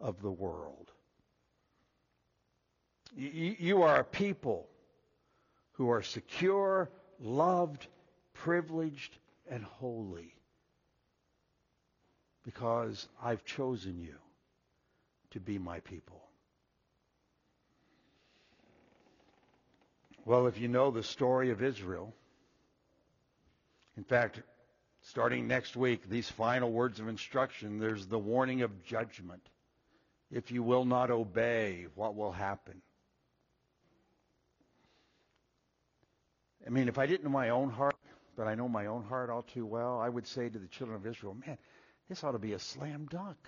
of 0.00 0.20
the 0.20 0.30
world. 0.30 0.90
You, 3.16 3.56
you 3.58 3.82
are 3.82 4.00
a 4.00 4.04
people 4.04 4.68
who 5.72 5.90
are 5.90 6.02
secure, 6.02 6.90
loved, 7.20 7.86
privileged, 8.34 9.16
and 9.50 9.64
holy 9.64 10.34
because 12.44 13.08
I've 13.22 13.44
chosen 13.44 14.00
you 14.00 14.14
to 15.30 15.40
be 15.40 15.58
my 15.58 15.80
people. 15.80 16.27
Well, 20.28 20.46
if 20.46 20.60
you 20.60 20.68
know 20.68 20.90
the 20.90 21.02
story 21.02 21.52
of 21.52 21.62
Israel, 21.62 22.12
in 23.96 24.04
fact, 24.04 24.42
starting 25.00 25.48
next 25.48 25.74
week, 25.74 26.06
these 26.10 26.30
final 26.30 26.70
words 26.70 27.00
of 27.00 27.08
instruction, 27.08 27.78
there's 27.78 28.06
the 28.06 28.18
warning 28.18 28.60
of 28.60 28.84
judgment. 28.84 29.40
If 30.30 30.52
you 30.52 30.62
will 30.62 30.84
not 30.84 31.10
obey, 31.10 31.86
what 31.94 32.14
will 32.14 32.30
happen? 32.30 32.82
I 36.66 36.68
mean, 36.68 36.88
if 36.88 36.98
I 36.98 37.06
didn't 37.06 37.24
know 37.24 37.30
my 37.30 37.48
own 37.48 37.70
heart, 37.70 37.96
but 38.36 38.46
I 38.46 38.54
know 38.54 38.68
my 38.68 38.84
own 38.84 39.04
heart 39.04 39.30
all 39.30 39.44
too 39.54 39.64
well, 39.64 39.98
I 39.98 40.10
would 40.10 40.26
say 40.26 40.50
to 40.50 40.58
the 40.58 40.68
children 40.68 40.96
of 40.96 41.06
Israel, 41.06 41.38
man, 41.46 41.56
this 42.10 42.22
ought 42.22 42.32
to 42.32 42.38
be 42.38 42.52
a 42.52 42.58
slam 42.58 43.08
dunk. 43.10 43.38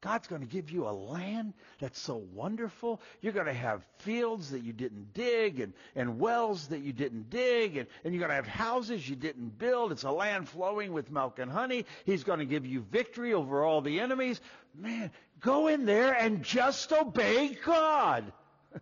God's 0.00 0.28
going 0.28 0.42
to 0.42 0.46
give 0.46 0.70
you 0.70 0.86
a 0.86 0.90
land 0.90 1.54
that's 1.80 1.98
so 1.98 2.22
wonderful. 2.32 3.00
You're 3.20 3.32
going 3.32 3.46
to 3.46 3.52
have 3.52 3.84
fields 3.98 4.50
that 4.50 4.62
you 4.62 4.72
didn't 4.72 5.12
dig 5.12 5.58
and, 5.58 5.72
and 5.96 6.20
wells 6.20 6.68
that 6.68 6.82
you 6.82 6.92
didn't 6.92 7.30
dig, 7.30 7.76
and, 7.76 7.88
and 8.04 8.14
you're 8.14 8.20
going 8.20 8.30
to 8.30 8.36
have 8.36 8.46
houses 8.46 9.08
you 9.08 9.16
didn't 9.16 9.58
build. 9.58 9.90
It's 9.90 10.04
a 10.04 10.10
land 10.12 10.48
flowing 10.48 10.92
with 10.92 11.10
milk 11.10 11.40
and 11.40 11.50
honey. 11.50 11.84
He's 12.06 12.22
going 12.22 12.38
to 12.38 12.44
give 12.44 12.64
you 12.64 12.82
victory 12.92 13.34
over 13.34 13.64
all 13.64 13.80
the 13.80 13.98
enemies. 13.98 14.40
Man, 14.76 15.10
go 15.40 15.66
in 15.66 15.84
there 15.84 16.12
and 16.12 16.44
just 16.44 16.92
obey 16.92 17.58
God. 17.64 18.32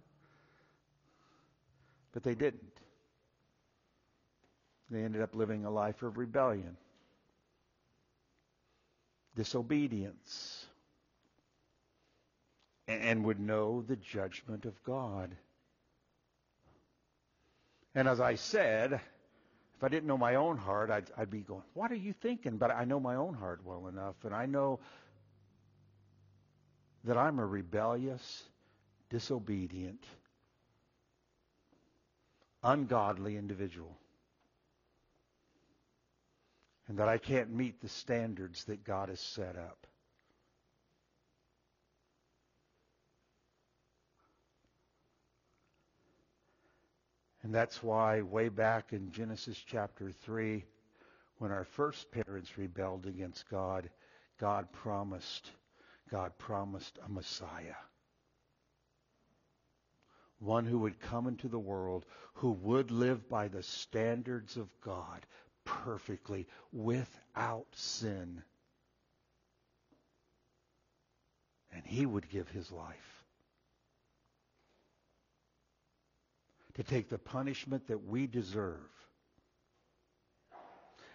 but 2.12 2.22
they 2.24 2.34
didn't. 2.34 2.60
They 4.90 5.02
ended 5.02 5.22
up 5.22 5.34
living 5.34 5.64
a 5.64 5.70
life 5.70 6.02
of 6.02 6.18
rebellion, 6.18 6.76
disobedience 9.34 10.65
and 12.88 13.24
would 13.24 13.40
know 13.40 13.82
the 13.82 13.96
judgment 13.96 14.64
of 14.64 14.82
God. 14.84 15.34
And 17.94 18.08
as 18.08 18.20
I 18.20 18.34
said, 18.34 18.92
if 18.92 19.84
I 19.84 19.88
didn't 19.88 20.06
know 20.06 20.18
my 20.18 20.36
own 20.36 20.56
heart, 20.56 20.90
I'd, 20.90 21.10
I'd, 21.16 21.30
be 21.30 21.40
going, 21.40 21.62
What 21.74 21.90
are 21.90 21.96
you 21.96 22.12
thinking? 22.12 22.56
But 22.58 22.70
I 22.70 22.84
know 22.84 23.00
my 23.00 23.16
own 23.16 23.34
heart 23.34 23.60
well 23.64 23.88
enough, 23.88 24.16
and 24.24 24.34
I 24.34 24.46
know 24.46 24.80
that 27.04 27.16
I'm 27.16 27.38
a 27.38 27.46
rebellious, 27.46 28.44
disobedient, 29.10 30.04
ungodly 32.62 33.36
individual. 33.36 33.96
And 36.88 36.98
that 36.98 37.08
I 37.08 37.18
can't 37.18 37.52
meet 37.52 37.80
the 37.80 37.88
standards 37.88 38.64
that 38.64 38.84
God 38.84 39.08
has 39.08 39.20
set 39.20 39.56
up. 39.56 39.86
And 47.46 47.54
that's 47.54 47.80
why, 47.80 48.22
way 48.22 48.48
back 48.48 48.92
in 48.92 49.12
Genesis 49.12 49.56
chapter 49.56 50.10
3, 50.10 50.64
when 51.38 51.52
our 51.52 51.62
first 51.62 52.10
parents 52.10 52.58
rebelled 52.58 53.06
against 53.06 53.48
God, 53.48 53.88
God 54.40 54.66
promised, 54.72 55.52
God 56.10 56.36
promised 56.38 56.98
a 57.06 57.08
Messiah. 57.08 57.76
One 60.40 60.64
who 60.64 60.80
would 60.80 60.98
come 60.98 61.28
into 61.28 61.46
the 61.46 61.56
world, 61.56 62.04
who 62.34 62.50
would 62.50 62.90
live 62.90 63.28
by 63.28 63.46
the 63.46 63.62
standards 63.62 64.56
of 64.56 64.68
God 64.80 65.24
perfectly, 65.64 66.48
without 66.72 67.68
sin. 67.70 68.42
And 71.72 71.86
he 71.86 72.06
would 72.06 72.28
give 72.28 72.48
his 72.48 72.72
life 72.72 73.15
to 76.76 76.82
take 76.82 77.08
the 77.08 77.18
punishment 77.18 77.88
that 77.88 78.06
we 78.06 78.26
deserve. 78.26 78.78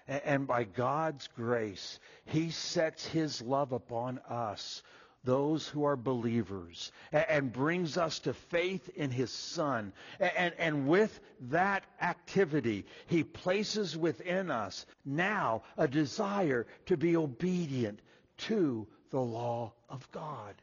And 0.07 0.47
by 0.47 0.63
God's 0.63 1.27
grace, 1.35 1.99
He 2.25 2.49
sets 2.49 3.05
His 3.05 3.41
love 3.41 3.71
upon 3.71 4.19
us, 4.27 4.81
those 5.23 5.67
who 5.67 5.83
are 5.83 5.95
believers, 5.95 6.91
and 7.11 7.53
brings 7.53 7.95
us 7.97 8.19
to 8.19 8.33
faith 8.33 8.89
in 8.95 9.11
His 9.11 9.31
Son. 9.31 9.93
And, 10.19 10.53
and 10.57 10.87
with 10.87 11.19
that 11.51 11.83
activity, 12.01 12.85
He 13.05 13.23
places 13.23 13.95
within 13.95 14.49
us 14.49 14.87
now 15.05 15.61
a 15.77 15.87
desire 15.87 16.65
to 16.87 16.97
be 16.97 17.15
obedient 17.15 17.99
to 18.39 18.87
the 19.11 19.21
law 19.21 19.73
of 19.87 20.11
God. 20.11 20.55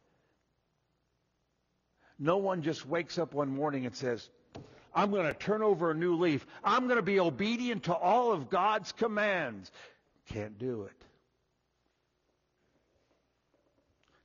No 2.19 2.39
one 2.39 2.63
just 2.63 2.85
wakes 2.85 3.17
up 3.17 3.33
one 3.33 3.55
morning 3.55 3.87
and 3.87 3.95
says, 3.95 4.29
I'm 4.99 5.13
going 5.13 5.29
to 5.29 5.33
turn 5.33 5.63
over 5.63 5.93
a 5.93 5.95
new 5.95 6.17
leaf. 6.17 6.45
I'm 6.65 6.87
going 6.87 6.97
to 6.97 7.03
be 7.03 7.21
obedient 7.21 7.85
to 7.85 7.95
all 7.95 8.33
of 8.33 8.51
God's 8.51 8.91
commands. 8.91 9.71
Can't 10.27 10.59
do 10.59 10.83
it. 10.91 11.05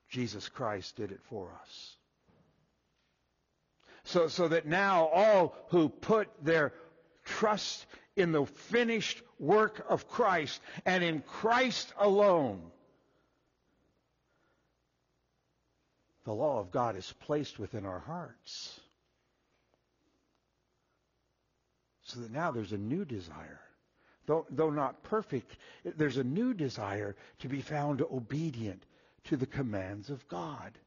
Jesus 0.10 0.50
Christ 0.50 0.96
did 0.96 1.12
it 1.12 1.20
for 1.30 1.52
us. 1.62 1.96
So, 4.06 4.28
so 4.28 4.48
that 4.48 4.66
now 4.66 5.06
all 5.14 5.56
who 5.68 5.90
put 5.90 6.28
their 6.44 6.74
trust 7.24 7.86
in 8.16 8.32
the 8.32 8.48
finished 8.48 9.22
work 9.38 9.86
of 9.90 10.08
Christ 10.08 10.60
and 10.88 11.04
in 11.04 11.22
Christ 11.22 11.94
alone, 12.00 12.64
the 16.26 16.34
law 16.34 16.60
of 16.60 16.72
God 16.72 16.96
is 16.96 17.14
placed 17.20 17.60
within 17.60 17.86
our 17.86 18.00
hearts. 18.00 18.80
So 22.14 22.20
that 22.20 22.32
now 22.32 22.52
there's 22.52 22.74
a 22.74 22.78
new 22.78 23.06
desire. 23.06 23.60
Though, 24.28 24.46
though 24.52 24.70
not 24.70 25.02
perfect, 25.04 25.58
there's 25.84 26.18
a 26.18 26.24
new 26.24 26.54
desire 26.54 27.16
to 27.40 27.50
be 27.50 27.62
found 27.62 28.02
obedient 28.02 28.84
to 29.26 29.38
the 29.38 29.48
commands 29.48 30.12
of 30.12 30.28
God 30.28 30.78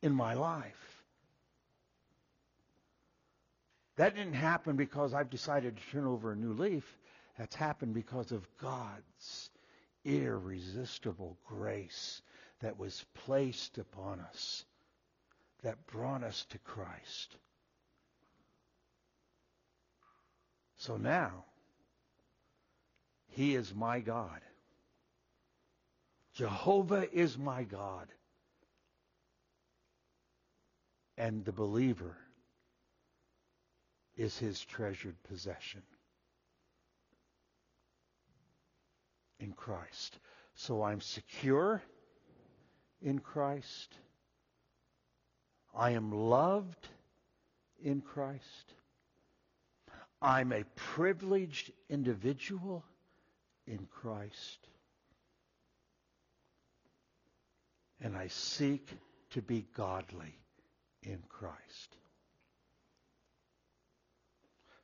in 0.00 0.12
my 0.12 0.34
life. 0.34 1.02
That 3.96 4.14
didn't 4.14 4.34
happen 4.34 4.76
because 4.76 5.12
I've 5.12 5.30
decided 5.30 5.76
to 5.76 5.82
turn 5.90 6.06
over 6.06 6.32
a 6.32 6.36
new 6.36 6.52
leaf. 6.52 6.96
That's 7.36 7.56
happened 7.56 7.94
because 7.94 8.30
of 8.30 8.46
God's 8.58 9.50
irresistible 10.04 11.36
grace 11.46 12.22
that 12.60 12.78
was 12.78 13.04
placed 13.14 13.78
upon 13.78 14.20
us, 14.20 14.64
that 15.62 15.84
brought 15.86 16.22
us 16.22 16.44
to 16.50 16.58
Christ. 16.58 17.36
So 20.84 20.98
now, 20.98 21.46
He 23.28 23.54
is 23.54 23.74
my 23.74 24.00
God. 24.00 24.42
Jehovah 26.34 27.08
is 27.10 27.38
my 27.38 27.64
God. 27.64 28.08
And 31.16 31.42
the 31.42 31.52
believer 31.52 32.18
is 34.18 34.36
his 34.36 34.60
treasured 34.60 35.16
possession 35.22 35.80
in 39.40 39.52
Christ. 39.52 40.18
So 40.54 40.82
I'm 40.82 41.00
secure 41.00 41.82
in 43.00 43.20
Christ. 43.20 43.94
I 45.74 45.92
am 45.92 46.12
loved 46.12 46.88
in 47.82 48.02
Christ. 48.02 48.74
I'm 50.24 50.52
a 50.52 50.64
privileged 50.74 51.70
individual 51.90 52.82
in 53.66 53.86
Christ. 53.90 54.58
And 58.00 58.16
I 58.16 58.28
seek 58.28 58.88
to 59.32 59.42
be 59.42 59.66
godly 59.76 60.34
in 61.02 61.18
Christ. 61.28 61.96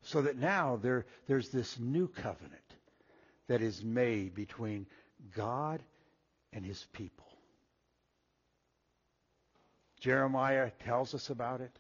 So 0.02 0.20
that 0.22 0.36
now 0.36 0.76
there, 0.76 1.06
there's 1.26 1.48
this 1.48 1.78
new 1.78 2.06
covenant 2.06 2.60
that 3.48 3.62
is 3.62 3.82
made 3.82 4.34
between 4.34 4.86
God 5.34 5.82
and 6.52 6.66
his 6.66 6.86
people. 6.92 7.26
Jeremiah 10.00 10.70
tells 10.84 11.14
us 11.14 11.30
about 11.30 11.62
it. 11.62 11.78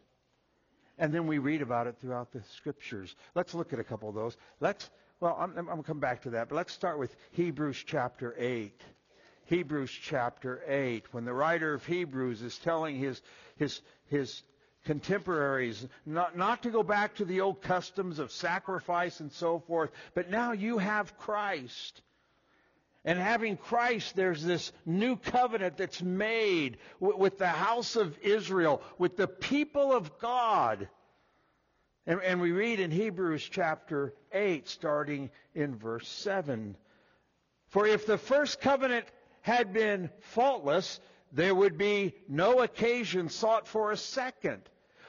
And 1.00 1.14
then 1.14 1.26
we 1.26 1.38
read 1.38 1.62
about 1.62 1.86
it 1.86 1.96
throughout 1.98 2.30
the 2.30 2.42
scriptures. 2.54 3.16
Let's 3.34 3.54
look 3.54 3.72
at 3.72 3.78
a 3.78 3.84
couple 3.84 4.10
of 4.10 4.14
those. 4.14 4.36
Let's, 4.60 4.90
well, 5.18 5.34
I'm, 5.40 5.56
I'm 5.56 5.64
going 5.64 5.78
to 5.78 5.82
come 5.82 5.98
back 5.98 6.22
to 6.22 6.30
that, 6.30 6.50
but 6.50 6.56
let's 6.56 6.74
start 6.74 6.98
with 6.98 7.16
Hebrews 7.32 7.82
chapter 7.86 8.34
8. 8.38 8.78
Hebrews 9.46 9.90
chapter 9.90 10.62
8, 10.68 11.06
when 11.12 11.24
the 11.24 11.32
writer 11.32 11.72
of 11.72 11.86
Hebrews 11.86 12.42
is 12.42 12.58
telling 12.58 12.96
his, 12.96 13.22
his, 13.56 13.80
his 14.08 14.42
contemporaries 14.84 15.88
not, 16.04 16.36
not 16.36 16.62
to 16.64 16.70
go 16.70 16.82
back 16.82 17.14
to 17.16 17.24
the 17.24 17.40
old 17.40 17.62
customs 17.62 18.18
of 18.18 18.30
sacrifice 18.30 19.20
and 19.20 19.32
so 19.32 19.58
forth, 19.58 19.90
but 20.14 20.30
now 20.30 20.52
you 20.52 20.76
have 20.76 21.16
Christ. 21.16 22.02
And 23.04 23.18
having 23.18 23.56
Christ, 23.56 24.14
there's 24.14 24.44
this 24.44 24.72
new 24.84 25.16
covenant 25.16 25.78
that's 25.78 26.02
made 26.02 26.76
with 26.98 27.38
the 27.38 27.48
house 27.48 27.96
of 27.96 28.18
Israel, 28.18 28.82
with 28.98 29.16
the 29.16 29.26
people 29.26 29.92
of 29.92 30.18
God. 30.18 30.86
And, 32.06 32.20
and, 32.22 32.40
we 32.40 32.52
read 32.52 32.78
in 32.78 32.90
Hebrews 32.90 33.48
chapter 33.50 34.14
8, 34.32 34.68
starting 34.68 35.30
in 35.54 35.76
verse 35.76 36.08
7. 36.08 36.76
For 37.68 37.86
if 37.86 38.04
the 38.04 38.18
first 38.18 38.60
covenant 38.60 39.06
had 39.42 39.72
been 39.72 40.10
faultless, 40.20 41.00
there 41.32 41.54
would 41.54 41.78
be 41.78 42.14
no 42.28 42.60
occasion 42.60 43.30
sought 43.30 43.66
for 43.66 43.92
a 43.92 43.96
second. 43.96 44.60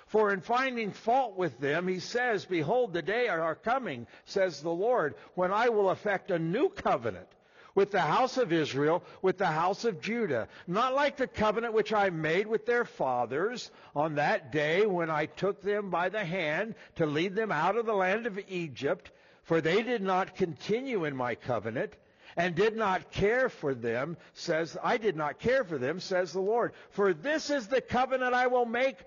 For 0.06 0.32
in 0.32 0.42
finding 0.42 0.92
fault 0.92 1.38
with 1.38 1.60
them, 1.60 1.88
he 1.88 2.00
says, 2.00 2.46
Behold, 2.46 2.94
the 2.94 3.02
day 3.02 3.28
are 3.28 3.56
coming, 3.56 4.08
says 4.26 4.62
the 4.62 4.70
Lord, 4.70 5.16
when 5.36 5.52
I 5.52 5.70
will 5.70 5.90
effect 5.90 6.32
a 6.32 6.40
new 6.40 6.70
covenant 6.70 7.28
with 7.76 7.92
the 7.92 8.02
house 8.02 8.38
of 8.38 8.52
Israel, 8.52 9.04
with 9.22 9.38
the 9.38 9.46
house 9.46 9.86
of 9.86 10.02
Judah, 10.02 10.48
not 10.68 10.94
like 10.94 11.18
the 11.18 11.28
covenant 11.28 11.74
which 11.74 11.94
I 11.94 12.10
made 12.10 12.48
with 12.48 12.66
their 12.66 12.86
fathers 12.86 13.72
on 13.96 14.16
that 14.16 14.52
day 14.52 14.86
when 14.86 15.10
I 15.10 15.26
took 15.26 15.62
them 15.62 15.90
by 15.90 16.10
the 16.10 16.24
hand 16.24 16.76
to 16.96 17.06
lead 17.06 17.36
them 17.36 17.52
out 17.52 17.78
of 17.78 17.86
the 17.86 17.94
land 17.94 18.28
of 18.28 18.40
Egypt, 18.50 19.12
for 19.44 19.62
they 19.62 19.84
did 19.84 20.02
not 20.02 20.36
continue 20.36 21.06
in 21.06 21.16
my 21.16 21.36
covenant 21.36 21.96
and 22.38 22.56
did 22.56 22.76
not 22.76 23.12
care 23.12 23.50
for 23.50 23.74
them, 23.74 24.18
says, 24.34 24.78
I 24.82 24.98
did 24.98 25.16
not 25.16 25.40
care 25.40 25.64
for 25.64 25.78
them, 25.78 26.00
says 26.00 26.32
the 26.32 26.42
Lord. 26.42 26.74
For 26.92 27.14
this 27.14 27.50
is 27.50 27.68
the 27.68 27.82
covenant 27.82 28.34
I 28.34 28.48
will 28.48 28.66
make 28.66 28.98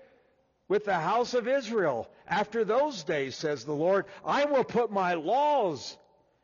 with 0.67 0.85
the 0.85 0.99
house 0.99 1.33
of 1.33 1.47
Israel. 1.47 2.09
After 2.27 2.63
those 2.63 3.03
days, 3.03 3.35
says 3.35 3.65
the 3.65 3.73
Lord, 3.73 4.05
I 4.23 4.45
will 4.45 4.63
put 4.63 4.91
my 4.91 5.15
laws 5.15 5.97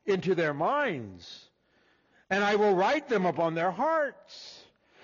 into 0.05 0.35
their 0.35 0.53
minds, 0.53 1.49
and 2.31 2.43
I 2.43 2.55
will 2.55 2.73
write 2.73 3.09
them 3.09 3.25
upon 3.27 3.53
their 3.53 3.71
hearts. 3.71 4.63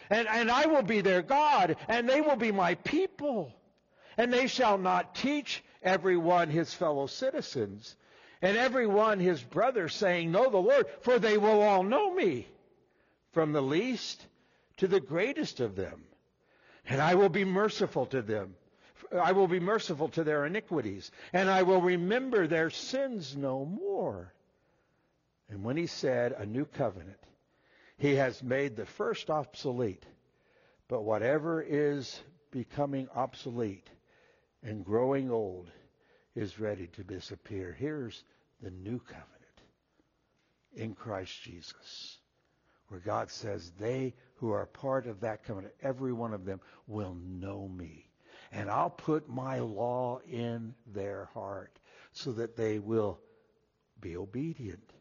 And, 0.09 0.27
and 0.29 0.49
I 0.49 0.65
will 0.65 0.81
be 0.81 1.01
their 1.01 1.21
God, 1.21 1.75
and 1.89 2.09
they 2.09 2.21
will 2.21 2.37
be 2.37 2.53
my 2.53 2.75
people. 2.75 3.53
And 4.17 4.33
they 4.33 4.47
shall 4.47 4.77
not 4.77 5.13
teach 5.13 5.61
everyone 5.83 6.49
his 6.49 6.73
fellow 6.73 7.05
citizens 7.05 7.95
and 8.41 8.55
every 8.55 8.87
one 8.87 9.19
his 9.19 9.41
brother, 9.41 9.89
saying, 9.89 10.31
Know 10.31 10.49
the 10.49 10.57
Lord, 10.57 10.85
for 11.01 11.19
they 11.19 11.37
will 11.37 11.61
all 11.61 11.83
know 11.83 12.13
me, 12.13 12.47
from 13.31 13.51
the 13.51 13.61
least 13.61 14.25
to 14.77 14.87
the 14.87 14.99
greatest 14.99 15.59
of 15.59 15.75
them. 15.75 16.03
And 16.87 17.01
I 17.01 17.15
will 17.15 17.29
be 17.29 17.45
merciful 17.45 18.05
to 18.07 18.21
them. 18.21 18.55
I 19.11 19.31
will 19.31 19.47
be 19.47 19.59
merciful 19.59 20.09
to 20.09 20.23
their 20.23 20.45
iniquities, 20.45 21.11
and 21.33 21.49
I 21.49 21.63
will 21.63 21.81
remember 21.81 22.47
their 22.47 22.69
sins 22.69 23.35
no 23.35 23.65
more. 23.65 24.33
And 25.49 25.63
when 25.63 25.77
he 25.77 25.87
said 25.87 26.33
a 26.33 26.45
new 26.45 26.65
covenant, 26.65 27.19
he 27.97 28.15
has 28.15 28.43
made 28.43 28.75
the 28.75 28.85
first 28.85 29.29
obsolete. 29.29 30.05
But 30.87 31.03
whatever 31.03 31.61
is 31.61 32.19
becoming 32.51 33.07
obsolete 33.15 33.89
and 34.63 34.85
growing 34.85 35.31
old 35.31 35.69
is 36.35 36.59
ready 36.59 36.87
to 36.87 37.03
disappear. 37.03 37.75
Here's 37.77 38.23
the 38.61 38.71
new 38.71 38.99
covenant 38.99 39.27
in 40.75 40.93
Christ 40.93 41.41
Jesus, 41.41 42.19
where 42.89 42.99
God 42.99 43.31
says, 43.31 43.71
They 43.79 44.13
who 44.35 44.51
are 44.51 44.65
part 44.65 45.07
of 45.07 45.21
that 45.21 45.43
covenant, 45.43 45.73
every 45.81 46.13
one 46.13 46.33
of 46.33 46.45
them, 46.45 46.61
will 46.85 47.15
know 47.15 47.67
me. 47.67 48.09
And 48.51 48.69
I'll 48.69 48.89
put 48.89 49.27
my 49.27 49.59
law 49.59 50.19
in 50.29 50.73
their 50.85 51.25
heart 51.33 51.79
so 52.13 52.31
that 52.33 52.55
they 52.55 52.79
will 52.79 53.19
be 53.99 54.15
obedient 54.15 54.93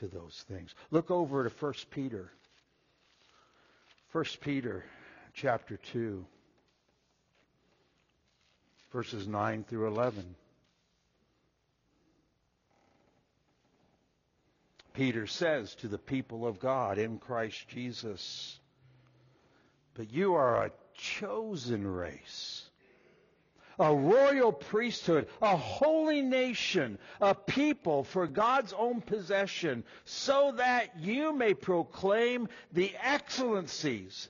to 0.00 0.08
those 0.08 0.44
things. 0.48 0.74
Look 0.90 1.10
over 1.10 1.48
to 1.48 1.54
1 1.54 1.74
Peter. 1.90 2.30
1 4.12 4.24
Peter 4.40 4.84
chapter 5.32 5.76
2, 5.92 6.24
verses 8.92 9.26
9 9.26 9.64
through 9.64 9.88
11. 9.88 10.36
Peter 14.92 15.26
says 15.26 15.74
to 15.74 15.88
the 15.88 15.98
people 15.98 16.46
of 16.46 16.60
God 16.60 16.98
in 16.98 17.18
Christ 17.18 17.68
Jesus. 17.68 18.58
But 19.94 20.12
you 20.12 20.34
are 20.34 20.66
a 20.66 20.70
chosen 20.94 21.86
race, 21.86 22.62
a 23.78 23.94
royal 23.94 24.52
priesthood, 24.52 25.28
a 25.42 25.56
holy 25.56 26.22
nation, 26.22 26.98
a 27.20 27.34
people 27.34 28.04
for 28.04 28.26
God's 28.26 28.72
own 28.72 29.00
possession, 29.00 29.84
so 30.04 30.52
that 30.56 30.98
you 30.98 31.32
may 31.32 31.54
proclaim 31.54 32.48
the 32.72 32.92
excellencies 33.02 34.28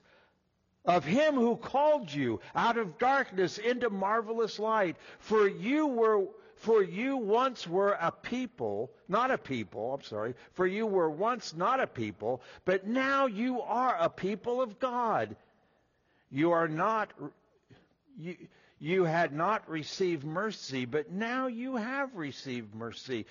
of 0.85 1.03
him 1.03 1.35
who 1.35 1.55
called 1.55 2.13
you 2.13 2.39
out 2.55 2.77
of 2.77 2.97
darkness 2.97 3.57
into 3.57 3.89
marvelous 3.89 4.59
light. 4.59 4.97
For 5.19 5.47
you 5.47 5.87
were 5.87 6.27
for 6.55 6.81
you 6.81 7.17
once 7.17 7.67
were 7.67 7.97
a 7.99 8.11
people, 8.11 8.89
not 9.09 9.29
a 9.29 9.37
people, 9.37 9.93
I'm 9.93 10.01
sorry, 10.01 10.35
for 10.53 10.65
you 10.65 10.87
were 10.87 11.09
once 11.09 11.53
not 11.53 11.81
a 11.81 11.87
people, 11.87 12.41
but 12.63 12.87
now 12.87 13.25
you 13.25 13.61
are 13.61 13.97
a 13.99 14.09
people 14.09 14.61
of 14.61 14.79
God. 14.79 15.35
You 16.31 16.51
are 16.51 16.69
not, 16.69 17.11
you, 18.17 18.37
you 18.79 19.03
had 19.03 19.33
not 19.33 19.69
received 19.69 20.23
mercy, 20.23 20.85
but 20.85 21.11
now 21.11 21.47
you 21.47 21.75
have 21.75 22.15
received 22.15 22.75
mercy. 22.75 23.25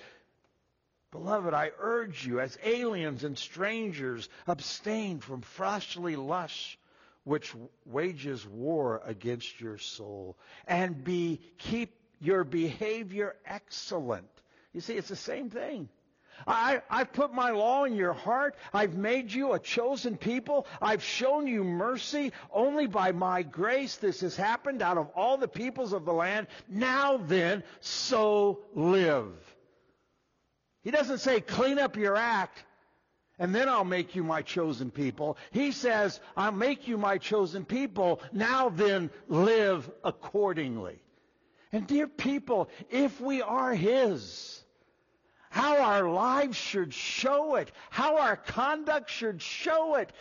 Beloved, 1.11 1.53
I 1.53 1.71
urge 1.79 2.25
you, 2.25 2.39
as 2.39 2.57
aliens 2.63 3.23
and 3.23 3.37
strangers, 3.37 4.27
abstain 4.47 5.19
from 5.19 5.41
fleshly 5.41 6.15
lusts 6.15 6.77
which 7.23 7.55
wages 7.85 8.45
war 8.45 9.01
against 9.05 9.59
your 9.59 9.77
soul, 9.77 10.37
and 10.67 11.03
be 11.03 11.41
keep 11.57 11.95
your 12.19 12.43
behavior 12.43 13.35
excellent. 13.45 14.29
You 14.73 14.81
see, 14.81 14.95
it's 14.95 15.07
the 15.07 15.15
same 15.15 15.49
thing. 15.49 15.89
I, 16.47 16.81
I've 16.89 17.13
put 17.13 17.33
my 17.33 17.51
law 17.51 17.85
in 17.85 17.95
your 17.95 18.13
heart. 18.13 18.55
I've 18.73 18.95
made 18.95 19.31
you 19.31 19.53
a 19.53 19.59
chosen 19.59 20.17
people. 20.17 20.67
I've 20.81 21.03
shown 21.03 21.47
you 21.47 21.63
mercy. 21.63 22.31
Only 22.51 22.87
by 22.87 23.11
my 23.11 23.43
grace 23.43 23.97
this 23.97 24.21
has 24.21 24.35
happened 24.35 24.81
out 24.81 24.97
of 24.97 25.09
all 25.15 25.37
the 25.37 25.47
peoples 25.47 25.93
of 25.93 26.05
the 26.05 26.13
land. 26.13 26.47
Now 26.67 27.17
then, 27.17 27.63
so 27.79 28.59
live. 28.73 29.33
He 30.83 30.91
doesn't 30.91 31.19
say 31.19 31.41
clean 31.41 31.79
up 31.79 31.97
your 31.97 32.15
act 32.15 32.63
and 33.37 33.53
then 33.53 33.67
I'll 33.67 33.83
make 33.83 34.15
you 34.15 34.23
my 34.23 34.41
chosen 34.41 34.91
people. 34.91 35.37
He 35.51 35.71
says, 35.71 36.19
I'll 36.37 36.51
make 36.51 36.87
you 36.87 36.97
my 36.97 37.17
chosen 37.17 37.65
people. 37.65 38.21
Now 38.31 38.69
then, 38.69 39.09
live 39.27 39.89
accordingly. 40.03 40.99
And 41.71 41.85
dear 41.85 42.07
people, 42.07 42.69
if 42.89 43.19
we 43.19 43.41
are 43.41 43.73
His, 43.73 44.63
how 45.55 45.81
our 45.81 46.09
lives 46.09 46.57
should 46.57 46.93
show 46.93 47.55
it, 47.55 47.71
how 47.89 48.17
our 48.17 48.35
conduct 48.35 49.09
should 49.09 49.41
show 49.41 49.95
it. 49.95 50.11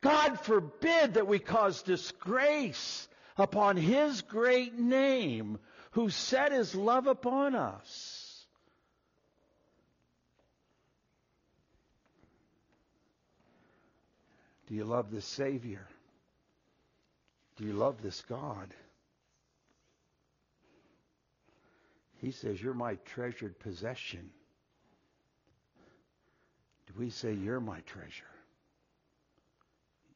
God 0.00 0.40
forbid 0.40 1.14
that 1.14 1.28
we 1.28 1.38
cause 1.38 1.82
disgrace 1.82 3.06
upon 3.38 3.76
his 3.76 4.22
great 4.22 4.76
name 4.76 5.60
who 5.92 6.10
set 6.10 6.50
his 6.50 6.74
love 6.74 7.06
upon 7.06 7.54
us. 7.54 8.44
Do 14.66 14.74
you 14.74 14.84
love 14.84 15.12
this 15.12 15.26
Savior? 15.26 15.86
Do 17.54 17.64
you 17.64 17.74
love 17.74 18.02
this 18.02 18.20
God? 18.22 18.74
He 22.16 22.32
says, 22.32 22.60
You're 22.60 22.74
my 22.74 22.96
treasured 23.04 23.60
possession. 23.60 24.30
Do 26.92 27.00
we 27.00 27.10
say, 27.10 27.32
You're 27.32 27.60
my 27.60 27.80
treasure? 27.80 28.24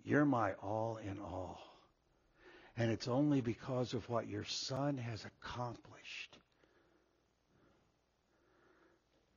You're 0.04 0.24
my 0.24 0.52
all 0.62 0.98
in 0.98 1.18
all. 1.18 1.60
And 2.76 2.90
it's 2.90 3.08
only 3.08 3.40
because 3.40 3.94
of 3.94 4.08
what 4.08 4.28
your 4.28 4.44
son 4.44 4.98
has 4.98 5.24
accomplished 5.24 6.38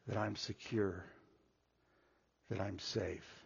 that 0.07 0.17
I'm 0.17 0.35
secure, 0.35 1.05
that 2.49 2.59
I'm 2.59 2.79
safe, 2.79 3.43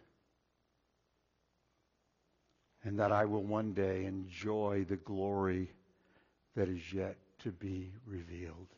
and 2.82 2.98
that 2.98 3.12
I 3.12 3.24
will 3.24 3.44
one 3.44 3.72
day 3.72 4.04
enjoy 4.04 4.84
the 4.88 4.96
glory 4.96 5.70
that 6.56 6.68
is 6.68 6.92
yet 6.92 7.16
to 7.44 7.52
be 7.52 7.92
revealed. 8.06 8.68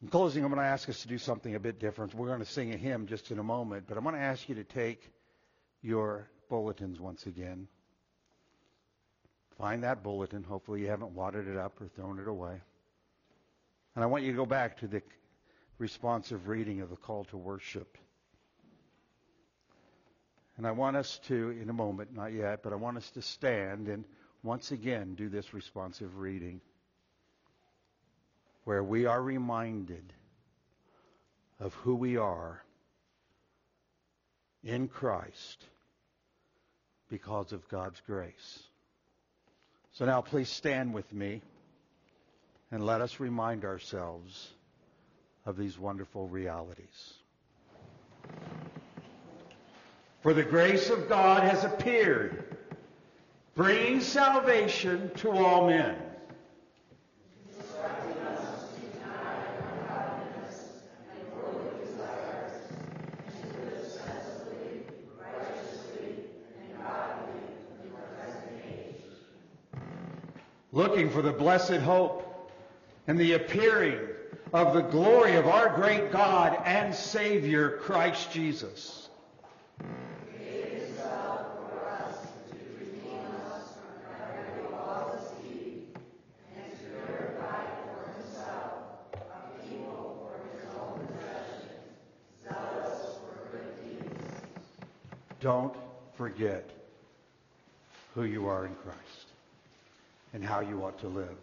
In 0.00 0.08
closing, 0.08 0.44
I'm 0.44 0.50
going 0.50 0.62
to 0.62 0.68
ask 0.68 0.88
us 0.88 1.02
to 1.02 1.08
do 1.08 1.18
something 1.18 1.56
a 1.56 1.60
bit 1.60 1.80
different. 1.80 2.14
We're 2.14 2.28
going 2.28 2.38
to 2.38 2.44
sing 2.44 2.72
a 2.72 2.76
hymn 2.76 3.06
just 3.06 3.32
in 3.32 3.40
a 3.40 3.42
moment, 3.42 3.86
but 3.88 3.96
I'm 3.96 4.04
going 4.04 4.14
to 4.14 4.20
ask 4.20 4.48
you 4.48 4.54
to 4.54 4.64
take 4.64 5.10
your 5.82 6.30
bulletins 6.48 7.00
once 7.00 7.26
again. 7.26 7.66
Find 9.58 9.82
that 9.82 10.04
bulletin. 10.04 10.44
Hopefully, 10.44 10.82
you 10.82 10.86
haven't 10.86 11.16
wadded 11.16 11.48
it 11.48 11.56
up 11.56 11.80
or 11.80 11.88
thrown 11.88 12.20
it 12.20 12.28
away. 12.28 12.60
And 13.96 14.04
I 14.04 14.06
want 14.06 14.22
you 14.22 14.30
to 14.30 14.36
go 14.36 14.46
back 14.46 14.78
to 14.78 14.86
the 14.86 15.02
responsive 15.78 16.46
reading 16.46 16.80
of 16.80 16.90
the 16.90 16.96
call 16.96 17.24
to 17.24 17.36
worship. 17.36 17.98
And 20.56 20.66
I 20.66 20.70
want 20.70 20.96
us 20.96 21.18
to, 21.26 21.50
in 21.60 21.70
a 21.70 21.72
moment, 21.72 22.14
not 22.14 22.32
yet, 22.32 22.62
but 22.62 22.72
I 22.72 22.76
want 22.76 22.98
us 22.98 23.10
to 23.12 23.22
stand 23.22 23.88
and 23.88 24.04
once 24.44 24.70
again 24.70 25.16
do 25.16 25.28
this 25.28 25.52
responsive 25.52 26.18
reading 26.18 26.60
where 28.68 28.84
we 28.84 29.06
are 29.06 29.22
reminded 29.22 30.12
of 31.58 31.72
who 31.76 31.94
we 31.94 32.18
are 32.18 32.62
in 34.62 34.88
Christ 34.88 35.64
because 37.08 37.52
of 37.52 37.66
God's 37.70 37.98
grace. 38.06 38.62
So 39.92 40.04
now 40.04 40.20
please 40.20 40.50
stand 40.50 40.92
with 40.92 41.10
me 41.14 41.40
and 42.70 42.84
let 42.84 43.00
us 43.00 43.18
remind 43.18 43.64
ourselves 43.64 44.50
of 45.46 45.56
these 45.56 45.78
wonderful 45.78 46.28
realities. 46.28 47.14
For 50.20 50.34
the 50.34 50.44
grace 50.44 50.90
of 50.90 51.08
God 51.08 51.42
has 51.42 51.64
appeared, 51.64 52.58
bringing 53.54 54.02
salvation 54.02 55.10
to 55.14 55.30
all 55.30 55.68
men. 55.68 55.96
For 71.10 71.22
the 71.22 71.32
blessed 71.32 71.74
hope 71.74 72.50
and 73.06 73.18
the 73.18 73.32
appearing 73.32 73.98
of 74.52 74.74
the 74.74 74.82
glory 74.82 75.36
of 75.36 75.46
our 75.46 75.74
great 75.74 76.10
God 76.10 76.60
and 76.64 76.94
Savior, 76.94 77.78
Christ 77.82 78.32
Jesus. 78.32 79.08
Don't 95.40 95.74
forget 96.16 96.68
who 98.14 98.24
you 98.24 98.48
are 98.48 98.66
in 98.66 98.74
Christ 98.74 99.27
and 100.38 100.46
how 100.46 100.60
you 100.60 100.84
ought 100.84 100.96
to 101.00 101.08
live. 101.08 101.36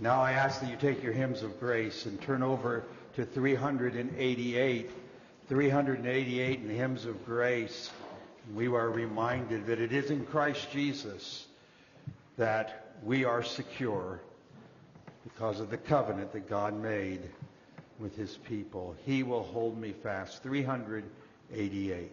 Now 0.00 0.22
I 0.22 0.30
ask 0.30 0.60
that 0.60 0.70
you 0.70 0.76
take 0.76 1.02
your 1.02 1.12
hymns 1.12 1.42
of 1.42 1.58
grace 1.58 2.06
and 2.06 2.22
turn 2.22 2.40
over 2.40 2.84
to 3.16 3.24
388. 3.24 4.90
388 5.48 6.60
in 6.60 6.68
the 6.68 6.74
hymns 6.74 7.04
of 7.04 7.26
grace. 7.26 7.90
We 8.54 8.68
are 8.68 8.90
reminded 8.90 9.66
that 9.66 9.80
it 9.80 9.92
is 9.92 10.12
in 10.12 10.24
Christ 10.26 10.70
Jesus 10.70 11.46
that 12.36 12.94
we 13.02 13.24
are 13.24 13.42
secure 13.42 14.20
because 15.24 15.58
of 15.58 15.68
the 15.68 15.78
covenant 15.78 16.32
that 16.34 16.48
God 16.48 16.80
made 16.80 17.22
with 17.98 18.14
his 18.14 18.36
people. 18.36 18.94
He 19.04 19.24
will 19.24 19.42
hold 19.42 19.76
me 19.76 19.94
fast. 20.00 20.44
388. 20.44 22.12